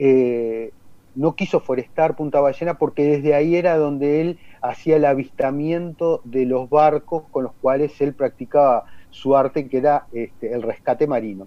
eh, 0.00 0.72
no 1.14 1.36
quiso 1.36 1.60
forestar 1.60 2.16
Punta 2.16 2.40
Ballena 2.40 2.76
porque 2.76 3.04
desde 3.04 3.36
ahí 3.36 3.54
era 3.54 3.76
donde 3.76 4.20
él 4.20 4.40
hacía 4.62 4.96
el 4.96 5.04
avistamiento 5.04 6.22
de 6.24 6.44
los 6.44 6.68
barcos 6.68 7.22
con 7.30 7.44
los 7.44 7.52
cuales 7.62 8.00
él 8.00 8.14
practicaba 8.14 8.86
su 9.10 9.36
arte, 9.36 9.68
que 9.68 9.78
era 9.78 10.08
este, 10.10 10.52
el 10.52 10.62
rescate 10.62 11.06
marino. 11.06 11.46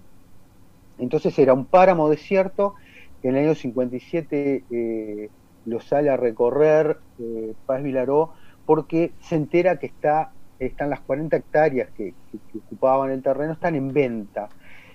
Entonces 0.96 1.38
era 1.38 1.52
un 1.52 1.66
páramo 1.66 2.08
desierto 2.08 2.76
que 3.20 3.28
en 3.28 3.36
el 3.36 3.44
año 3.44 3.54
57 3.54 4.64
eh, 4.70 5.28
lo 5.66 5.80
sale 5.80 6.10
a 6.10 6.16
recorrer 6.16 6.98
eh, 7.18 7.54
Paz 7.66 7.82
Vilaró 7.82 8.32
porque 8.66 9.12
se 9.20 9.36
entera 9.36 9.78
que 9.78 9.86
está, 9.86 10.32
están 10.58 10.90
las 10.90 11.00
40 11.00 11.36
hectáreas 11.36 11.90
que, 11.90 12.14
ocupaban 12.54 13.10
el 13.10 13.22
terreno, 13.22 13.52
están 13.52 13.74
en 13.74 13.92
venta. 13.92 14.48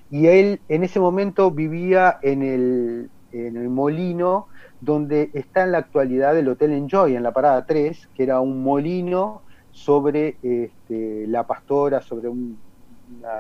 Y 0.10 0.28
él 0.28 0.62
en 0.70 0.84
ese 0.84 1.00
momento 1.00 1.52
vivía 1.52 2.18
en 2.22 2.42
el, 2.42 3.10
en 3.32 3.58
el 3.58 3.70
molino 3.70 4.48
donde 4.80 5.30
está 5.34 5.64
en 5.64 5.72
la 5.72 5.80
actualidad 5.80 6.38
el 6.38 6.48
Hotel 6.48 6.72
Enjoy, 6.72 7.16
en 7.16 7.24
la 7.24 7.34
parada 7.34 7.66
3, 7.66 8.10
que 8.16 8.24
era 8.24 8.40
un 8.40 8.64
molino 8.64 9.42
sobre 9.72 10.38
este, 10.42 11.28
la 11.28 11.46
pastora, 11.46 12.02
sobre 12.02 12.30
un, 12.30 12.58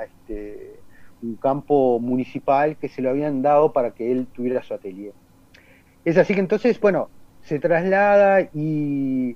este, 0.04 0.80
un 1.22 1.36
campo 1.36 2.00
municipal 2.00 2.78
que 2.78 2.90
se 2.90 3.02
lo 3.02 3.10
habían 3.10 3.42
dado 3.42 3.72
para 3.72 3.92
que 3.92 4.12
él 4.12 4.28
tuviera 4.34 4.62
su 4.64 4.74
atelier. 4.74 5.14
Es 6.04 6.18
así 6.18 6.34
que 6.34 6.40
entonces, 6.40 6.80
bueno, 6.80 7.10
se 7.46 7.60
traslada 7.60 8.42
y 8.54 9.36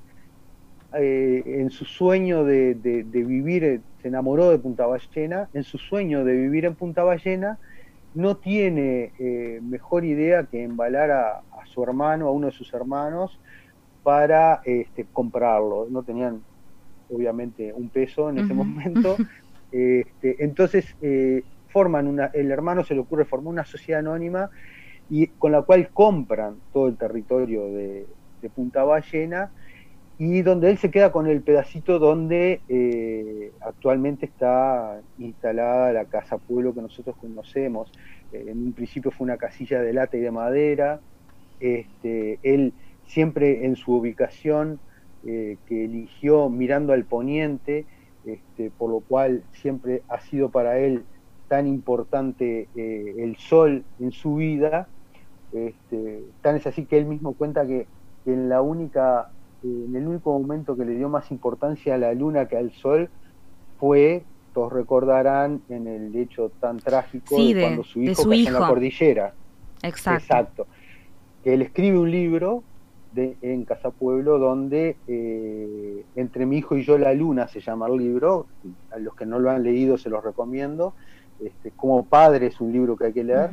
eh, 0.94 1.44
en 1.46 1.70
su 1.70 1.86
sueño 1.86 2.44
de, 2.44 2.74
de, 2.74 3.24
vivir, 3.24 3.82
se 4.02 4.08
enamoró 4.08 4.50
de 4.50 4.58
Punta 4.58 4.88
Ballena, 4.88 5.48
en 5.54 5.64
su 5.64 5.78
sueño 5.78 6.26
de 6.26 6.36
vivir 6.36 6.66
en 6.66 6.74
Punta 6.74 7.04
Ballena, 7.04 7.60
no 8.16 8.38
tiene 8.38 9.12
eh, 9.20 9.60
mejor 9.62 10.06
idea 10.06 10.44
que 10.44 10.64
embalar 10.64 11.12
a, 11.12 11.42
su 11.66 11.84
hermano, 11.84 12.28
a 12.28 12.32
uno 12.32 12.48
de 12.48 12.54
sus 12.54 12.74
hermanos, 12.74 13.40
para 14.02 14.62
este, 14.66 15.06
comprarlo. 15.06 15.88
No 15.92 16.02
tenían, 16.02 16.42
obviamente, 17.12 17.72
un 17.74 17.90
peso 17.90 18.30
en 18.30 18.40
ese 18.40 18.54
momento. 18.54 19.16
Este, 19.72 20.44
entonces, 20.44 20.96
eh, 21.00 21.44
forman 21.68 22.08
una, 22.08 22.26
el 22.34 22.50
hermano 22.50 22.84
se 22.84 22.96
le 22.96 23.02
ocurre 23.02 23.24
formar 23.24 23.54
una 23.54 23.66
sociedad 23.66 24.00
anónima 24.00 24.50
y 25.10 25.28
con 25.28 25.52
la 25.52 25.64
cual 25.64 25.90
compran 25.90 26.58
todo 26.72 26.88
el 26.88 26.98
territorio 26.98 27.66
de, 27.66 28.06
Punta 28.56 28.86
Ballena 28.86 29.52
y 30.18 30.44
donde 30.44 30.70
él 30.70 30.78
se 30.78 30.92
queda 30.92 31.12
con 31.12 31.28
el 31.28 31.42
pedacito 31.42 32.00
donde 32.00 32.62
eh, 32.70 33.52
actualmente 33.60 34.28
está 34.28 35.02
instalada 35.18 35.92
la 35.92 36.06
casa 36.06 36.38
pueblo 36.38 36.74
que 36.74 36.82
nosotros 36.82 37.18
conocemos. 37.18 37.92
Eh, 38.32 38.46
en 38.48 38.60
un 38.60 38.72
principio 38.72 39.12
fue 39.12 39.26
una 39.26 39.36
casilla 39.36 39.82
de 39.82 39.92
lata 39.92 40.16
y 40.16 40.22
de 40.22 40.32
madera. 40.32 41.02
Este, 41.60 42.40
él 42.44 42.72
siempre 43.08 43.66
en 43.66 43.76
su 43.76 43.94
ubicación 43.94 44.80
eh, 45.26 45.58
que 45.68 45.84
eligió 45.84 46.50
mirando 46.50 46.94
al 46.94 47.04
poniente, 47.04 47.86
este, 48.26 48.72
por 48.72 48.90
lo 48.90 49.02
cual 49.02 49.44
siempre 49.52 50.02
ha 50.08 50.22
sido 50.22 50.50
para 50.50 50.80
él 50.80 51.04
tan 51.50 51.68
importante 51.68 52.70
el 52.76 53.36
sol 53.38 53.84
en 54.00 54.12
su 54.14 54.36
vida. 54.36 54.88
Este, 55.52 56.24
tan 56.42 56.56
es 56.56 56.68
así 56.68 56.86
que 56.86 56.98
él 56.98 57.06
mismo 57.06 57.34
cuenta 57.34 57.66
que 57.66 57.88
en 58.26 58.50
la 58.50 58.62
única 58.62 59.32
en 59.64 59.96
el 59.96 60.08
único 60.08 60.38
momento 60.40 60.76
que 60.76 60.86
le 60.86 60.96
dio 60.96 61.10
más 61.10 61.32
importancia 61.32 61.96
a 61.96 61.98
la 61.98 62.14
luna 62.14 62.48
que 62.48 62.58
al 62.58 62.72
sol 62.72 63.10
fue, 63.80 64.24
todos 64.54 64.72
recordarán, 64.72 65.62
en 65.70 65.88
el 65.88 66.16
hecho 66.16 66.52
tan 66.60 66.78
trágico 66.78 67.38
de, 67.38 67.62
cuando 67.62 67.84
su 67.84 68.02
hijo 68.02 68.24
cayó 68.30 68.48
en 68.48 68.54
la 68.54 68.68
cordillera. 68.68 69.34
Exacto. 69.82 70.24
Exacto. 70.24 70.68
Que 71.44 71.54
él 71.54 71.62
escribe 71.62 71.98
un 71.98 72.12
libro 72.12 72.64
de, 73.14 73.38
en 73.42 73.66
Casa 73.66 73.92
Pueblo 73.92 74.38
donde 74.38 74.98
eh, 75.08 76.06
Entre 76.16 76.46
mi 76.46 76.58
hijo 76.58 76.78
y 76.78 76.84
yo 76.84 76.98
la 76.98 77.14
luna 77.14 77.48
se 77.48 77.60
llama 77.60 77.88
el 77.88 77.98
libro, 77.98 78.48
a 78.92 79.00
los 79.00 79.16
que 79.16 79.26
no 79.26 79.40
lo 79.40 79.50
han 79.50 79.64
leído 79.64 79.98
se 79.98 80.10
los 80.10 80.24
recomiendo, 80.24 80.94
este, 81.44 81.72
como 81.72 82.06
padre 82.06 82.48
es 82.48 82.60
un 82.62 82.72
libro 82.72 82.98
que 82.98 83.06
hay 83.06 83.14
que 83.14 83.24
leer, 83.24 83.52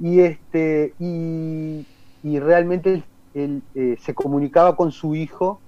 y, 0.00 0.20
este, 0.20 0.94
y, 0.98 1.86
y 2.22 2.38
realmente 2.38 3.02
él 3.34 3.62
eh, 3.74 3.96
se 4.00 4.14
comunicaba 4.14 4.76
con 4.76 4.92
su 4.92 5.14
hijo 5.14 5.60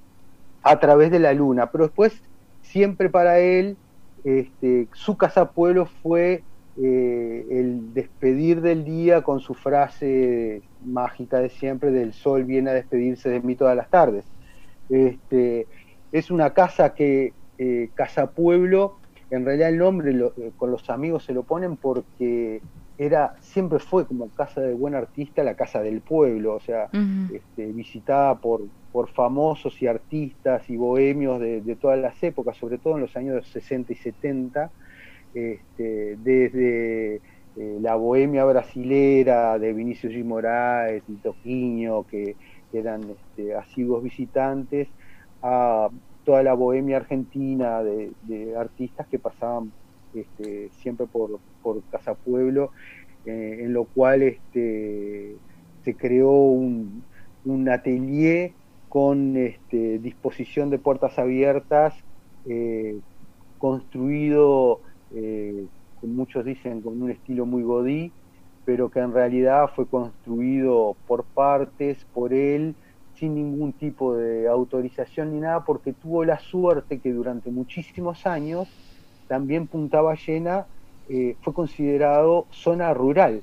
a 0.62 0.78
través 0.78 1.10
de 1.10 1.18
la 1.18 1.32
luna, 1.32 1.70
pero 1.70 1.84
después 1.84 2.20
siempre 2.62 3.08
para 3.08 3.38
él 3.38 3.76
este, 4.24 4.88
su 4.92 5.16
casa 5.16 5.52
pueblo 5.52 5.86
fue 5.86 6.42
eh, 6.76 7.46
el 7.50 7.94
despedir 7.94 8.60
del 8.60 8.84
día 8.84 9.22
con 9.22 9.40
su 9.40 9.54
frase 9.54 10.62
mágica 10.84 11.40
de 11.40 11.48
siempre 11.48 11.90
del 11.90 12.12
sol 12.12 12.44
viene 12.44 12.70
a 12.70 12.74
despedirse 12.74 13.28
de 13.28 13.40
mí 13.40 13.56
todas 13.56 13.76
las 13.76 13.88
tardes. 13.90 14.24
Este, 14.88 15.66
es 16.12 16.30
una 16.30 16.50
casa 16.50 16.94
que, 16.94 17.32
eh, 17.58 17.90
Casa 17.94 18.30
Pueblo, 18.30 18.96
en 19.30 19.44
realidad 19.44 19.68
el 19.68 19.78
nombre 19.78 20.14
con 20.56 20.70
los 20.70 20.88
amigos 20.90 21.24
se 21.24 21.32
lo 21.32 21.42
ponen 21.42 21.76
porque 21.76 22.60
era 23.00 23.34
siempre 23.40 23.78
fue 23.78 24.06
como 24.06 24.28
casa 24.28 24.60
de 24.60 24.74
buen 24.74 24.94
artista 24.94 25.42
la 25.42 25.54
casa 25.54 25.80
del 25.80 26.02
pueblo, 26.02 26.56
o 26.56 26.60
sea, 26.60 26.90
este, 27.32 27.72
visitada 27.72 28.34
por, 28.34 28.60
por 28.92 29.08
famosos 29.08 29.80
y 29.80 29.86
artistas 29.86 30.68
y 30.68 30.76
bohemios 30.76 31.40
de, 31.40 31.78
todas 31.80 31.98
las 31.98 32.22
épocas, 32.22 32.58
sobre 32.58 32.76
todo 32.76 32.96
en 32.96 33.00
los 33.00 33.16
años 33.16 33.46
60 33.48 33.94
y 33.94 33.96
70, 33.96 34.70
este, 35.32 36.18
desde 36.22 37.14
eh, 37.56 37.78
la 37.80 37.94
bohemia 37.94 38.44
brasilera 38.44 39.58
de 39.58 39.72
Vinicio 39.72 40.10
G. 40.10 40.22
Moraes 40.22 41.02
y 41.08 41.14
Toquiño, 41.14 42.06
que, 42.06 42.36
eran 42.70 43.00
este, 43.04 43.54
asiduos 43.54 44.02
visitantes, 44.02 44.88
a 45.42 45.88
toda 46.26 46.42
la 46.42 46.52
bohemia 46.52 46.98
argentina 46.98 47.82
de, 47.82 48.12
de 48.24 48.54
artistas 48.56 49.06
que 49.08 49.18
pasaban 49.18 49.72
este, 50.14 50.70
siempre 50.80 51.06
por, 51.06 51.38
por 51.62 51.82
Casa 51.90 52.14
Pueblo, 52.14 52.70
eh, 53.26 53.60
en 53.62 53.72
lo 53.72 53.84
cual 53.84 54.22
este, 54.22 55.36
se 55.84 55.94
creó 55.94 56.30
un, 56.30 57.02
un 57.44 57.68
atelier 57.68 58.52
con 58.88 59.36
este, 59.36 59.98
disposición 59.98 60.68
de 60.70 60.78
puertas 60.78 61.18
abiertas, 61.18 61.94
eh, 62.46 62.98
construido, 63.58 64.80
eh, 65.14 65.66
como 66.00 66.14
muchos 66.14 66.44
dicen, 66.44 66.80
con 66.80 67.00
un 67.00 67.10
estilo 67.10 67.46
muy 67.46 67.62
godí, 67.62 68.10
pero 68.64 68.90
que 68.90 69.00
en 69.00 69.12
realidad 69.12 69.70
fue 69.74 69.86
construido 69.86 70.96
por 71.06 71.24
partes, 71.24 72.04
por 72.12 72.32
él, 72.32 72.74
sin 73.14 73.34
ningún 73.34 73.72
tipo 73.74 74.16
de 74.16 74.48
autorización 74.48 75.32
ni 75.34 75.40
nada, 75.40 75.64
porque 75.64 75.92
tuvo 75.92 76.24
la 76.24 76.38
suerte 76.38 76.98
que 76.98 77.12
durante 77.12 77.50
muchísimos 77.50 78.26
años 78.26 78.68
también 79.30 79.68
Punta 79.68 80.00
Ballena 80.00 80.66
eh, 81.08 81.36
fue 81.42 81.54
considerado 81.54 82.48
zona 82.50 82.92
rural 82.92 83.42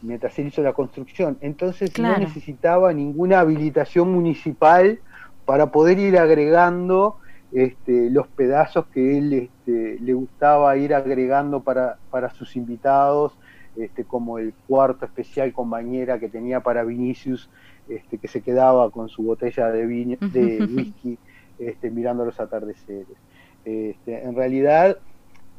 mientras 0.00 0.32
se 0.32 0.40
hizo 0.40 0.62
la 0.62 0.72
construcción. 0.72 1.36
Entonces 1.42 1.98
no 1.98 2.16
necesitaba 2.16 2.94
ninguna 2.94 3.40
habilitación 3.40 4.10
municipal 4.10 5.00
para 5.44 5.66
poder 5.66 5.98
ir 5.98 6.16
agregando 6.16 7.18
este, 7.52 8.08
los 8.08 8.26
pedazos 8.26 8.86
que 8.86 9.18
él 9.18 9.34
este, 9.34 9.98
le 10.00 10.14
gustaba 10.14 10.78
ir 10.78 10.94
agregando 10.94 11.60
para, 11.60 11.98
para 12.10 12.30
sus 12.30 12.56
invitados, 12.56 13.34
este, 13.76 14.04
como 14.04 14.38
el 14.38 14.54
cuarto 14.66 15.04
especial 15.04 15.52
con 15.52 15.68
bañera 15.68 16.18
que 16.18 16.30
tenía 16.30 16.60
para 16.60 16.84
Vinicius, 16.84 17.50
este, 17.86 18.16
que 18.16 18.28
se 18.28 18.40
quedaba 18.40 18.90
con 18.90 19.10
su 19.10 19.24
botella 19.24 19.68
de, 19.68 19.86
de 19.86 20.64
whisky 20.74 21.18
este, 21.58 21.90
mirando 21.90 22.24
los 22.24 22.40
atardeceres. 22.40 23.18
Este, 23.64 24.24
en 24.24 24.34
realidad 24.34 24.98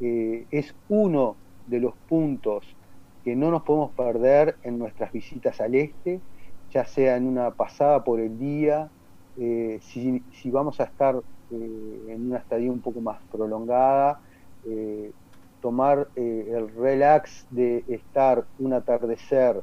eh, 0.01 0.45
es 0.51 0.75
uno 0.89 1.35
de 1.67 1.79
los 1.79 1.93
puntos 2.09 2.65
que 3.23 3.35
no 3.35 3.51
nos 3.51 3.63
podemos 3.63 3.91
perder 3.91 4.57
en 4.63 4.77
nuestras 4.77 5.11
visitas 5.13 5.61
al 5.61 5.75
este, 5.75 6.19
ya 6.71 6.85
sea 6.85 7.15
en 7.15 7.27
una 7.27 7.51
pasada 7.51 8.03
por 8.03 8.19
el 8.19 8.37
día, 8.37 8.89
eh, 9.37 9.79
si, 9.81 10.21
si, 10.33 10.51
vamos 10.51 10.79
a 10.81 10.83
estar 10.83 11.15
eh, 11.51 12.05
en 12.09 12.27
una 12.27 12.37
estadía 12.39 12.71
un 12.71 12.81
poco 12.81 12.99
más 12.99 13.19
prolongada, 13.31 14.19
tomar 15.61 16.07
el 16.15 16.69
relax 16.75 17.47
de 17.49 17.83
estar 17.87 18.45
un 18.59 18.73
atardecer, 18.73 19.61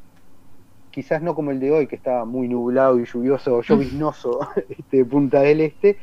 quizás 0.91 1.22
no 1.22 1.34
como 1.34 1.51
el 1.51 1.61
de 1.61 1.72
hoy, 1.72 1.86
que 1.86 1.97
está 1.97 2.24
muy 2.24 2.49
nublado 2.49 2.99
y 2.99 3.05
lluvioso 3.05 3.57
o 3.57 3.62
lloviznoso 3.68 4.41
este, 4.68 5.05
Punta 5.05 5.41
del 5.41 5.61
Este, 5.61 5.99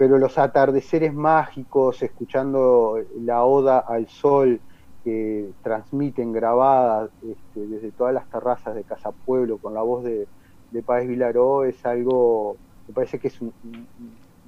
pero 0.00 0.16
los 0.16 0.38
atardeceres 0.38 1.12
mágicos, 1.12 2.02
escuchando 2.02 2.96
la 3.20 3.44
oda 3.44 3.80
al 3.80 4.08
sol, 4.08 4.58
que 5.04 5.50
transmiten 5.62 6.32
grabadas 6.32 7.10
este, 7.22 7.66
desde 7.66 7.90
todas 7.90 8.14
las 8.14 8.26
terrazas 8.30 8.74
de 8.74 8.82
Casa 8.82 9.12
Pueblo 9.12 9.58
con 9.58 9.74
la 9.74 9.82
voz 9.82 10.02
de, 10.02 10.26
de 10.70 10.82
Páez 10.82 11.06
Vilaró 11.06 11.64
es 11.64 11.84
algo, 11.84 12.56
me 12.88 12.94
parece 12.94 13.18
que 13.18 13.28
es 13.28 13.42
un, 13.42 13.52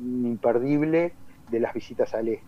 imperdible 0.01 1.13
de 1.51 1.61
las 1.61 1.75
visitas 1.75 2.15
al 2.15 2.29
este. 2.29 2.47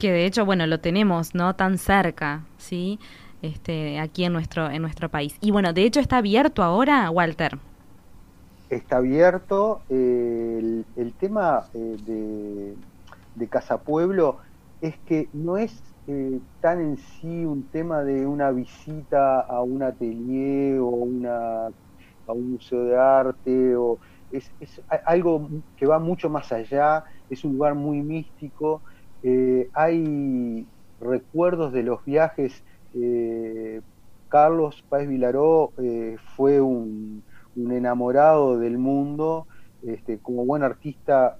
Que 0.00 0.10
de 0.10 0.26
hecho, 0.26 0.44
bueno, 0.44 0.66
lo 0.66 0.80
tenemos, 0.80 1.36
¿no? 1.36 1.54
Tan 1.54 1.78
cerca, 1.78 2.46
¿sí? 2.58 2.98
Este, 3.42 4.00
aquí 4.00 4.24
en 4.24 4.32
nuestro, 4.32 4.68
en 4.68 4.82
nuestro 4.82 5.08
país. 5.08 5.36
Y 5.40 5.52
bueno, 5.52 5.72
de 5.72 5.84
hecho 5.84 6.00
está 6.00 6.16
abierto 6.16 6.64
ahora, 6.64 7.08
Walter. 7.12 7.58
Está 8.70 8.98
abierto. 8.98 9.82
Eh, 9.88 10.84
el, 10.94 11.14
tema 11.14 11.68
eh, 11.74 11.96
de, 12.06 12.76
de 13.34 13.48
Casa 13.48 13.82
Pueblo 13.82 14.38
es 14.80 14.96
que 15.00 15.28
no 15.32 15.56
es 15.56 15.82
eh, 16.06 16.40
tan 16.60 16.80
en 16.80 16.96
sí 16.96 17.44
un 17.44 17.68
tema 17.68 18.04
de 18.04 18.26
una 18.26 18.52
visita 18.52 19.40
a 19.40 19.60
un 19.62 19.82
atelier 19.82 20.78
o 20.78 20.86
una, 20.86 21.66
a 21.66 22.32
un 22.32 22.52
museo 22.52 22.84
de 22.84 22.96
arte, 22.96 23.74
o 23.74 23.98
es, 24.30 24.52
algo 25.04 25.48
que 25.76 25.86
va 25.86 25.98
mucho 25.98 26.30
más 26.30 26.52
allá, 26.52 27.04
es 27.28 27.44
un 27.44 27.54
lugar 27.54 27.74
muy 27.74 28.02
místico, 28.02 28.82
eh, 29.22 29.68
hay 29.74 30.66
recuerdos 31.00 31.72
de 31.72 31.82
los 31.82 32.04
viajes, 32.04 32.64
Carlos 34.28 34.84
Páez 34.88 35.08
Vilaró 35.08 35.72
fue 36.36 36.60
un, 36.60 37.09
enamorado 37.72 38.58
del 38.58 38.78
mundo, 38.78 39.46
este, 39.82 40.18
como 40.18 40.44
buen 40.44 40.62
artista 40.62 41.38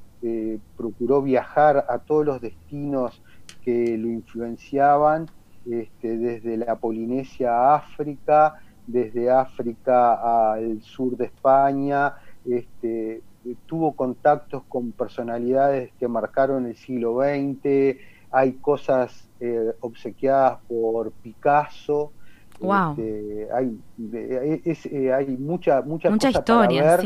procuró 0.77 1.23
viajar 1.23 1.87
a 1.89 1.99
todos 2.01 2.27
los 2.27 2.41
destinos 2.43 3.23
que 3.65 3.97
lo 3.97 4.09
influenciaban 4.09 5.31
este, 5.65 6.19
desde 6.19 6.57
la 6.57 6.77
Polinesia 6.77 7.53
a 7.53 7.77
África, 7.77 8.61
desde 8.87 9.31
África 9.31 10.53
al 10.53 10.83
sur 10.83 11.17
de 11.17 11.27
España, 11.27 12.15
este, 12.45 13.23
tuvo 13.67 13.93
contactos 13.93 14.63
con 14.69 14.93
personalidades 14.93 15.93
que 15.99 16.09
marcaron 16.09 16.67
el 16.67 16.77
siglo 16.77 17.21
XX, 17.21 17.99
hay 18.31 18.53
cosas 18.55 19.29
eh, 19.41 19.73
obsequiadas 19.81 20.59
por 20.69 21.13
Picasso. 21.13 22.13
Este, 22.61 23.49
hay, 23.55 23.79
eh, 24.93 25.13
hay 25.13 25.37
mucha, 25.39 25.83
mucha, 25.83 26.11
historia, 26.31 26.99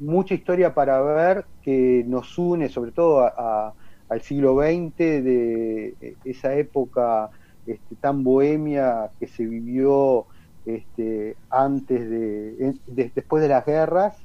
mucha 0.00 0.34
historia 0.34 0.74
para 0.74 1.00
ver 1.00 1.44
que 1.62 2.04
nos 2.06 2.36
une 2.36 2.68
sobre 2.68 2.90
todo 2.90 3.20
a 3.20 3.74
al 4.12 4.20
siglo 4.20 4.56
XX, 4.60 4.96
de 4.98 5.94
eh, 6.00 6.16
esa 6.24 6.54
época 6.54 7.30
este, 7.66 7.94
tan 7.96 8.22
bohemia 8.22 9.10
que 9.18 9.26
se 9.26 9.46
vivió 9.46 10.26
este, 10.66 11.36
antes 11.48 12.10
de, 12.10 12.74
después 12.86 13.42
de 13.42 13.48
las 13.48 13.64
guerras, 13.64 14.16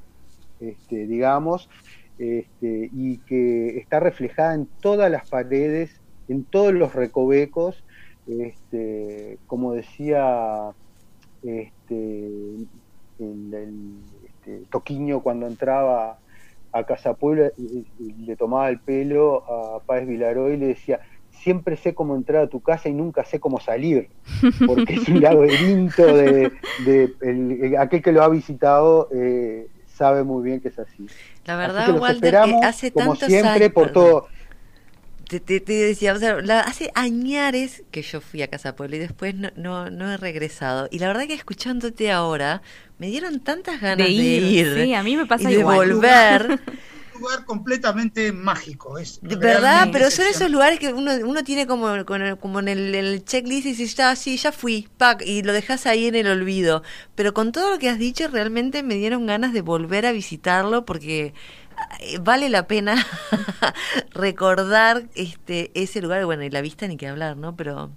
este, 0.59 1.07
digamos, 1.07 1.69
este, 2.19 2.89
y 2.93 3.19
que 3.19 3.77
está 3.77 4.01
reflejada 4.01 4.55
en 4.55 4.67
todas 4.81 5.09
las 5.09 5.29
paredes, 5.29 6.01
en 6.27 6.43
todos 6.43 6.73
los 6.73 6.93
recovecos, 6.93 7.81
este, 8.27 9.37
como 9.47 9.73
decía 9.73 10.71
este, 11.43 12.27
el, 13.19 13.97
Toquiño 14.69 15.19
cuando 15.19 15.45
entraba 15.45 16.19
a 16.71 16.83
Casa 16.85 17.15
Puebla 17.15 17.51
le 17.97 18.35
tomaba 18.37 18.69
el 18.69 18.79
pelo 18.79 19.43
a 19.45 19.81
Páez 19.81 20.07
Vilaró 20.07 20.53
y 20.53 20.57
le 20.57 20.67
decía, 20.67 21.01
siempre 21.31 21.75
sé 21.75 21.93
cómo 21.93 22.15
entrar 22.15 22.43
a 22.43 22.47
tu 22.47 22.61
casa 22.61 22.87
y 22.87 22.93
nunca 22.93 23.25
sé 23.25 23.41
cómo 23.41 23.59
salir, 23.59 24.09
porque 24.65 24.93
es 24.93 25.09
un 25.09 25.21
laberinto 25.21 26.05
de, 26.05 26.51
de 26.85 27.77
aquel 27.77 28.01
que 28.01 28.13
lo 28.13 28.23
ha 28.23 28.29
visitado 28.29 29.09
eh, 29.13 29.67
sabe 29.97 30.23
muy 30.23 30.43
bien 30.43 30.61
que 30.61 30.69
es 30.69 30.79
así. 30.79 31.07
La 31.45 31.57
verdad, 31.57 31.99
Walter, 31.99 32.37
hace 32.63 32.91
como 32.91 33.15
siempre 33.15 33.69
por 33.69 33.91
todo 33.91 34.27
te, 35.27 35.59
decía, 35.59 36.13
o 36.13 36.19
sea, 36.19 36.37
hace 36.61 36.91
añares 36.95 37.83
que 37.91 38.01
yo 38.01 38.21
fui 38.21 38.41
a 38.41 38.47
Casa 38.47 38.75
Puebla 38.75 38.95
y 38.95 38.99
después 38.99 39.35
no, 39.35 39.49
no, 39.55 39.89
no, 39.89 40.11
he 40.11 40.17
regresado. 40.17 40.87
Y 40.89 40.99
la 40.99 41.07
verdad 41.07 41.27
que 41.27 41.33
escuchándote 41.33 42.11
ahora, 42.11 42.61
me 42.97 43.07
dieron 43.07 43.41
tantas 43.41 43.81
ganas 43.81 44.07
de 44.07 44.13
ir. 44.13 44.73
sí, 44.73 44.93
a 44.93 45.03
mí 45.03 45.17
me 45.17 45.25
pasa 45.25 45.51
y 45.51 45.57
de 45.57 45.63
volver. 45.63 46.59
Un 47.17 47.23
lugar 47.23 47.45
completamente 47.45 48.31
mágico. 48.31 48.97
Es 48.97 49.19
de 49.21 49.35
verdad, 49.35 49.89
pero 49.91 50.09
son 50.11 50.25
esos 50.27 50.49
lugares 50.49 50.79
que 50.79 50.93
uno, 50.93 51.11
uno 51.23 51.43
tiene 51.43 51.67
como, 51.67 51.87
como 52.39 52.59
en 52.59 52.67
el, 52.67 53.25
checklist 53.25 53.65
y 53.65 53.69
dices, 53.69 53.95
ya, 53.95 54.15
sí, 54.15 54.37
ya 54.37 54.51
fui, 54.51 54.87
pack, 54.97 55.23
y 55.25 55.43
lo 55.43 55.53
dejas 55.53 55.85
ahí 55.85 56.07
en 56.07 56.15
el 56.15 56.27
olvido. 56.27 56.83
Pero 57.15 57.33
con 57.33 57.51
todo 57.51 57.71
lo 57.71 57.79
que 57.79 57.89
has 57.89 57.97
dicho, 57.97 58.27
realmente 58.27 58.83
me 58.83 58.95
dieron 58.95 59.25
ganas 59.25 59.53
de 59.53 59.61
volver 59.61 60.05
a 60.05 60.11
visitarlo 60.11 60.85
porque 60.85 61.33
eh, 61.99 62.19
vale 62.19 62.49
la 62.49 62.67
pena 62.67 62.95
recordar 64.11 65.03
este 65.15 65.71
ese 65.73 66.01
lugar, 66.01 66.25
bueno, 66.25 66.43
y 66.43 66.49
la 66.49 66.61
vista 66.61 66.87
ni 66.87 66.97
que 66.97 67.07
hablar, 67.07 67.37
¿no? 67.37 67.55
Pero 67.55 67.91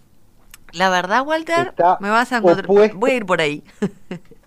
la 0.72 0.88
verdad, 0.88 1.22
Walter, 1.26 1.74
me 2.00 2.10
vas 2.10 2.32
a 2.32 2.38
encontrar, 2.38 2.66
voy 2.66 3.10
a 3.10 3.14
ir 3.14 3.26
por 3.26 3.40
ahí. 3.40 3.62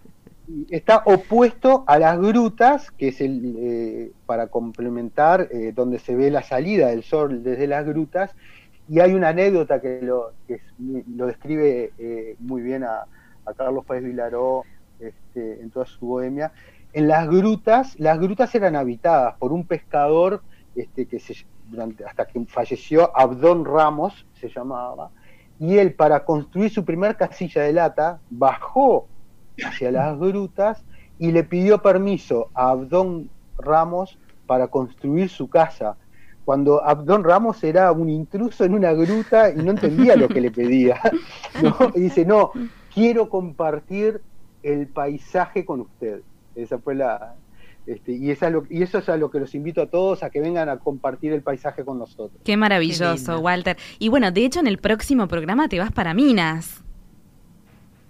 está 0.70 1.04
opuesto 1.06 1.84
a 1.88 2.00
las 2.00 2.18
grutas, 2.18 2.91
que 2.91 3.10
es 3.10 3.22
el 3.22 3.56
eh, 3.58 4.12
para 4.26 4.48
complementar 4.48 5.48
eh, 5.52 5.72
donde 5.74 6.00
se 6.00 6.16
ve 6.16 6.30
la 6.32 6.44
salida 6.44 6.88
del 6.88 7.04
sol 7.04 7.44
desde 7.44 7.68
las 7.68 7.86
grutas, 7.86 8.36
y 8.89 9.00
hay 9.00 9.14
una 9.14 9.30
anécdota 9.30 9.80
que 9.80 10.02
lo, 10.02 10.34
que 10.48 10.60
lo 11.16 11.28
describe 11.28 11.94
muy 12.39 12.62
bien 12.62 12.84
a, 12.84 13.06
Carlos 13.58 13.86
Páez 13.86 14.04
Vilaró 14.04 14.64
este, 15.00 15.62
en 15.62 15.70
toda 15.70 15.86
su 15.86 16.06
bohemia, 16.06 16.52
en 16.94 17.08
las 17.08 17.28
grutas, 17.28 18.00
las 18.00 18.20
grutas 18.20 18.54
eran 18.56 18.76
habitadas 18.76 19.36
por 19.38 19.52
un 19.52 19.66
pescador 19.66 20.41
este, 20.76 21.08
que 21.08 21.20
se, 21.20 21.34
hasta 22.06 22.26
que 22.26 22.46
falleció, 22.46 23.16
Abdón 23.18 23.66
Ramos 23.66 24.26
se 24.39 24.50
llamaba, 24.50 25.10
y 25.60 25.78
él 25.78 25.94
para 25.94 26.24
construir 26.24 26.70
su 26.70 26.86
primer 26.86 27.16
casilla 27.16 27.64
de 27.64 27.74
lata 27.74 28.20
bajó 28.30 29.08
hacia 29.66 29.91
las 29.91 30.18
grutas 30.18 30.84
y 31.20 31.32
le 31.32 31.43
pidió 31.43 31.82
permiso 31.82 32.49
a 32.54 32.70
Abdón 32.72 33.30
Ramos 33.58 34.18
para 34.45 34.68
construir 34.68 35.30
su 35.30 35.49
casa. 35.49 35.95
Cuando 36.45 36.84
Abdón 36.84 37.24
Ramos 37.24 37.64
era 37.64 37.91
un 37.91 38.10
intruso 38.10 38.66
en 38.66 38.74
una 38.74 38.91
gruta 38.93 39.49
y 39.51 39.56
no 39.56 39.72
entendía 39.72 40.16
lo 40.16 40.28
que 40.28 40.41
le 40.41 40.51
pedía. 40.51 40.99
Y 41.95 41.99
dice, 41.99 42.26
no, 42.26 42.51
quiero 42.93 43.30
compartir 43.30 44.22
el 44.64 44.88
paisaje 44.88 45.66
con 45.66 45.82
usted. 45.82 46.22
Esa 46.56 46.80
fue 46.80 46.95
la, 46.95 47.36
este, 47.86 48.14
y, 48.14 48.32
esa 48.32 48.51
y, 48.70 48.82
eso 48.82 48.99
es 48.99 49.10
a 49.10 49.18
lo 49.18 49.30
que 49.30 49.39
los 49.39 49.54
invito 49.56 49.82
a 49.82 49.88
todos 49.88 50.24
a 50.24 50.30
que 50.30 50.39
vengan 50.39 50.70
a 50.70 50.78
compartir 50.78 51.34
el 51.34 51.41
paisaje 51.41 51.84
con 51.84 51.99
nosotros. 51.99 52.41
Qué 52.43 52.56
maravilloso, 52.56 53.39
Walter. 53.39 53.78
Y 53.99 54.10
bueno, 54.10 54.32
de 54.32 54.45
hecho 54.45 54.60
en 54.60 54.68
el 54.68 54.78
próximo 54.78 55.28
programa 55.28 55.68
te 55.68 55.80
vas 55.80 55.91
para 55.91 56.14
Minas. 56.14 56.84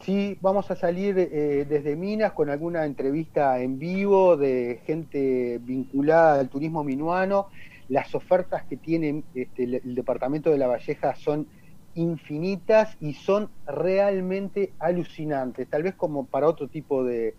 Sí, 0.03 0.37
vamos 0.41 0.69
a 0.69 0.75
salir 0.75 1.17
eh, 1.17 1.65
desde 1.65 1.95
Minas 1.95 2.33
con 2.33 2.49
alguna 2.49 2.83
entrevista 2.85 3.61
en 3.61 3.79
vivo 3.79 4.35
de 4.35 4.81
gente 4.85 5.61
vinculada 5.63 6.41
al 6.41 6.49
turismo 6.49 6.83
minuano. 6.83 7.47
Las 7.87 8.13
ofertas 8.13 8.63
que 8.63 8.75
tiene 8.75 9.23
este, 9.33 9.63
el, 9.63 9.95
departamento 9.95 10.49
de 10.49 10.57
La 10.57 10.67
Valleja 10.67 11.15
son 11.15 11.47
infinitas 11.95 12.97
y 12.99 13.13
son 13.13 13.49
realmente 13.65 14.73
alucinantes, 14.77 15.69
tal 15.69 15.83
vez 15.83 15.95
como 15.95 16.25
para 16.25 16.49
otro 16.49 16.67
tipo 16.67 17.05
de, 17.05 17.35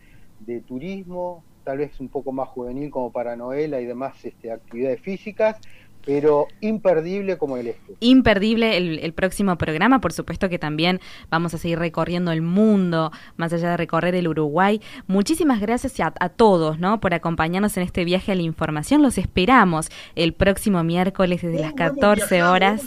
turismo, 0.67 1.45
tal 1.65 1.79
vez 1.79 2.01
un 2.01 2.09
poco 2.09 2.33
más 2.33 2.49
juvenil 2.49 2.91
como 2.91 3.13
para 3.13 3.37
Noela 3.37 3.79
y 3.83 3.85
demás 3.85 4.25
este, 4.25 4.51
actividades 4.51 5.03
físicas, 5.03 5.61
pero 6.05 6.49
imperdible 6.61 7.39
como 7.39 7.57
el 7.57 7.69
este. 7.69 7.95
Imperdible 8.01 8.77
el, 8.77 9.13
próximo 9.15 9.57
programa, 9.57 10.01
por 10.01 10.13
supuesto 10.13 10.49
que 10.49 10.59
también 10.59 11.01
vamos 11.31 11.55
a 11.55 11.59
seguir 11.59 11.79
recorriendo 11.79 12.33
el 12.33 12.43
mundo, 12.43 13.11
más 13.37 13.53
allá 13.53 13.71
de 13.71 13.77
recorrer 13.77 14.15
el 14.15 14.29
Uruguay. 14.29 14.81
Muchísimas 15.07 15.61
gracias 15.61 15.99
a, 16.01 16.29
todos, 16.29 16.79
¿no? 16.79 17.01
Por 17.01 17.15
acompañarnos 17.15 17.77
en 17.77 17.85
este 17.85 18.05
viaje 18.05 18.33
a 18.33 18.35
la 18.35 18.43
información. 18.43 19.03
Los 19.03 19.19
esperamos 19.19 19.89
el 20.15 20.33
próximo 20.35 20.83
miércoles 20.85 21.43
desde 21.43 21.61
las 21.61 21.73
14 21.73 22.43
horas. 22.43 22.83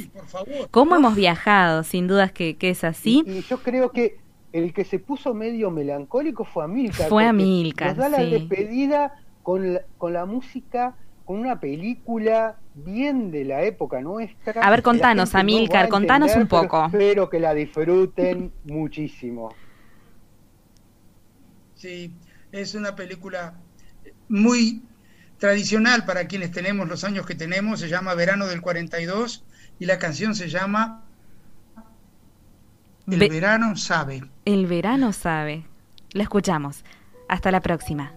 ¿Cómo 0.71 0.95
hemos 0.95 1.15
viajado? 1.15 1.83
Sin 1.83 2.07
dudas 2.07 2.31
que, 2.31 2.55
es 2.59 2.83
así. 2.83 3.23
Y, 3.25 3.41
yo 3.41 3.57
creo 3.59 3.91
que 3.91 4.17
el 4.53 4.73
que 4.73 4.83
se 4.83 4.99
puso 4.99 5.33
medio 5.33 5.71
melancólico 5.71 6.43
fue 6.43 6.65
Amilcar. 6.65 7.09
Fue 7.09 7.25
Amilcar. 7.25 7.89
Nos 7.89 7.97
da 7.97 8.09
la 8.09 8.25
despedida 8.25 9.13
con 9.43 9.79
con 9.97 10.13
la 10.13 10.25
música 10.25 10.95
con 11.27 11.39
una 11.39 11.59
película 11.59 12.55
bien 12.73 13.31
de 13.31 13.43
la 13.43 13.61
época 13.63 13.99
nuestra. 13.99 14.61
A 14.61 14.71
ver, 14.71 14.81
contanos, 14.81 15.35
Amilcar, 15.35 15.89
contanos 15.89 16.33
un 16.37 16.47
poco. 16.47 16.85
Espero 16.85 17.29
que 17.29 17.37
la 17.41 17.53
disfruten 17.53 18.53
muchísimo. 18.63 19.53
Sí, 21.75 22.13
es 22.53 22.75
una 22.75 22.95
película 22.95 23.55
muy 24.29 24.81
tradicional 25.37 26.05
para 26.05 26.27
quienes 26.27 26.51
tenemos 26.51 26.87
los 26.87 27.03
años 27.03 27.25
que 27.25 27.35
tenemos, 27.35 27.81
se 27.81 27.89
llama 27.89 28.15
Verano 28.15 28.47
del 28.47 28.61
42 28.61 29.43
y 29.79 29.85
la 29.85 29.99
canción 29.99 30.33
se 30.33 30.47
llama 30.47 31.03
El 33.05 33.19
verano 33.29 33.75
sabe. 33.75 34.23
El 34.45 34.65
verano 34.65 35.11
sabe. 35.11 35.65
Lo 36.13 36.23
escuchamos. 36.23 36.85
Hasta 37.27 37.51
la 37.51 37.59
próxima. 37.59 38.16